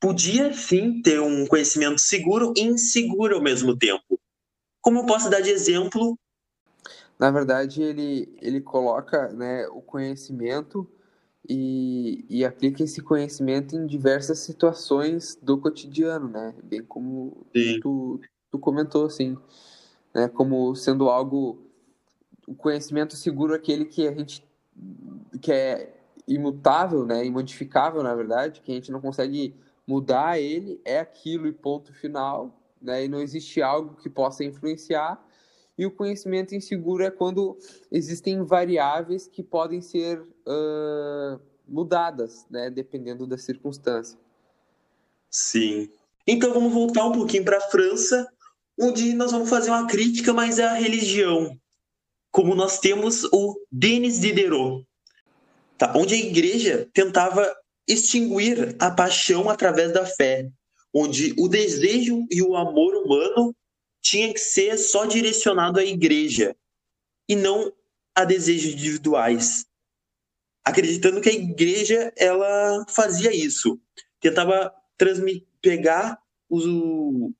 podia 0.00 0.54
sim 0.54 1.02
ter 1.02 1.20
um 1.20 1.46
conhecimento 1.46 2.00
seguro 2.00 2.54
e 2.56 2.62
inseguro 2.62 3.36
ao 3.36 3.42
mesmo 3.42 3.76
tempo. 3.76 4.18
Como 4.80 5.00
eu 5.00 5.06
posso 5.06 5.28
dar 5.28 5.42
de 5.42 5.50
exemplo? 5.50 6.18
Na 7.18 7.30
verdade, 7.30 7.82
ele, 7.82 8.34
ele 8.40 8.62
coloca 8.62 9.28
né, 9.28 9.68
o 9.68 9.82
conhecimento 9.82 10.90
e, 11.46 12.24
e 12.30 12.42
aplica 12.42 12.82
esse 12.82 13.02
conhecimento 13.02 13.76
em 13.76 13.86
diversas 13.86 14.38
situações 14.38 15.36
do 15.42 15.58
cotidiano, 15.58 16.26
né? 16.28 16.54
Bem 16.62 16.82
como 16.82 17.46
tu, 17.82 18.18
tu 18.50 18.58
comentou, 18.58 19.04
assim, 19.04 19.36
né? 20.14 20.26
Como 20.26 20.74
sendo 20.74 21.10
algo, 21.10 21.70
o 22.46 22.54
conhecimento 22.54 23.14
seguro 23.14 23.52
aquele 23.52 23.84
que 23.84 24.08
a 24.08 24.14
gente 24.14 24.47
que 25.40 25.52
é 25.52 25.94
imutável, 26.26 27.06
né? 27.06 27.24
Imodificável, 27.24 28.02
na 28.02 28.14
verdade, 28.14 28.60
que 28.60 28.72
a 28.72 28.74
gente 28.74 28.92
não 28.92 29.00
consegue 29.00 29.54
mudar 29.86 30.38
ele, 30.38 30.80
é 30.84 31.00
aquilo 31.00 31.46
e 31.46 31.52
ponto 31.52 31.92
final, 31.94 32.54
né? 32.80 33.04
E 33.04 33.08
não 33.08 33.20
existe 33.20 33.62
algo 33.62 33.96
que 33.96 34.10
possa 34.10 34.44
influenciar. 34.44 35.24
E 35.78 35.86
o 35.86 35.90
conhecimento 35.90 36.54
inseguro 36.54 37.04
é 37.04 37.10
quando 37.10 37.56
existem 37.90 38.42
variáveis 38.42 39.28
que 39.28 39.42
podem 39.42 39.80
ser 39.80 40.20
uh, 40.20 41.40
mudadas, 41.68 42.46
né, 42.50 42.68
dependendo 42.68 43.26
da 43.26 43.38
circunstância. 43.38 44.18
Sim. 45.30 45.88
Então 46.26 46.52
vamos 46.52 46.72
voltar 46.72 47.06
um 47.06 47.12
pouquinho 47.12 47.44
para 47.44 47.58
a 47.58 47.60
França, 47.60 48.26
onde 48.78 49.14
nós 49.14 49.30
vamos 49.30 49.48
fazer 49.48 49.70
uma 49.70 49.86
crítica, 49.86 50.32
mas 50.32 50.58
é 50.58 50.64
a 50.64 50.74
religião. 50.74 51.56
Como 52.30 52.54
nós 52.54 52.78
temos 52.78 53.24
o 53.32 53.58
Denis 53.70 54.20
Diderot, 54.20 54.86
tá? 55.76 55.92
onde 55.96 56.14
a 56.14 56.18
igreja 56.18 56.88
tentava 56.92 57.54
extinguir 57.86 58.76
a 58.78 58.90
paixão 58.90 59.48
através 59.48 59.92
da 59.92 60.04
fé, 60.04 60.48
onde 60.92 61.34
o 61.38 61.48
desejo 61.48 62.26
e 62.30 62.42
o 62.42 62.54
amor 62.54 62.94
humano 62.94 63.54
tinha 64.02 64.32
que 64.32 64.40
ser 64.40 64.76
só 64.78 65.06
direcionado 65.06 65.80
à 65.80 65.84
igreja 65.84 66.54
e 67.28 67.34
não 67.34 67.72
a 68.14 68.24
desejos 68.24 68.72
individuais 68.72 69.68
acreditando 70.68 71.20
que 71.20 71.30
a 71.30 71.34
igreja 71.34 72.12
ela 72.14 72.84
fazia 72.88 73.34
isso, 73.34 73.80
tentava 74.20 74.72
pegar 75.62 76.18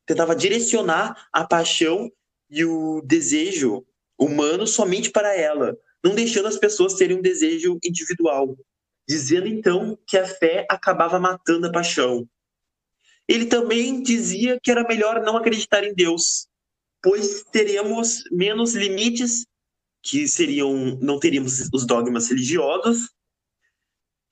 tentava 0.06 0.34
direcionar 0.34 1.28
a 1.32 1.46
paixão 1.46 2.10
e 2.50 2.64
o 2.64 3.02
desejo 3.02 3.86
humano 4.18 4.66
somente 4.66 5.10
para 5.10 5.34
ela, 5.34 5.76
não 6.02 6.14
deixando 6.14 6.48
as 6.48 6.56
pessoas 6.56 6.94
terem 6.94 7.18
um 7.18 7.22
desejo 7.22 7.78
individual, 7.84 8.56
dizendo 9.08 9.46
então 9.46 9.98
que 10.06 10.16
a 10.18 10.26
fé 10.26 10.66
acabava 10.68 11.18
matando 11.18 11.66
a 11.66 11.72
paixão. 11.72 12.28
Ele 13.26 13.46
também 13.46 14.02
dizia 14.02 14.58
que 14.62 14.70
era 14.70 14.86
melhor 14.86 15.22
não 15.22 15.36
acreditar 15.36 15.84
em 15.84 15.94
Deus, 15.94 16.48
pois 17.02 17.44
teríamos 17.52 18.24
menos 18.30 18.74
limites, 18.74 19.46
que 20.02 20.26
seriam 20.26 20.98
não 21.00 21.18
teríamos 21.18 21.68
os 21.72 21.86
dogmas 21.86 22.28
religiosos 22.28 23.10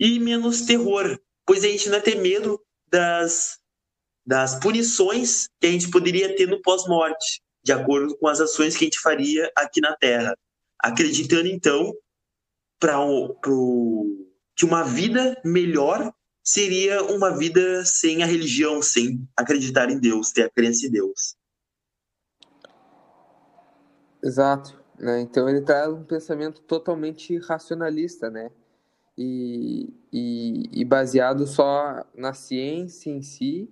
e 0.01 0.19
menos 0.19 0.63
terror, 0.63 1.19
pois 1.45 1.65
a 1.65 1.69
gente 1.69 1.89
não 1.89 1.97
ia 1.97 2.03
ter 2.03 2.17
medo 2.17 2.61
das, 2.89 3.59
das 4.25 4.59
punições 4.61 5.49
que 5.61 5.67
a 5.67 5.71
gente 5.71 5.91
poderia 5.91 6.35
ter 6.37 6.47
no 6.47 6.61
pós-morte, 6.63 7.43
de 7.67 7.73
acordo 7.73 8.17
com 8.17 8.29
as 8.29 8.41
ações 8.41 8.77
que 8.77 8.85
a 8.85 8.87
gente 8.87 9.01
faria 9.01 9.51
aqui 9.57 9.81
na 9.81 9.97
Terra. 9.97 10.39
Acreditando, 10.79 11.49
então, 11.49 11.93
para 12.79 12.97
pro, 13.43 14.31
que 14.55 14.65
uma 14.65 14.85
vida 14.85 15.37
melhor 15.45 16.15
seria 16.45 17.03
uma 17.03 17.37
vida 17.37 17.85
sem 17.85 18.23
a 18.23 18.27
religião, 18.27 18.81
sem 18.81 19.29
acreditar 19.37 19.91
em 19.91 19.99
Deus, 19.99 20.31
ter 20.31 20.45
a 20.45 20.51
crença 20.51 20.87
em 20.87 20.91
Deus. 20.93 21.35
Exato. 24.23 24.81
Né? 24.97 25.23
Então 25.23 25.49
ele 25.49 25.63
traz 25.63 25.93
um 25.93 26.05
pensamento 26.05 26.61
totalmente 26.63 27.37
racionalista, 27.39 28.31
né? 28.31 28.53
e, 29.19 29.93
e, 30.13 30.81
e 30.81 30.85
baseado 30.85 31.49
só 31.49 32.05
na 32.15 32.33
ciência 32.33 33.11
em 33.11 33.23
si 33.23 33.69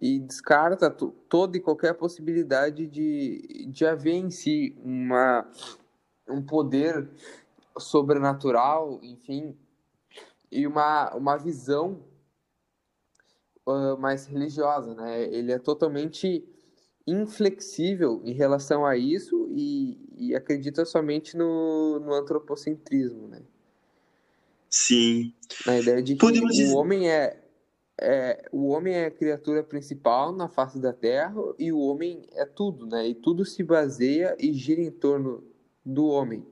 e 0.00 0.18
descarta 0.18 0.90
toda 0.90 1.56
e 1.56 1.60
qualquer 1.60 1.94
possibilidade 1.94 2.86
de, 2.86 3.66
de 3.68 3.84
haver 3.84 4.14
em 4.14 4.30
si 4.30 4.74
uma, 4.82 5.46
um 6.28 6.42
poder 6.42 7.08
sobrenatural, 7.78 8.98
enfim, 9.02 9.56
e 10.50 10.66
uma, 10.66 11.14
uma 11.14 11.36
visão 11.36 12.02
uh, 13.66 13.96
mais 13.98 14.26
religiosa, 14.26 14.94
né? 14.94 15.22
Ele 15.24 15.52
é 15.52 15.58
totalmente 15.58 16.44
inflexível 17.06 18.20
em 18.24 18.32
relação 18.32 18.86
a 18.86 18.96
isso 18.96 19.48
e, 19.50 19.98
e 20.16 20.34
acredita 20.34 20.84
somente 20.84 21.36
no, 21.36 22.00
no 22.00 22.14
antropocentrismo, 22.14 23.28
né? 23.28 23.42
Sim. 24.68 25.34
Na 25.66 25.78
ideia 25.78 26.02
de 26.02 26.14
que 26.14 26.20
Podemos 26.20 26.52
o 26.52 26.54
dizer... 26.54 26.74
homem 26.74 27.10
é, 27.10 27.39
é, 28.00 28.48
o 28.50 28.68
homem 28.68 28.94
é 28.94 29.06
a 29.06 29.10
criatura 29.10 29.62
principal 29.62 30.34
na 30.34 30.48
face 30.48 30.78
da 30.78 30.92
Terra 30.92 31.34
e 31.58 31.70
o 31.70 31.78
homem 31.78 32.22
é 32.32 32.46
tudo, 32.46 32.86
né? 32.86 33.06
E 33.06 33.14
tudo 33.14 33.44
se 33.44 33.62
baseia 33.62 34.34
e 34.38 34.52
gira 34.54 34.80
em 34.80 34.90
torno 34.90 35.44
do 35.84 36.06
homem. 36.06 36.44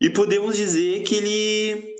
E 0.00 0.08
podemos 0.08 0.56
dizer 0.56 1.02
que 1.02 1.16
ele 1.16 1.98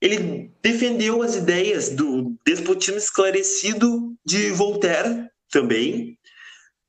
ele 0.00 0.52
defendeu 0.62 1.22
as 1.22 1.34
ideias 1.34 1.90
do 1.90 2.34
despotismo 2.44 2.98
esclarecido 2.98 4.14
de 4.24 4.50
Voltaire 4.50 5.30
também. 5.50 6.18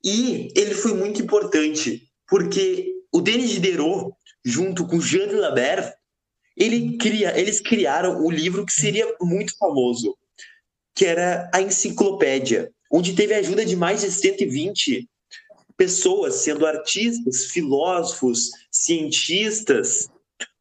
E 0.04 0.48
ele 0.54 0.74
foi 0.74 0.92
muito 0.92 1.22
importante, 1.22 2.10
porque 2.28 2.94
o 3.10 3.20
Denis 3.20 3.50
Diderot, 3.50 4.12
junto 4.44 4.86
com 4.86 5.00
Jean 5.00 5.28
de 5.28 5.34
Labert, 5.34 5.94
ele 6.56 6.96
cria, 6.98 7.38
eles 7.38 7.60
criaram 7.60 8.22
o 8.22 8.30
livro 8.30 8.66
que 8.66 8.72
seria 8.72 9.06
muito 9.20 9.56
famoso, 9.56 10.16
que 10.96 11.04
era 11.04 11.48
a 11.52 11.60
Enciclopédia, 11.60 12.72
onde 12.90 13.14
teve 13.14 13.34
a 13.34 13.38
ajuda 13.38 13.66
de 13.66 13.76
mais 13.76 14.00
de 14.00 14.10
120 14.10 15.06
pessoas, 15.76 16.36
sendo 16.36 16.64
artistas, 16.66 17.44
filósofos, 17.50 18.50
cientistas, 18.70 20.08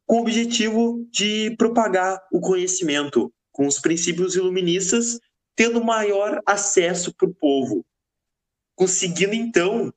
com 0.05 0.17
o 0.17 0.21
objetivo 0.21 1.07
de 1.09 1.55
propagar 1.57 2.21
o 2.33 2.41
conhecimento, 2.41 3.33
com 3.49 3.65
os 3.65 3.79
princípios 3.79 4.35
iluministas, 4.35 5.17
tendo 5.55 5.81
maior 5.81 6.41
acesso 6.45 7.15
para 7.15 7.29
o 7.29 7.33
povo, 7.33 7.85
conseguindo 8.75 9.33
então 9.33 9.93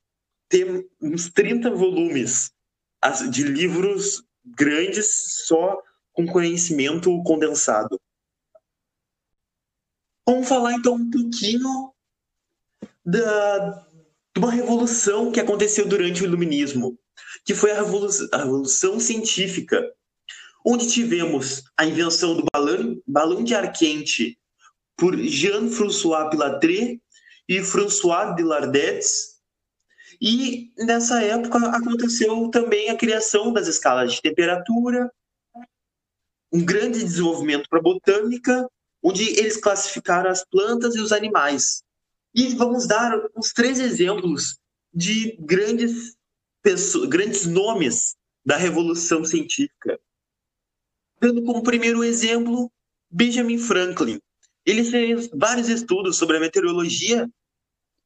ter 0.48 0.86
uns 1.02 1.28
30 1.30 1.68
volumes 1.70 2.52
de 3.30 3.42
livros 3.42 4.22
grandes 4.44 5.44
só 5.46 5.82
com 6.12 6.26
conhecimento 6.26 7.10
condensado. 7.24 8.00
Vamos 10.28 10.46
falar 10.46 10.74
então 10.74 10.92
um 10.92 11.10
pouquinho 11.10 11.90
da, 13.02 13.86
de 14.34 14.38
uma 14.38 14.52
revolução 14.52 15.32
que 15.32 15.40
aconteceu 15.40 15.88
durante 15.88 16.20
o 16.20 16.26
Iluminismo, 16.26 16.98
que 17.46 17.54
foi 17.54 17.70
a 17.70 17.76
revolução, 17.76 18.28
a 18.34 18.36
revolução 18.36 19.00
científica, 19.00 19.90
onde 20.66 20.86
tivemos 20.86 21.64
a 21.78 21.86
invenção 21.86 22.36
do 22.36 22.44
balão, 22.52 23.00
balão 23.06 23.42
de 23.42 23.54
ar 23.54 23.72
quente 23.72 24.38
por 24.98 25.16
Jean-François 25.16 26.28
Pilatre 26.28 27.00
e 27.48 27.62
François 27.62 28.36
de 28.36 28.42
Lardets, 28.42 29.38
e 30.20 30.70
nessa 30.76 31.22
época 31.22 31.58
aconteceu 31.70 32.50
também 32.50 32.90
a 32.90 32.98
criação 32.98 33.50
das 33.50 33.66
escalas 33.66 34.12
de 34.12 34.20
temperatura, 34.20 35.10
um 36.52 36.62
grande 36.62 37.02
desenvolvimento 37.02 37.66
para 37.70 37.78
a 37.78 37.82
botânica, 37.82 38.68
onde 39.02 39.22
eles 39.38 39.56
classificaram 39.56 40.30
as 40.30 40.44
plantas 40.44 40.94
e 40.96 41.00
os 41.00 41.12
animais. 41.12 41.82
E 42.34 42.54
vamos 42.54 42.86
dar 42.86 43.12
os 43.34 43.52
três 43.52 43.78
exemplos 43.78 44.58
de 44.92 45.36
grandes 45.40 46.16
pessoas, 46.62 47.08
grandes 47.08 47.46
nomes 47.46 48.16
da 48.44 48.56
revolução 48.56 49.24
científica. 49.24 49.98
Dando 51.20 51.42
como 51.42 51.62
primeiro 51.62 52.04
exemplo 52.04 52.70
Benjamin 53.10 53.58
Franklin. 53.58 54.20
Ele 54.64 54.84
fez 54.84 55.28
vários 55.32 55.68
estudos 55.68 56.16
sobre 56.16 56.36
a 56.36 56.40
meteorologia 56.40 57.28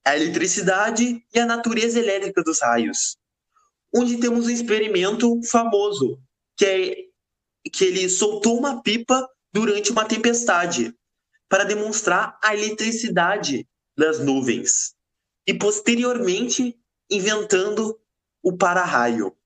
a 0.05 0.17
eletricidade 0.17 1.25
e 1.33 1.39
a 1.39 1.47
natureza 1.47 1.99
elétrica 1.99 2.43
dos 2.43 2.61
raios. 2.61 3.17
Onde 3.95 4.19
temos 4.19 4.47
um 4.47 4.51
experimento 4.51 5.41
famoso, 5.45 6.19
que 6.57 6.65
é 6.65 6.97
que 7.73 7.85
ele 7.85 8.09
soltou 8.09 8.59
uma 8.59 8.83
pipa 8.83 9.29
durante 9.53 9.91
uma 9.91 10.05
tempestade 10.05 10.95
para 11.49 11.65
demonstrar 11.65 12.39
a 12.43 12.55
eletricidade 12.55 13.69
das 13.97 14.19
nuvens 14.19 14.95
e 15.47 15.53
posteriormente 15.53 16.79
inventando 17.11 17.99
o 18.43 18.57
para-raio. 18.57 19.37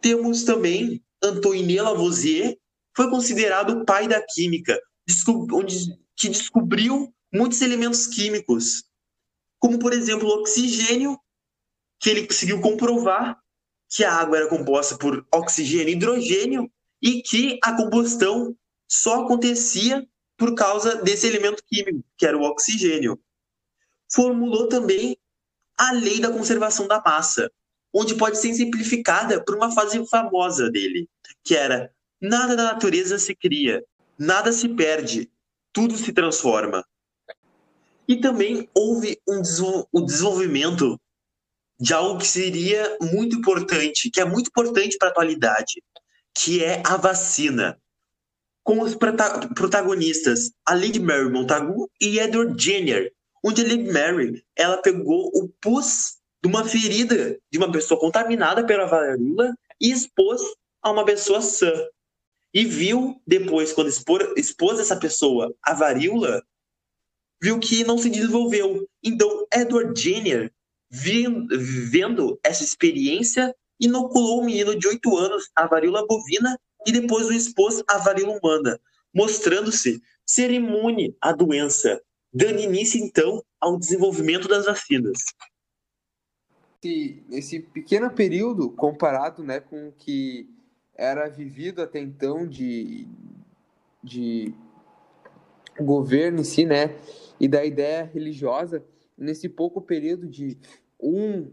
Temos 0.00 0.44
também 0.44 1.02
Antoine 1.22 1.80
Lavoisier, 1.80 2.58
foi 2.94 3.08
considerado 3.08 3.70
o 3.70 3.84
pai 3.84 4.06
da 4.06 4.20
química, 4.20 4.78
onde, 5.52 5.76
que 6.16 6.28
descobriu 6.28 7.14
muitos 7.32 7.62
elementos 7.62 8.06
químicos 8.06 8.84
como 9.62 9.78
por 9.78 9.92
exemplo 9.92 10.28
o 10.28 10.40
oxigênio, 10.40 11.16
que 12.00 12.10
ele 12.10 12.26
conseguiu 12.26 12.60
comprovar 12.60 13.40
que 13.88 14.02
a 14.02 14.12
água 14.12 14.38
era 14.38 14.48
composta 14.48 14.98
por 14.98 15.24
oxigênio 15.32 15.90
e 15.90 15.92
hidrogênio 15.92 16.68
e 17.02 17.20
que 17.20 17.58
a 17.62 17.76
combustão 17.76 18.56
só 18.88 19.24
acontecia 19.24 20.06
por 20.36 20.54
causa 20.54 20.96
desse 20.96 21.26
elemento 21.26 21.62
químico, 21.66 22.04
que 22.16 22.24
era 22.24 22.38
o 22.38 22.42
oxigênio. 22.42 23.18
Formulou 24.10 24.68
também 24.68 25.16
a 25.76 25.92
lei 25.92 26.20
da 26.20 26.30
conservação 26.30 26.86
da 26.86 27.02
massa, 27.04 27.50
onde 27.92 28.14
pode 28.14 28.38
ser 28.38 28.54
simplificada 28.54 29.42
por 29.44 29.56
uma 29.56 29.72
fase 29.72 30.04
famosa 30.06 30.70
dele, 30.70 31.08
que 31.44 31.54
era 31.54 31.92
nada 32.20 32.54
da 32.54 32.64
natureza 32.64 33.18
se 33.18 33.34
cria, 33.34 33.84
nada 34.18 34.52
se 34.52 34.68
perde, 34.68 35.30
tudo 35.72 35.96
se 35.96 36.12
transforma. 36.12 36.84
E 38.06 38.20
também 38.20 38.68
houve 38.74 39.20
um 39.26 40.04
desenvolvimento 40.04 41.00
de 41.80 41.92
algo 41.92 42.18
que 42.18 42.26
seria 42.26 42.96
muito 43.00 43.36
importante, 43.36 44.10
que 44.10 44.20
é 44.20 44.24
muito 44.24 44.48
importante 44.48 44.96
para 44.96 45.08
a 45.08 45.10
atualidade, 45.10 45.82
que 46.34 46.62
é 46.64 46.82
a 46.84 46.96
vacina. 46.96 47.78
Com 48.64 48.80
os 48.80 48.94
protagonistas, 48.94 50.52
a 50.64 50.74
Lady 50.74 51.00
Mary 51.00 51.28
Montagu 51.28 51.90
e 52.00 52.18
Edward 52.18 52.62
Jenner, 52.62 53.12
onde 53.44 53.64
Lady 53.64 53.90
Mary 53.90 54.44
ela 54.56 54.80
pegou 54.80 55.30
o 55.34 55.48
pus 55.60 56.18
de 56.42 56.48
uma 56.48 56.64
ferida 56.64 57.38
de 57.50 57.58
uma 57.58 57.70
pessoa 57.72 57.98
contaminada 57.98 58.64
pela 58.64 58.86
varíola 58.86 59.52
e 59.80 59.90
expôs 59.90 60.40
a 60.80 60.90
uma 60.90 61.04
pessoa 61.04 61.40
sã. 61.40 61.72
E 62.54 62.64
viu 62.64 63.20
depois, 63.26 63.72
quando 63.72 63.88
expor, 63.88 64.34
expôs 64.36 64.78
essa 64.78 64.96
pessoa 64.96 65.52
à 65.62 65.74
varíola, 65.74 66.42
viu 67.42 67.58
que 67.58 67.82
não 67.82 67.98
se 67.98 68.10
desenvolveu. 68.10 68.86
Então, 69.02 69.46
Edward 69.52 70.00
Jenner, 70.00 70.52
vendo 70.90 72.38
essa 72.44 72.62
experiência, 72.62 73.56
inoculou 73.82 74.40
o 74.40 74.44
menino 74.44 74.78
de 74.78 74.86
8 74.86 75.16
anos 75.18 75.50
a 75.56 75.66
varíola 75.66 76.06
bovina 76.06 76.56
e 76.86 76.92
depois 76.92 77.26
o 77.26 77.32
expôs 77.32 77.82
à 77.88 77.98
varíola 77.98 78.38
humana, 78.38 78.80
mostrando-se 79.12 80.00
ser 80.24 80.50
imune 80.52 81.16
à 81.20 81.32
doença, 81.32 82.00
dando 82.32 82.60
início, 82.60 83.02
então, 83.02 83.44
ao 83.60 83.76
desenvolvimento 83.76 84.48
das 84.48 84.64
vacinas. 84.64 85.18
Esse 87.30 87.60
pequeno 87.60 88.10
período, 88.10 88.70
comparado 88.70 89.42
né, 89.42 89.60
com 89.60 89.88
o 89.88 89.92
que 89.92 90.48
era 90.94 91.28
vivido 91.28 91.82
até 91.82 92.00
então 92.00 92.46
de, 92.46 93.06
de 94.02 94.54
governo 95.80 96.40
em 96.40 96.44
si, 96.44 96.64
né, 96.64 96.96
e 97.38 97.46
da 97.46 97.64
ideia 97.64 98.04
religiosa 98.04 98.84
nesse 99.16 99.48
pouco 99.48 99.80
período 99.80 100.26
de 100.26 100.58
um, 101.00 101.50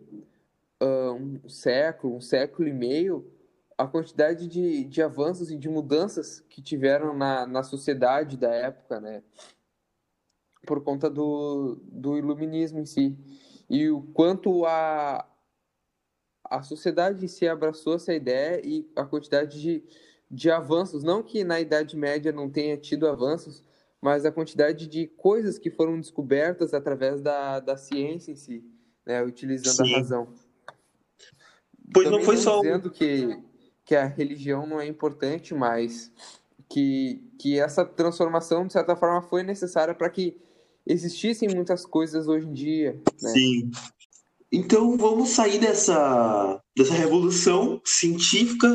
uh, 0.82 1.14
um 1.14 1.50
século, 1.50 2.16
um 2.16 2.22
século 2.22 2.68
e 2.68 2.74
meio, 2.74 3.30
a 3.78 3.88
quantidade 3.88 4.48
de, 4.48 4.84
de 4.84 5.02
avanços 5.02 5.52
e 5.52 5.58
de 5.58 5.70
mudanças 5.70 6.42
que 6.50 6.62
tiveram 6.62 7.16
na, 7.16 7.48
na 7.48 7.64
sociedade 7.64 8.36
da 8.36 8.54
época, 8.54 9.00
né? 9.00 9.24
Por 10.68 10.84
conta 10.84 11.10
do, 11.10 11.80
do 11.84 12.18
iluminismo 12.18 12.80
em 12.80 12.86
si. 12.86 13.18
E 13.70 13.90
o 13.90 14.02
quanto 14.14 14.66
a, 14.66 15.26
a 16.44 16.62
sociedade 16.62 17.24
em 17.24 17.28
si 17.28 17.48
abraçou 17.48 17.96
essa 17.96 18.14
ideia 18.14 18.62
e 18.66 18.92
a 18.96 19.06
quantidade 19.06 19.62
de, 19.62 19.84
de 20.30 20.52
avanços. 20.52 21.02
Não 21.02 21.24
que 21.24 21.46
na 21.46 21.62
Idade 21.62 21.96
Média 21.96 22.34
não 22.34 22.50
tenha 22.50 22.76
tido 22.76 23.08
avanços, 23.08 23.64
mas 24.02 24.26
a 24.26 24.32
quantidade 24.32 24.88
de 24.88 25.08
coisas 25.08 25.58
que 25.58 25.70
foram 25.70 26.00
descobertas 26.00 26.74
através 26.74 27.22
da, 27.22 27.62
da 27.62 27.78
ciência 27.78 28.32
em 28.32 28.36
si, 28.36 28.66
né, 29.06 29.24
utilizando 29.24 29.86
Sim. 29.86 29.94
a 29.94 29.98
razão. 29.98 30.49
Pois 31.94 32.06
Também 32.06 32.20
não 32.20 32.26
foi 32.26 32.38
só 32.38 32.60
dizendo 32.62 32.90
que 32.90 33.40
que 33.86 33.96
a 33.96 34.06
religião 34.06 34.68
não 34.68 34.80
é 34.80 34.86
importante, 34.86 35.54
mas 35.56 36.12
que 36.70 37.24
que 37.40 37.60
essa 37.60 37.84
transformação 37.84 38.68
de 38.68 38.74
certa 38.74 38.96
forma 38.96 39.22
foi 39.22 39.42
necessária 39.42 39.96
para 39.96 40.10
que 40.10 40.38
existissem 40.86 41.50
muitas 41.50 41.86
coisas 41.86 42.28
hoje 42.28 42.46
em 42.46 42.54
dia. 42.54 43.02
Né? 43.22 43.30
Sim. 43.32 43.72
Então 44.52 44.96
vamos 44.98 45.30
sair 45.30 45.60
dessa 45.60 46.62
dessa 46.76 46.94
revolução 46.94 47.82
científica 47.84 48.68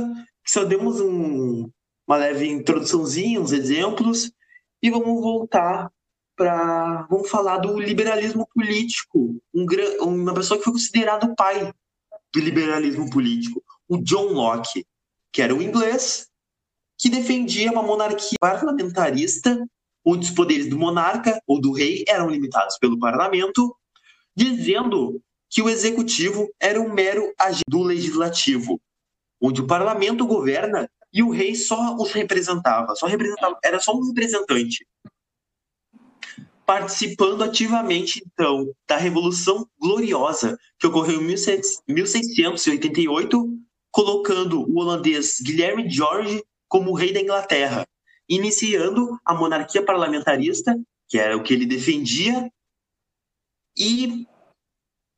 que 0.44 0.50
só 0.50 0.64
demos 0.64 1.00
um, 1.00 1.70
uma 2.06 2.16
leve 2.16 2.48
introduçãozinha, 2.48 3.40
uns 3.40 3.52
exemplos 3.52 4.32
e 4.82 4.90
vamos 4.90 5.22
voltar 5.22 5.90
para. 6.36 7.06
Vamos 7.08 7.30
falar 7.30 7.58
do 7.58 7.78
liberalismo 7.78 8.46
político. 8.54 9.40
Um, 9.54 9.66
uma 10.02 10.34
pessoa 10.34 10.58
que 10.58 10.64
foi 10.64 10.72
considerado 10.72 11.24
o 11.24 11.34
pai 11.34 11.72
do 12.34 12.40
liberalismo 12.40 13.08
político, 13.08 13.62
o 13.88 13.98
John 13.98 14.32
Locke, 14.32 14.84
que 15.32 15.40
era 15.40 15.54
um 15.54 15.62
inglês 15.62 16.26
que 16.98 17.08
defendia 17.08 17.70
uma 17.70 17.82
monarquia 17.82 18.36
parlamentarista, 18.40 19.64
onde 20.04 20.26
os 20.26 20.34
poderes 20.34 20.68
do 20.68 20.78
monarca 20.78 21.40
ou 21.46 21.60
do 21.60 21.72
rei 21.72 22.04
eram 22.08 22.28
limitados 22.28 22.76
pelo 22.78 22.98
parlamento, 22.98 23.74
dizendo 24.36 25.20
que 25.48 25.62
o 25.62 25.68
executivo 25.68 26.48
era 26.60 26.80
um 26.80 26.92
mero 26.92 27.32
agente 27.38 27.62
do 27.68 27.82
legislativo, 27.82 28.80
onde 29.40 29.60
o 29.60 29.66
parlamento 29.66 30.26
governa 30.26 30.90
e 31.12 31.22
o 31.22 31.30
rei 31.30 31.54
só 31.54 31.94
os 31.96 32.10
representava, 32.12 32.94
só 32.96 33.06
representava, 33.06 33.56
era 33.62 33.78
só 33.78 33.94
um 33.94 34.04
representante. 34.08 34.84
Participando 36.66 37.44
ativamente, 37.44 38.22
então, 38.24 38.74
da 38.88 38.96
Revolução 38.96 39.68
Gloriosa, 39.78 40.58
que 40.78 40.86
ocorreu 40.86 41.20
em 41.20 41.24
1688, 41.24 43.46
colocando 43.90 44.62
o 44.62 44.78
holandês 44.78 45.40
Guilherme 45.40 45.90
George 45.90 46.42
como 46.68 46.94
rei 46.94 47.12
da 47.12 47.20
Inglaterra, 47.20 47.86
iniciando 48.28 49.18
a 49.24 49.34
monarquia 49.34 49.84
parlamentarista, 49.84 50.78
que 51.08 51.18
era 51.18 51.36
o 51.36 51.42
que 51.42 51.52
ele 51.52 51.66
defendia, 51.66 52.48
e, 53.76 54.26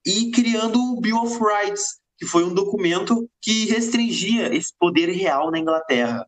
e 0.05 0.31
criando 0.31 0.79
o 0.79 1.01
Bill 1.01 1.19
of 1.19 1.39
Rights, 1.39 2.01
que 2.19 2.27
foi 2.27 2.45
um 2.45 2.53
documento 2.53 3.31
que 3.41 3.67
restringia 3.67 4.55
esse 4.55 4.73
poder 4.79 5.11
real 5.11 5.51
na 5.51 5.59
Inglaterra. 5.59 6.27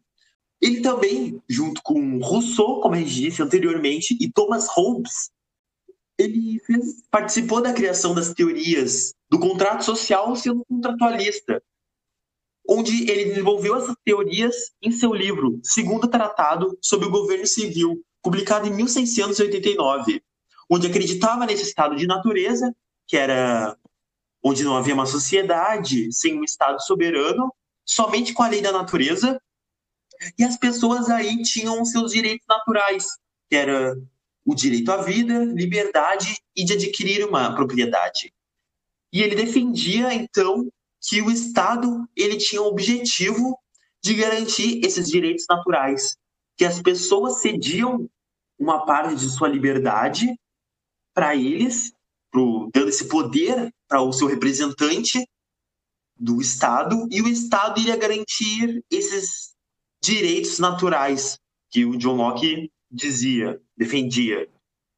Ele 0.60 0.80
também, 0.80 1.40
junto 1.48 1.82
com 1.82 2.18
Rousseau, 2.18 2.80
como 2.80 2.94
a 2.94 2.98
gente 2.98 3.14
disse 3.14 3.42
anteriormente, 3.42 4.16
e 4.20 4.30
Thomas 4.30 4.66
Hobbes, 4.68 5.30
ele 6.18 6.58
fez, 6.66 7.02
participou 7.10 7.62
da 7.62 7.72
criação 7.72 8.12
das 8.14 8.34
teorias 8.34 9.14
do 9.30 9.38
contrato 9.38 9.84
social 9.84 10.34
sendo 10.34 10.64
contratualista, 10.68 11.62
onde 12.68 13.08
ele 13.10 13.26
desenvolveu 13.26 13.76
essas 13.76 13.94
teorias 14.04 14.72
em 14.82 14.90
seu 14.90 15.14
livro 15.14 15.60
Segundo 15.62 16.08
Tratado 16.08 16.76
sobre 16.82 17.06
o 17.06 17.10
Governo 17.10 17.46
Civil, 17.46 18.04
publicado 18.22 18.66
em 18.66 18.74
1689, 18.74 20.20
onde 20.68 20.88
acreditava 20.88 21.46
nesse 21.46 21.62
estado 21.62 21.94
de 21.94 22.06
natureza, 22.06 22.74
que 23.06 23.16
era 23.16 23.76
onde 24.42 24.64
não 24.64 24.76
havia 24.76 24.94
uma 24.94 25.06
sociedade 25.06 26.12
sem 26.12 26.38
um 26.38 26.44
estado 26.44 26.82
soberano, 26.82 27.52
somente 27.84 28.32
com 28.32 28.42
a 28.42 28.48
lei 28.48 28.60
da 28.60 28.72
natureza, 28.72 29.40
e 30.38 30.44
as 30.44 30.56
pessoas 30.56 31.08
aí 31.08 31.42
tinham 31.42 31.84
seus 31.84 32.12
direitos 32.12 32.46
naturais, 32.48 33.06
que 33.48 33.56
era 33.56 33.96
o 34.44 34.54
direito 34.54 34.90
à 34.90 35.02
vida, 35.02 35.44
liberdade 35.44 36.38
e 36.56 36.64
de 36.64 36.72
adquirir 36.72 37.26
uma 37.26 37.54
propriedade. 37.54 38.32
E 39.12 39.22
ele 39.22 39.34
defendia 39.34 40.12
então 40.12 40.70
que 41.00 41.22
o 41.22 41.30
Estado 41.30 42.08
ele 42.16 42.36
tinha 42.36 42.62
o 42.62 42.66
objetivo 42.66 43.58
de 44.02 44.14
garantir 44.14 44.84
esses 44.84 45.08
direitos 45.08 45.44
naturais, 45.48 46.16
que 46.56 46.64
as 46.64 46.80
pessoas 46.80 47.40
cediam 47.40 48.08
uma 48.58 48.84
parte 48.84 49.14
de 49.16 49.28
sua 49.28 49.48
liberdade 49.48 50.38
para 51.14 51.36
eles, 51.36 51.92
pro, 52.30 52.70
dando 52.72 52.88
esse 52.88 53.06
poder 53.06 53.72
para 53.86 54.02
o 54.02 54.12
seu 54.12 54.26
representante 54.26 55.26
do 56.18 56.40
Estado, 56.40 57.06
e 57.10 57.22
o 57.22 57.28
Estado 57.28 57.80
iria 57.80 57.96
garantir 57.96 58.84
esses 58.90 59.54
direitos 60.08 60.58
naturais 60.58 61.38
que 61.70 61.84
o 61.84 61.96
John 61.98 62.16
Locke 62.16 62.70
dizia, 62.90 63.60
defendia. 63.76 64.48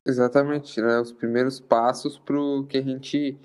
Exatamente, 0.07 0.81
né? 0.81 1.01
Os 1.01 1.13
primeiros 1.13 1.59
passos 1.59 2.17
para 2.19 2.41
o 2.41 2.65
que 2.65 2.79
a 2.79 2.83
gente 2.83 3.37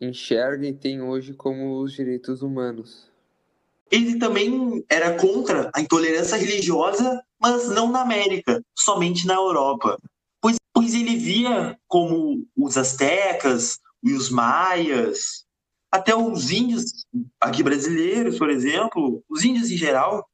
enxerga 0.00 0.66
e 0.66 0.72
tem 0.72 1.00
hoje 1.00 1.32
como 1.32 1.80
os 1.80 1.92
direitos 1.94 2.42
humanos. 2.42 3.10
Ele 3.90 4.18
também 4.18 4.84
era 4.88 5.16
contra 5.16 5.70
a 5.74 5.80
intolerância 5.80 6.36
religiosa, 6.36 7.22
mas 7.40 7.70
não 7.70 7.90
na 7.90 8.02
América, 8.02 8.62
somente 8.78 9.26
na 9.26 9.34
Europa. 9.34 9.98
Pois, 10.42 10.56
pois 10.74 10.94
ele 10.94 11.16
via 11.16 11.76
como 11.88 12.46
os 12.54 12.76
astecas 12.76 13.78
e 14.02 14.12
os 14.12 14.28
maias, 14.28 15.46
até 15.90 16.14
os 16.14 16.50
índios 16.50 17.06
aqui 17.40 17.62
brasileiros, 17.62 18.36
por 18.36 18.50
exemplo, 18.50 19.24
os 19.28 19.42
índios 19.42 19.70
em 19.70 19.76
geral, 19.76 20.28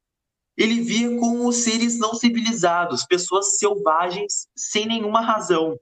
ele 0.57 0.81
via 0.81 1.17
como 1.19 1.51
seres 1.51 1.97
não 1.97 2.15
civilizados, 2.15 3.05
pessoas 3.05 3.57
selvagens 3.57 4.47
sem 4.55 4.85
nenhuma 4.85 5.21
razão, 5.21 5.77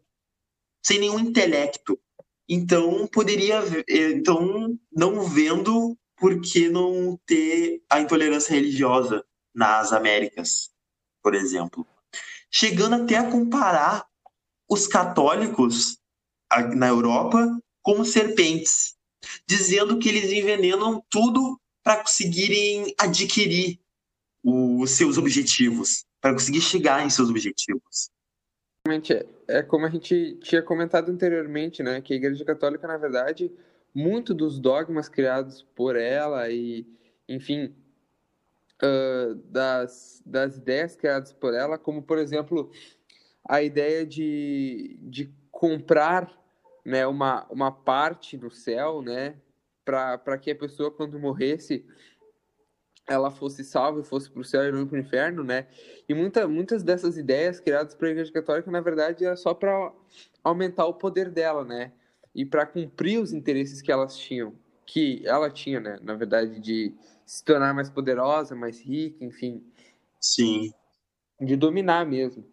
sem 0.84 1.00
nenhum 1.00 1.20
intelecto. 1.20 2.00
Então 2.50 3.08
poderia, 3.08 3.62
eh, 3.88 4.12
então 4.12 4.78
não 4.92 5.24
vendo 5.24 5.98
por 6.18 6.42
que 6.42 6.70
não 6.70 7.20
ter 7.26 7.82
a 7.90 8.00
intolerância 8.00 8.54
religiosa 8.54 9.24
nas 9.54 9.94
Américas, 9.94 10.72
por 11.22 11.36
exemplo, 11.36 11.86
chegando 12.52 12.96
até 12.96 13.18
a 13.18 13.30
comparar 13.30 14.06
os 14.70 14.88
católicos 14.88 15.98
na 16.76 16.88
Europa 16.88 17.60
como 17.82 18.06
serpentes, 18.06 18.96
dizendo 19.48 20.00
que 20.00 20.10
eles 20.10 20.32
envenenam 20.32 21.04
tudo 21.10 21.60
para 21.84 21.98
conseguirem 21.98 22.94
adquirir 22.98 23.80
os 24.44 24.92
seus 24.92 25.18
objetivos, 25.18 26.06
para 26.20 26.34
conseguir 26.34 26.62
chegar 26.62 27.06
em 27.06 27.10
seus 27.10 27.30
objetivos. 27.30 28.10
Realmente, 28.86 29.14
é, 29.14 29.26
é 29.48 29.64
como 29.64 29.86
a 29.86 29.90
gente 29.90 30.38
tinha 30.42 30.62
comentado 30.62 31.10
anteriormente, 31.10 31.82
né? 31.82 32.02
Que 32.02 32.14
a 32.14 32.18
Igreja 32.18 32.44
Católica, 32.44 32.86
na 32.86 32.98
verdade, 32.98 33.52
muito 33.94 34.34
dos 34.34 34.60
dogmas 34.60 35.08
criados 35.08 35.62
por 35.74 35.96
ela 35.96 36.50
e, 36.50 36.86
enfim, 37.30 37.74
uh, 38.84 39.36
das, 39.46 40.22
das 40.26 40.58
ideias 40.58 40.96
criadas 40.96 41.32
por 41.32 41.54
ela, 41.54 41.78
como, 41.78 42.02
por 42.02 42.18
exemplo, 42.18 42.70
a 43.48 43.62
ideia 43.62 44.06
de, 44.06 44.98
de 45.02 45.34
comprar 45.50 46.30
né, 46.86 47.08
uma, 47.08 47.46
uma 47.50 47.72
parte 47.72 48.36
no 48.38 48.52
céu, 48.52 49.02
né? 49.02 49.36
Para 49.86 50.38
que 50.38 50.52
a 50.52 50.56
pessoa, 50.56 50.92
quando 50.92 51.20
morresse, 51.20 51.86
ela 53.08 53.30
fosse 53.30 53.64
salva 53.64 54.00
e 54.00 54.04
fosse 54.04 54.30
para 54.30 54.42
o 54.42 54.46
céu 54.46 54.68
e 54.68 54.72
não 54.72 54.88
para 54.88 54.96
o 54.96 55.00
inferno, 55.00 55.44
né? 55.44 55.68
E 56.08 56.14
muita, 56.14 56.48
muitas 56.48 56.84
dessas 56.84 57.18
ideias 57.18 57.60
criadas 57.60 57.94
para 57.94 58.08
a 58.08 58.12
Igreja 58.12 58.32
Católica, 58.32 58.72
na 58.72 58.82
verdade, 58.82 59.26
era 59.26 59.36
só 59.36 59.54
para 59.54 59.92
aumentar 60.44 60.86
o 60.86 60.94
poder 60.94 61.30
dela, 61.30 61.66
né? 61.66 61.92
E 62.34 62.46
para 62.46 62.66
cumprir 62.66 63.20
os 63.20 63.34
interesses 63.34 63.82
que 63.82 63.92
elas 63.92 64.18
tinham, 64.18 64.54
que 64.86 65.22
ela 65.26 65.50
tinha, 65.50 65.80
né? 65.80 66.00
Na 66.02 66.16
verdade, 66.16 66.60
de 66.60 66.94
se 67.26 67.44
tornar 67.44 67.74
mais 67.74 67.90
poderosa, 67.90 68.56
mais 68.56 68.80
rica, 68.80 69.24
enfim. 69.24 69.64
Sim. 70.20 70.74
De 71.40 71.56
dominar 71.56 72.06
mesmo. 72.06 72.46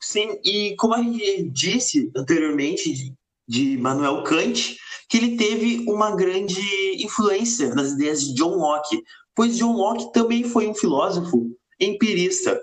Sim, 0.00 0.40
e 0.44 0.74
como 0.76 0.94
a 0.94 1.02
gente 1.02 1.42
disse 1.50 2.10
anteriormente 2.16 2.92
de, 2.92 3.14
de 3.46 3.76
Manuel 3.76 4.24
Kant, 4.24 4.76
que 5.10 5.16
ele 5.16 5.36
teve 5.36 5.84
uma 5.88 6.14
grande 6.14 6.62
influência 7.04 7.74
nas 7.74 7.90
ideias 7.90 8.22
de 8.22 8.32
John 8.32 8.54
Locke, 8.54 9.02
pois 9.34 9.58
John 9.58 9.72
Locke 9.72 10.12
também 10.12 10.44
foi 10.44 10.68
um 10.68 10.74
filósofo 10.74 11.50
empirista, 11.80 12.60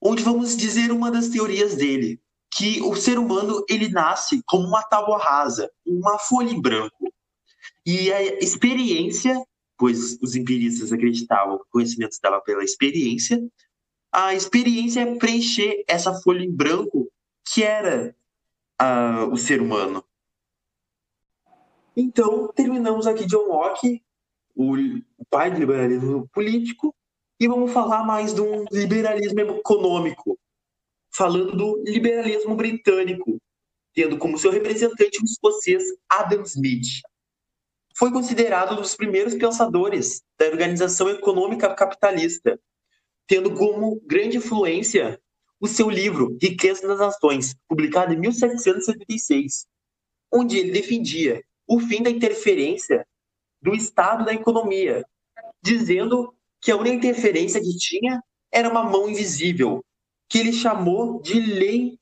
onde 0.00 0.22
vamos 0.22 0.56
dizer 0.56 0.92
uma 0.92 1.10
das 1.10 1.28
teorias 1.28 1.74
dele, 1.74 2.20
que 2.54 2.80
o 2.82 2.94
ser 2.94 3.18
humano 3.18 3.64
ele 3.68 3.88
nasce 3.88 4.40
como 4.46 4.64
uma 4.64 4.84
tábua 4.84 5.18
rasa, 5.18 5.68
uma 5.84 6.20
folha 6.20 6.50
em 6.50 6.60
branco. 6.60 7.12
E 7.84 8.12
a 8.12 8.22
experiência, 8.38 9.34
pois 9.76 10.18
os 10.22 10.36
empiristas 10.36 10.92
acreditavam 10.92 11.58
que 11.58 11.64
o 11.64 11.72
conhecimento 11.72 12.14
se 12.14 12.22
dava 12.22 12.40
pela 12.42 12.62
experiência, 12.62 13.42
a 14.12 14.34
experiência 14.34 15.00
é 15.00 15.16
preencher 15.16 15.84
essa 15.88 16.14
folha 16.14 16.44
em 16.44 16.50
branco 16.50 17.10
que 17.52 17.64
era 17.64 18.14
uh, 18.80 19.32
o 19.32 19.36
ser 19.36 19.60
humano. 19.60 20.04
Então, 21.96 22.48
terminamos 22.48 23.06
aqui 23.06 23.26
John 23.26 23.48
Locke, 23.48 24.02
o 24.54 25.24
pai 25.28 25.50
do 25.50 25.58
liberalismo 25.58 26.28
político, 26.32 26.94
e 27.38 27.48
vamos 27.48 27.72
falar 27.72 28.04
mais 28.04 28.34
de 28.34 28.40
um 28.40 28.64
liberalismo 28.70 29.40
econômico, 29.40 30.38
falando 31.12 31.56
do 31.56 31.82
liberalismo 31.84 32.54
britânico, 32.54 33.38
tendo 33.94 34.18
como 34.18 34.38
seu 34.38 34.50
representante 34.50 35.20
o 35.20 35.24
escocês 35.24 35.82
Adam 36.08 36.42
Smith. 36.42 37.00
Foi 37.96 38.12
considerado 38.12 38.72
um 38.74 38.80
dos 38.80 38.94
primeiros 38.94 39.34
pensadores 39.34 40.22
da 40.38 40.46
organização 40.46 41.08
econômica 41.10 41.74
capitalista, 41.74 42.58
tendo 43.26 43.54
como 43.54 44.00
grande 44.06 44.36
influência 44.36 45.20
o 45.60 45.66
seu 45.66 45.90
livro 45.90 46.38
Riqueza 46.40 46.86
das 46.86 46.98
Nações, 46.98 47.54
publicado 47.68 48.14
em 48.14 48.18
1776, 48.18 49.66
onde 50.32 50.58
ele 50.58 50.70
defendia 50.70 51.42
o 51.70 51.78
fim 51.78 52.02
da 52.02 52.10
interferência 52.10 53.06
do 53.62 53.72
Estado 53.72 54.24
na 54.24 54.34
economia, 54.34 55.06
dizendo 55.62 56.34
que 56.60 56.72
a 56.72 56.76
única 56.76 56.96
interferência 56.96 57.60
que 57.60 57.76
tinha 57.78 58.20
era 58.52 58.68
uma 58.68 58.82
mão 58.82 59.08
invisível, 59.08 59.84
que 60.28 60.38
ele 60.38 60.52
chamou 60.52 61.22
de 61.22 61.38
lei 61.38 61.96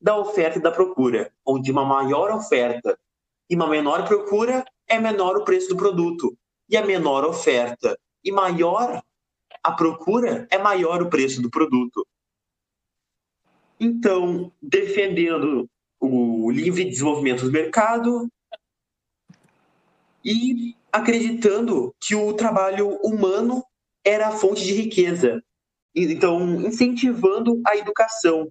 da 0.00 0.18
oferta 0.18 0.58
e 0.58 0.62
da 0.62 0.72
procura, 0.72 1.32
onde 1.46 1.70
uma 1.70 1.84
maior 1.84 2.32
oferta 2.32 2.98
e 3.48 3.54
uma 3.54 3.68
menor 3.68 4.04
procura 4.04 4.64
é 4.88 4.98
menor 4.98 5.36
o 5.36 5.44
preço 5.44 5.68
do 5.68 5.76
produto, 5.76 6.36
e 6.68 6.76
a 6.76 6.84
menor 6.84 7.24
oferta 7.24 7.96
e 8.24 8.32
maior 8.32 9.00
a 9.62 9.70
procura 9.70 10.48
é 10.50 10.58
maior 10.58 11.00
o 11.00 11.08
preço 11.08 11.40
do 11.40 11.48
produto. 11.48 12.04
Então, 13.78 14.52
defendendo 14.60 15.70
o 16.00 16.50
livre 16.50 16.84
desenvolvimento 16.84 17.44
do 17.44 17.52
mercado 17.52 18.28
e 20.24 20.74
acreditando 20.90 21.94
que 22.00 22.14
o 22.14 22.32
trabalho 22.32 22.96
humano 23.02 23.62
era 24.04 24.28
a 24.28 24.32
fonte 24.32 24.64
de 24.64 24.72
riqueza. 24.72 25.42
Então, 25.94 26.40
incentivando 26.62 27.60
a 27.66 27.76
educação, 27.76 28.48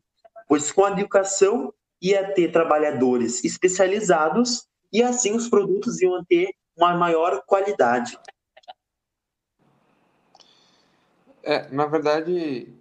pois 0.47 0.71
com 0.71 0.85
a 0.85 0.91
educação 0.91 1.73
ia 2.01 2.33
ter 2.33 2.51
trabalhadores 2.51 3.43
especializados 3.43 4.67
e 4.91 5.01
assim 5.01 5.33
os 5.33 5.49
produtos 5.49 6.01
iam 6.01 6.23
ter 6.25 6.53
uma 6.77 6.95
maior 6.95 7.41
qualidade. 7.45 8.17
É, 11.41 11.69
na 11.69 11.85
verdade, 11.85 12.73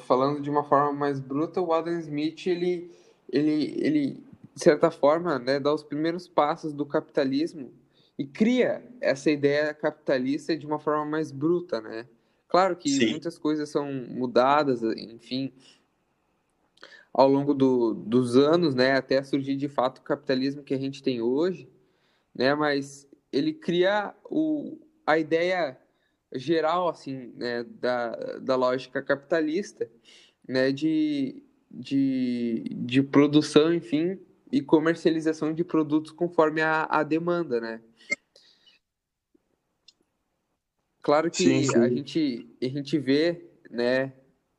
falando 0.00 0.40
de 0.40 0.48
uma 0.48 0.64
forma 0.64 0.92
mais 0.92 1.20
bruta, 1.20 1.60
o 1.60 1.72
Adam 1.72 1.98
Smith, 2.00 2.46
ele, 2.46 2.90
ele, 3.30 3.74
ele 3.78 4.24
de 4.54 4.62
certa 4.62 4.90
forma, 4.90 5.38
né, 5.38 5.60
dá 5.60 5.72
os 5.72 5.82
primeiros 5.82 6.26
passos 6.26 6.72
do 6.72 6.86
capitalismo 6.86 7.72
e 8.18 8.24
cria 8.24 8.82
essa 9.00 9.30
ideia 9.30 9.74
capitalista 9.74 10.56
de 10.56 10.66
uma 10.66 10.78
forma 10.78 11.04
mais 11.04 11.30
bruta, 11.30 11.80
né? 11.80 12.06
Claro 12.48 12.76
que 12.76 12.88
Sim. 12.88 13.10
muitas 13.10 13.36
coisas 13.38 13.68
são 13.68 13.92
mudadas, 13.92 14.82
enfim, 14.82 15.52
ao 17.12 17.28
longo 17.28 17.54
do, 17.54 17.94
dos 17.94 18.36
anos, 18.36 18.74
né, 18.74 18.92
até 18.92 19.22
surgir 19.22 19.56
de 19.56 19.68
fato 19.68 19.98
o 19.98 20.02
capitalismo 20.02 20.62
que 20.62 20.74
a 20.74 20.78
gente 20.78 21.02
tem 21.02 21.22
hoje, 21.22 21.66
né, 22.34 22.54
mas 22.54 23.08
ele 23.32 23.54
cria 23.54 24.14
o, 24.24 24.78
a 25.06 25.18
ideia 25.18 25.78
geral, 26.34 26.88
assim, 26.88 27.32
né, 27.34 27.64
da, 27.64 28.10
da 28.38 28.54
lógica 28.54 29.00
capitalista, 29.02 29.90
né, 30.46 30.70
de, 30.70 31.42
de, 31.70 32.64
de 32.70 33.02
produção, 33.02 33.72
enfim, 33.72 34.18
e 34.52 34.60
comercialização 34.60 35.54
de 35.54 35.64
produtos 35.64 36.12
conforme 36.12 36.60
a, 36.60 36.84
a 36.84 37.02
demanda, 37.02 37.60
né. 37.60 37.80
Claro 41.06 41.30
que 41.30 41.36
sim, 41.36 41.62
sim. 41.62 41.76
A, 41.76 41.88
gente, 41.88 42.48
a 42.60 42.66
gente 42.66 42.98
vê, 42.98 43.48
né, 43.70 44.12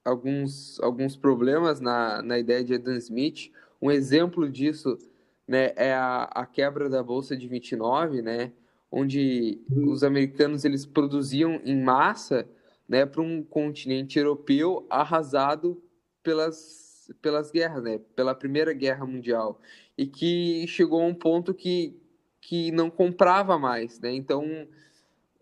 alguns, 0.05 0.79
alguns 0.79 1.17
problemas 1.17 1.81
na, 1.81 2.21
na 2.21 2.39
ideia 2.39 2.63
de 2.63 2.73
Adam 2.73 2.95
Smith. 2.95 3.51
Um 3.81 3.91
exemplo 3.91 4.49
disso 4.49 4.97
né, 5.45 5.73
é 5.75 5.93
a, 5.93 6.23
a 6.23 6.45
quebra 6.45 6.87
da 6.87 7.03
Bolsa 7.03 7.35
de 7.35 7.49
29, 7.49 8.21
né, 8.21 8.53
onde 8.89 9.59
os 9.69 10.05
americanos 10.05 10.63
eles 10.63 10.85
produziam 10.85 11.59
em 11.65 11.83
massa 11.83 12.47
né, 12.87 13.05
para 13.05 13.21
um 13.21 13.43
continente 13.43 14.17
europeu 14.17 14.87
arrasado 14.89 15.83
pelas, 16.23 17.11
pelas 17.21 17.51
guerras, 17.51 17.83
né, 17.83 17.99
pela 18.15 18.33
Primeira 18.33 18.71
Guerra 18.71 19.05
Mundial, 19.05 19.59
e 19.97 20.07
que 20.07 20.65
chegou 20.65 21.01
a 21.01 21.07
um 21.07 21.13
ponto 21.13 21.53
que, 21.53 21.99
que 22.39 22.71
não 22.71 22.89
comprava 22.89 23.59
mais. 23.59 23.99
Né, 23.99 24.13
então, 24.13 24.65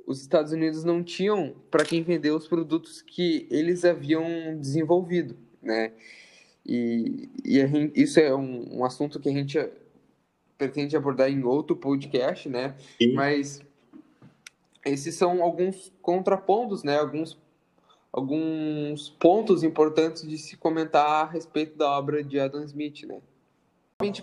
os 0.05 0.21
Estados 0.21 0.51
Unidos 0.51 0.83
não 0.83 1.03
tinham 1.03 1.55
para 1.71 1.83
quem 1.83 2.03
vender 2.03 2.31
os 2.31 2.47
produtos 2.47 3.01
que 3.01 3.47
eles 3.49 3.83
haviam 3.83 4.57
desenvolvido, 4.59 5.35
né? 5.61 5.93
E, 6.65 7.29
e 7.43 7.67
gente, 7.67 7.99
isso 7.99 8.19
é 8.19 8.33
um, 8.33 8.79
um, 8.79 8.85
assunto 8.85 9.19
que 9.19 9.29
a 9.29 9.31
gente 9.31 9.57
pretende 10.57 10.95
abordar 10.95 11.29
em 11.29 11.43
outro 11.43 11.75
podcast, 11.75 12.49
né? 12.49 12.75
Sim. 12.99 13.13
Mas 13.13 13.61
esses 14.83 15.15
são 15.15 15.43
alguns 15.43 15.91
contrapontos, 16.01 16.83
né? 16.83 16.97
Alguns, 16.97 17.37
alguns 18.11 19.09
pontos 19.09 19.63
importantes 19.63 20.27
de 20.27 20.37
se 20.37 20.57
comentar 20.57 21.25
a 21.25 21.25
respeito 21.25 21.77
da 21.77 21.89
obra 21.97 22.23
de 22.23 22.39
Adam 22.39 22.63
Smith, 22.63 23.03
né? 23.03 23.21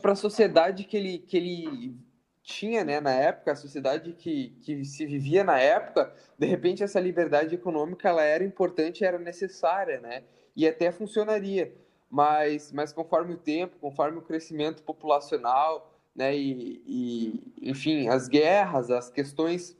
Para 0.00 0.12
a 0.12 0.16
sociedade 0.16 0.84
que 0.84 0.96
ele, 0.96 1.18
que 1.18 1.36
ele 1.36 1.94
tinha 2.42 2.84
né, 2.84 3.00
na 3.00 3.12
época, 3.12 3.52
a 3.52 3.56
sociedade 3.56 4.12
que, 4.12 4.56
que 4.62 4.84
se 4.84 5.06
vivia 5.06 5.44
na 5.44 5.58
época, 5.58 6.12
de 6.38 6.46
repente 6.46 6.82
essa 6.82 6.98
liberdade 6.98 7.54
econômica 7.54 8.08
ela 8.08 8.22
era 8.22 8.44
importante, 8.44 9.04
era 9.04 9.18
necessária, 9.18 10.00
né? 10.00 10.24
E 10.56 10.66
até 10.66 10.90
funcionaria. 10.90 11.72
Mas, 12.10 12.72
mas 12.72 12.92
conforme 12.92 13.34
o 13.34 13.38
tempo, 13.38 13.78
conforme 13.80 14.18
o 14.18 14.22
crescimento 14.22 14.82
populacional, 14.82 15.90
né, 16.14 16.36
e, 16.36 16.82
e 16.86 17.70
enfim, 17.70 18.08
as 18.08 18.28
guerras, 18.28 18.90
as 18.90 19.08
questões 19.08 19.74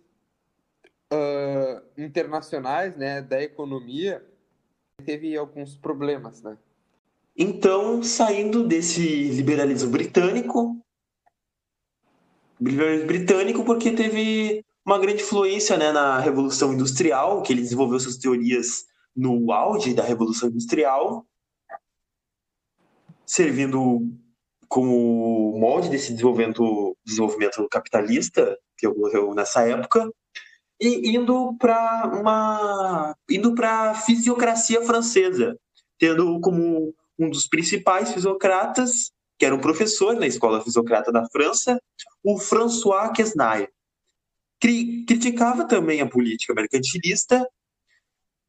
uh, 1.12 1.82
internacionais, 1.98 2.96
né, 2.96 3.20
da 3.20 3.42
economia, 3.42 4.24
teve 5.04 5.36
alguns 5.36 5.76
problemas, 5.76 6.42
né? 6.42 6.56
Então, 7.36 8.02
saindo 8.02 8.66
desse 8.66 9.24
liberalismo 9.30 9.90
britânico, 9.90 10.81
britânico 13.06 13.64
porque 13.64 13.90
teve 13.92 14.64
uma 14.84 14.98
grande 14.98 15.22
influência 15.22 15.76
né, 15.76 15.92
na 15.92 16.18
Revolução 16.18 16.72
Industrial, 16.72 17.42
que 17.42 17.52
ele 17.52 17.62
desenvolveu 17.62 17.98
suas 18.00 18.16
teorias 18.16 18.84
no 19.14 19.52
auge 19.52 19.94
da 19.94 20.02
Revolução 20.02 20.48
Industrial, 20.48 21.26
servindo 23.26 24.00
como 24.68 25.58
molde 25.58 25.90
desse 25.90 26.12
desenvolvimento, 26.12 26.96
desenvolvimento 27.04 27.68
capitalista 27.70 28.58
que 28.76 28.86
ocorreu 28.86 29.34
nessa 29.34 29.68
época, 29.68 30.10
e 30.80 31.14
indo 31.14 31.54
para 31.58 32.10
uma 32.12 33.14
indo 33.30 33.54
para 33.54 33.94
fisiocracia 33.94 34.82
francesa, 34.82 35.56
tendo 35.98 36.40
como 36.40 36.92
um 37.18 37.30
dos 37.30 37.46
principais 37.46 38.12
fisiocratas 38.12 39.11
que 39.38 39.46
era 39.46 39.54
um 39.54 39.60
professor 39.60 40.14
na 40.14 40.26
escola 40.26 40.62
fisiocrata 40.62 41.10
da 41.10 41.26
França, 41.28 41.80
o 42.22 42.38
François 42.38 43.12
Quesnay. 43.12 43.68
Criticava 44.60 45.66
também 45.66 46.00
a 46.00 46.08
política 46.08 46.54
mercantilista, 46.54 47.44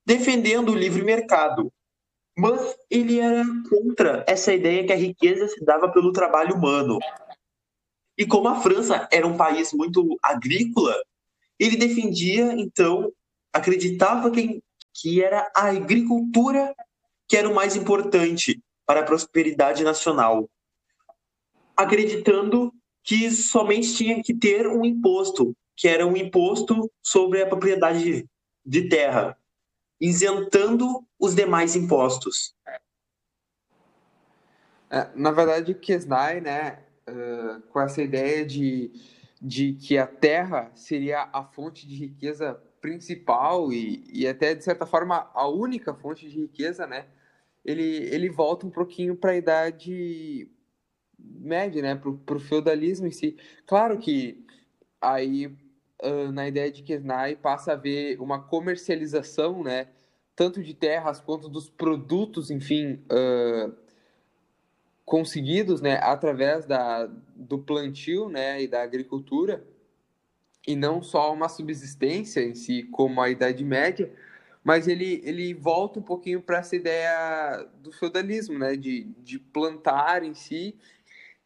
defendendo 0.06 0.70
o 0.70 0.76
livre 0.76 1.04
mercado, 1.04 1.72
mas 2.38 2.76
ele 2.90 3.20
era 3.20 3.44
contra 3.70 4.24
essa 4.28 4.54
ideia 4.54 4.86
que 4.86 4.94
a 4.94 4.98
riqueza 4.98 5.48
se 5.48 5.64
dava 5.64 5.92
pelo 5.92 6.12
trabalho 6.12 6.56
humano. 6.56 7.00
E 8.18 8.26
como 8.26 8.48
a 8.48 8.62
França 8.62 9.08
era 9.12 9.26
um 9.26 9.38
país 9.38 9.74
muito 9.74 10.18
agrícola, 10.22 10.96
ele 11.60 11.78
defendia, 11.78 12.54
então, 12.54 13.12
acreditava 13.52 14.30
que, 14.30 14.62
que 14.94 15.24
era 15.24 15.52
a 15.56 15.70
agricultura 15.70 16.76
que 17.28 17.38
era 17.38 17.50
o 17.50 17.56
mais 17.56 17.76
importante 17.76 18.62
para 18.86 19.00
a 19.00 19.04
prosperidade 19.04 19.84
nacional 19.84 20.48
acreditando 21.76 22.74
que 23.04 23.30
somente 23.32 23.96
tinha 23.96 24.22
que 24.24 24.34
ter 24.34 24.68
um 24.68 24.86
imposto, 24.86 25.56
que 25.76 25.88
era 25.88 26.06
um 26.06 26.16
imposto 26.16 26.90
sobre 27.02 27.42
a 27.42 27.48
propriedade 27.48 28.26
de 28.66 28.88
terra, 28.88 29.38
isentando 30.00 31.06
os 31.20 31.36
demais 31.36 31.76
impostos. 31.76 32.56
É, 34.90 35.10
na 35.16 35.32
verdade, 35.32 35.74
Kesnay, 35.74 36.40
né, 36.40 36.84
uh, 37.10 37.62
com 37.64 37.82
essa 37.82 38.02
ideia 38.02 38.46
de, 38.46 38.92
de 39.42 39.74
que 39.74 39.98
a 39.98 40.06
terra 40.06 40.72
seria 40.76 41.30
a 41.34 41.44
fonte 41.44 41.88
de 41.88 41.96
riqueza 41.96 42.62
principal 42.80 43.74
e, 43.74 44.04
e 44.12 44.28
até, 44.28 44.54
de 44.54 44.64
certa 44.64 44.86
forma, 44.86 45.32
a 45.34 45.48
única 45.48 45.94
fonte 45.94 46.30
de 46.30 46.42
riqueza, 46.42 46.86
né, 46.86 47.08
ele, 47.66 47.84
ele 47.84 48.30
volta 48.30 48.68
um 48.68 48.70
pouquinho 48.70 49.16
para 49.16 49.32
a 49.32 49.36
idade 49.36 50.50
média, 51.24 51.82
né, 51.82 51.96
para 51.96 52.36
o 52.36 52.40
feudalismo 52.40 53.08
em 53.08 53.12
si. 53.12 53.38
Claro 53.66 53.98
que 53.98 54.46
aí 55.02 55.48
uh, 55.48 56.32
na 56.32 56.48
ideia 56.48 56.72
de 56.72 56.84
Kesnay 56.84 57.36
passa 57.36 57.72
a 57.72 57.74
haver 57.76 58.20
uma 58.20 58.42
comercialização, 58.42 59.64
né, 59.64 59.88
tanto 60.36 60.62
de 60.62 60.74
terras 60.74 61.20
quanto 61.20 61.48
dos 61.48 61.70
produtos, 61.70 62.50
enfim, 62.50 63.04
uh, 63.12 63.74
conseguidos, 65.06 65.82
né, 65.82 66.00
através 66.02 66.66
da, 66.66 67.06
do 67.36 67.60
plantio, 67.60 68.30
né, 68.30 68.62
e 68.62 68.68
da 68.68 68.82
agricultura, 68.82 69.64
e 70.66 70.76
não 70.76 71.02
só 71.02 71.34
uma 71.34 71.50
subsistência 71.50 72.42
em 72.42 72.56
si, 72.56 72.84
como 72.84 73.22
a 73.22 73.30
Idade 73.30 73.64
Média, 73.64 74.12
mas 74.64 74.88
ele, 74.88 75.22
ele 75.26 75.54
volta 75.54 76.00
um 76.00 76.04
pouquinho 76.04 76.42
para 76.42 76.60
essa 76.60 76.76
ideia 76.76 77.68
do 77.82 77.92
feudalismo, 77.92 78.58
né, 78.58 78.78
de, 78.78 79.04
de 79.20 79.38
plantar 79.38 80.24
em 80.24 80.34
si 80.34 80.76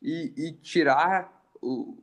e, 0.02 0.34
e 0.36 0.52
tirar 0.54 1.44
o, 1.62 1.98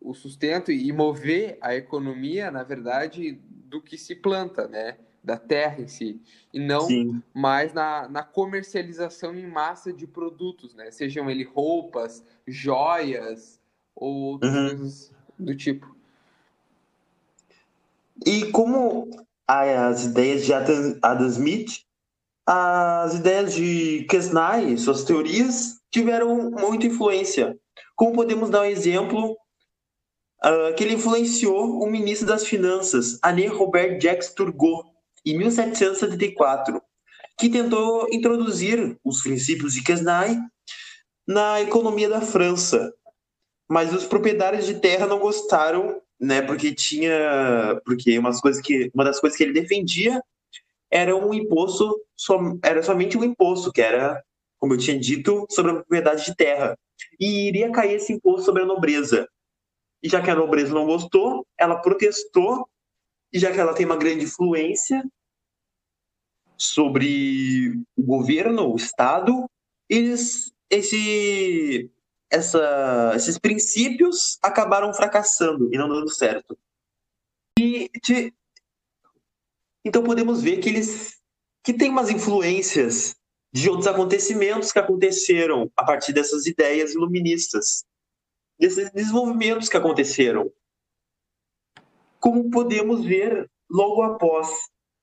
o 0.00 0.14
sustento 0.14 0.70
e 0.70 0.92
mover 0.92 1.58
a 1.60 1.74
economia, 1.74 2.50
na 2.50 2.62
verdade, 2.62 3.40
do 3.42 3.80
que 3.80 3.96
se 3.96 4.14
planta, 4.14 4.68
né? 4.68 4.98
Da 5.24 5.36
terra 5.36 5.80
em 5.80 5.86
si. 5.86 6.20
E 6.52 6.58
não 6.58 6.82
Sim. 6.82 7.22
mais 7.32 7.72
na, 7.72 8.08
na 8.08 8.22
comercialização 8.24 9.34
em 9.34 9.46
massa 9.46 9.92
de 9.92 10.06
produtos, 10.06 10.74
né? 10.74 10.90
Sejam 10.90 11.30
ele 11.30 11.44
roupas, 11.44 12.24
joias 12.46 13.60
ou 13.94 14.14
outras 14.14 14.52
uhum. 14.52 14.68
coisas 14.68 15.12
do 15.38 15.54
tipo. 15.54 15.96
E 18.26 18.50
como 18.50 19.08
as 19.46 20.04
ideias 20.04 20.44
de 20.44 20.52
Adam, 20.52 20.98
Adam 21.02 21.26
Smith, 21.26 21.84
as 22.46 23.14
ideias 23.14 23.54
de 23.54 24.04
Kesnay, 24.08 24.76
suas 24.76 25.04
teorias, 25.04 25.81
tiveram 25.92 26.50
muita 26.50 26.86
influência. 26.86 27.56
Como 27.94 28.14
podemos 28.14 28.50
dar 28.50 28.62
um 28.62 28.64
exemplo 28.64 29.36
uh, 30.44 30.74
que 30.74 30.82
ele 30.82 30.94
influenciou 30.94 31.80
o 31.80 31.88
ministro 31.88 32.26
das 32.26 32.46
Finanças, 32.46 33.18
Alain 33.22 33.48
Robert 33.48 34.00
Jacques 34.00 34.32
Turgot, 34.32 34.90
em 35.24 35.38
1774, 35.38 36.82
que 37.38 37.48
tentou 37.48 38.08
introduzir 38.10 38.98
os 39.04 39.22
princípios 39.22 39.74
de 39.74 39.84
Quesnay 39.84 40.36
na 41.28 41.60
economia 41.60 42.08
da 42.08 42.20
França. 42.20 42.92
Mas 43.68 43.92
os 43.92 44.04
proprietários 44.04 44.66
de 44.66 44.80
terra 44.80 45.06
não 45.06 45.18
gostaram, 45.18 46.00
né, 46.20 46.42
porque 46.42 46.74
tinha, 46.74 47.80
porque 47.84 48.18
umas 48.18 48.40
coisas 48.40 48.60
que, 48.62 48.90
uma 48.94 49.04
das 49.04 49.20
coisas 49.20 49.36
que 49.36 49.44
ele 49.44 49.52
defendia 49.60 50.22
era 50.90 51.14
um 51.16 51.32
imposto, 51.32 51.94
era 52.62 52.82
somente 52.82 53.16
um 53.16 53.24
imposto, 53.24 53.72
que 53.72 53.80
era 53.80 54.22
como 54.62 54.74
eu 54.74 54.78
tinha 54.78 54.96
dito, 54.96 55.44
sobre 55.50 55.72
a 55.72 55.74
propriedade 55.74 56.24
de 56.24 56.36
terra. 56.36 56.78
E 57.18 57.48
iria 57.48 57.72
cair 57.72 57.96
esse 57.96 58.12
imposto 58.12 58.44
sobre 58.44 58.62
a 58.62 58.66
nobreza. 58.66 59.28
e 60.00 60.08
já 60.08 60.22
que 60.22 60.30
a 60.30 60.36
nobreza 60.36 60.72
não 60.72 60.86
gostou, 60.86 61.44
ela 61.58 61.80
protestou, 61.80 62.68
e 63.32 63.40
já 63.40 63.52
que 63.52 63.58
ela 63.58 63.74
tem 63.74 63.84
uma 63.84 63.96
grande 63.96 64.24
influência 64.24 65.04
sobre 66.56 67.72
o 67.96 68.02
governo, 68.04 68.72
o 68.72 68.76
Estado, 68.76 69.48
eles, 69.88 70.52
esse, 70.70 71.90
essa, 72.30 73.12
esses 73.16 73.38
princípios 73.38 74.38
acabaram 74.42 74.94
fracassando 74.94 75.74
e 75.74 75.78
não 75.78 75.88
dando 75.88 76.08
certo. 76.08 76.56
E 77.58 77.88
te, 78.00 78.32
então 79.84 80.04
podemos 80.04 80.40
ver 80.40 80.58
que 80.58 80.68
eles 80.68 81.20
que 81.64 81.72
tem 81.72 81.90
umas 81.90 82.10
influências 82.10 83.16
de 83.52 83.68
outros 83.68 83.86
acontecimentos 83.86 84.72
que 84.72 84.78
aconteceram 84.78 85.70
a 85.76 85.84
partir 85.84 86.12
dessas 86.12 86.46
ideias 86.46 86.94
iluministas, 86.94 87.84
desses 88.58 88.90
desenvolvimentos 88.92 89.68
que 89.68 89.76
aconteceram. 89.76 90.50
Como 92.18 92.50
podemos 92.50 93.04
ver 93.04 93.50
logo 93.70 94.02
após 94.02 94.48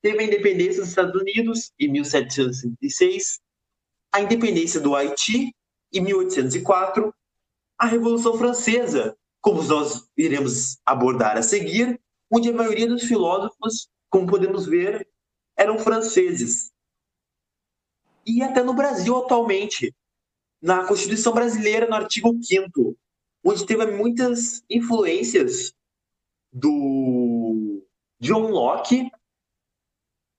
teve 0.02 0.20
a 0.20 0.26
independência 0.26 0.80
dos 0.80 0.88
Estados 0.88 1.20
Unidos 1.20 1.72
em 1.78 1.88
1766, 1.92 3.38
a 4.12 4.20
independência 4.20 4.80
do 4.80 4.96
Haiti 4.96 5.54
em 5.92 6.00
1804, 6.00 7.14
a 7.78 7.86
Revolução 7.86 8.36
Francesa, 8.36 9.16
como 9.40 9.62
nós 9.62 10.08
iremos 10.16 10.78
abordar 10.84 11.36
a 11.36 11.42
seguir, 11.42 12.00
onde 12.30 12.48
a 12.48 12.52
maioria 12.52 12.86
dos 12.86 13.04
filósofos, 13.04 13.88
como 14.08 14.26
podemos 14.26 14.66
ver, 14.66 15.08
eram 15.56 15.78
franceses. 15.78 16.70
E 18.26 18.42
até 18.42 18.62
no 18.62 18.74
Brasil 18.74 19.16
atualmente, 19.16 19.94
na 20.60 20.86
Constituição 20.86 21.32
brasileira, 21.32 21.86
no 21.86 21.94
artigo 21.94 22.36
5 22.42 22.96
onde 23.42 23.66
teve 23.66 23.86
muitas 23.86 24.62
influências 24.68 25.74
do 26.52 27.82
John 28.20 28.50
Locke, 28.50 29.10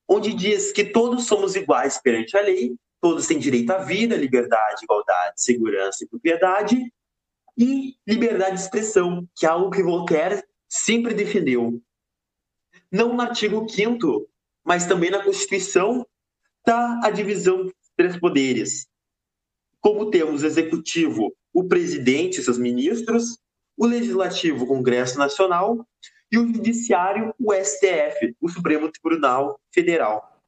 onde 0.08 0.34
diz 0.34 0.72
que 0.72 0.86
todos 0.86 1.26
somos 1.26 1.56
iguais 1.56 1.98
perante 1.98 2.38
a 2.38 2.42
lei, 2.42 2.76
todos 3.00 3.26
têm 3.26 3.40
direito 3.40 3.72
à 3.72 3.80
vida, 3.80 4.16
liberdade, 4.16 4.84
igualdade, 4.84 5.42
segurança 5.42 6.04
e 6.04 6.08
propriedade, 6.08 6.94
e 7.58 7.96
liberdade 8.08 8.56
de 8.56 8.62
expressão, 8.62 9.28
que 9.36 9.46
é 9.46 9.50
algo 9.50 9.72
que 9.72 9.84
Voltaire 9.84 10.44
sempre 10.70 11.14
defendeu. 11.14 11.82
Não 12.92 13.14
no 13.14 13.22
artigo 13.22 13.68
5 13.68 14.28
mas 14.64 14.86
também 14.86 15.10
na 15.10 15.24
Constituição 15.24 16.06
está 16.62 17.00
a 17.04 17.10
divisão 17.10 17.64
dos 17.64 17.74
três 17.98 18.18
poderes. 18.18 18.88
Como 19.80 20.10
temos 20.10 20.44
executivo, 20.44 21.34
o 21.54 21.68
presidente, 21.68 22.42
seus 22.42 22.58
ministros, 22.58 23.38
o 23.76 23.86
legislativo, 23.86 24.64
o 24.64 24.68
Congresso 24.68 25.18
Nacional, 25.18 25.86
e 26.32 26.38
o 26.38 26.48
judiciário, 26.48 27.34
o 27.38 27.54
STF, 27.54 28.36
o 28.40 28.48
Supremo 28.48 28.90
Tribunal 28.90 29.60
Federal, 29.74 30.40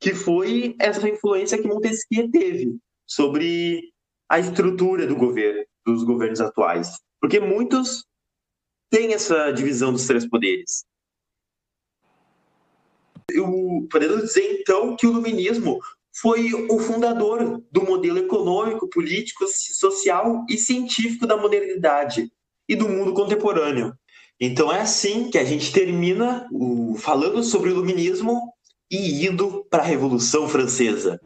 que 0.00 0.12
foi 0.12 0.74
essa 0.80 1.08
influência 1.08 1.60
que 1.60 1.68
Montesquieu 1.68 2.28
teve 2.30 2.76
sobre 3.06 3.92
a 4.28 4.40
estrutura 4.40 5.06
do 5.06 5.14
governo, 5.14 5.64
dos 5.86 6.02
governos 6.02 6.40
atuais, 6.40 7.00
porque 7.20 7.38
muitos 7.38 8.04
têm 8.90 9.12
essa 9.12 9.52
divisão 9.52 9.92
dos 9.92 10.06
três 10.06 10.28
poderes. 10.28 10.84
Eu 13.30 13.86
podemos 13.90 14.22
dizer 14.22 14.60
então 14.60 14.96
que 14.96 15.06
o 15.06 15.10
iluminismo 15.10 15.78
foi 16.20 16.52
o 16.54 16.78
fundador 16.78 17.62
do 17.70 17.82
modelo 17.82 18.18
econômico, 18.18 18.88
político, 18.88 19.44
social 19.48 20.44
e 20.48 20.56
científico 20.56 21.26
da 21.26 21.36
modernidade 21.36 22.30
e 22.68 22.76
do 22.76 22.88
mundo 22.88 23.12
contemporâneo. 23.12 23.92
Então 24.40 24.72
é 24.72 24.80
assim 24.80 25.30
que 25.30 25.38
a 25.38 25.44
gente 25.44 25.72
termina 25.72 26.46
o, 26.52 26.96
falando 26.98 27.42
sobre 27.42 27.70
o 27.70 27.72
iluminismo 27.72 28.52
e 28.90 29.26
indo 29.26 29.64
para 29.70 29.82
a 29.82 29.86
Revolução 29.86 30.48
Francesa. 30.48 31.20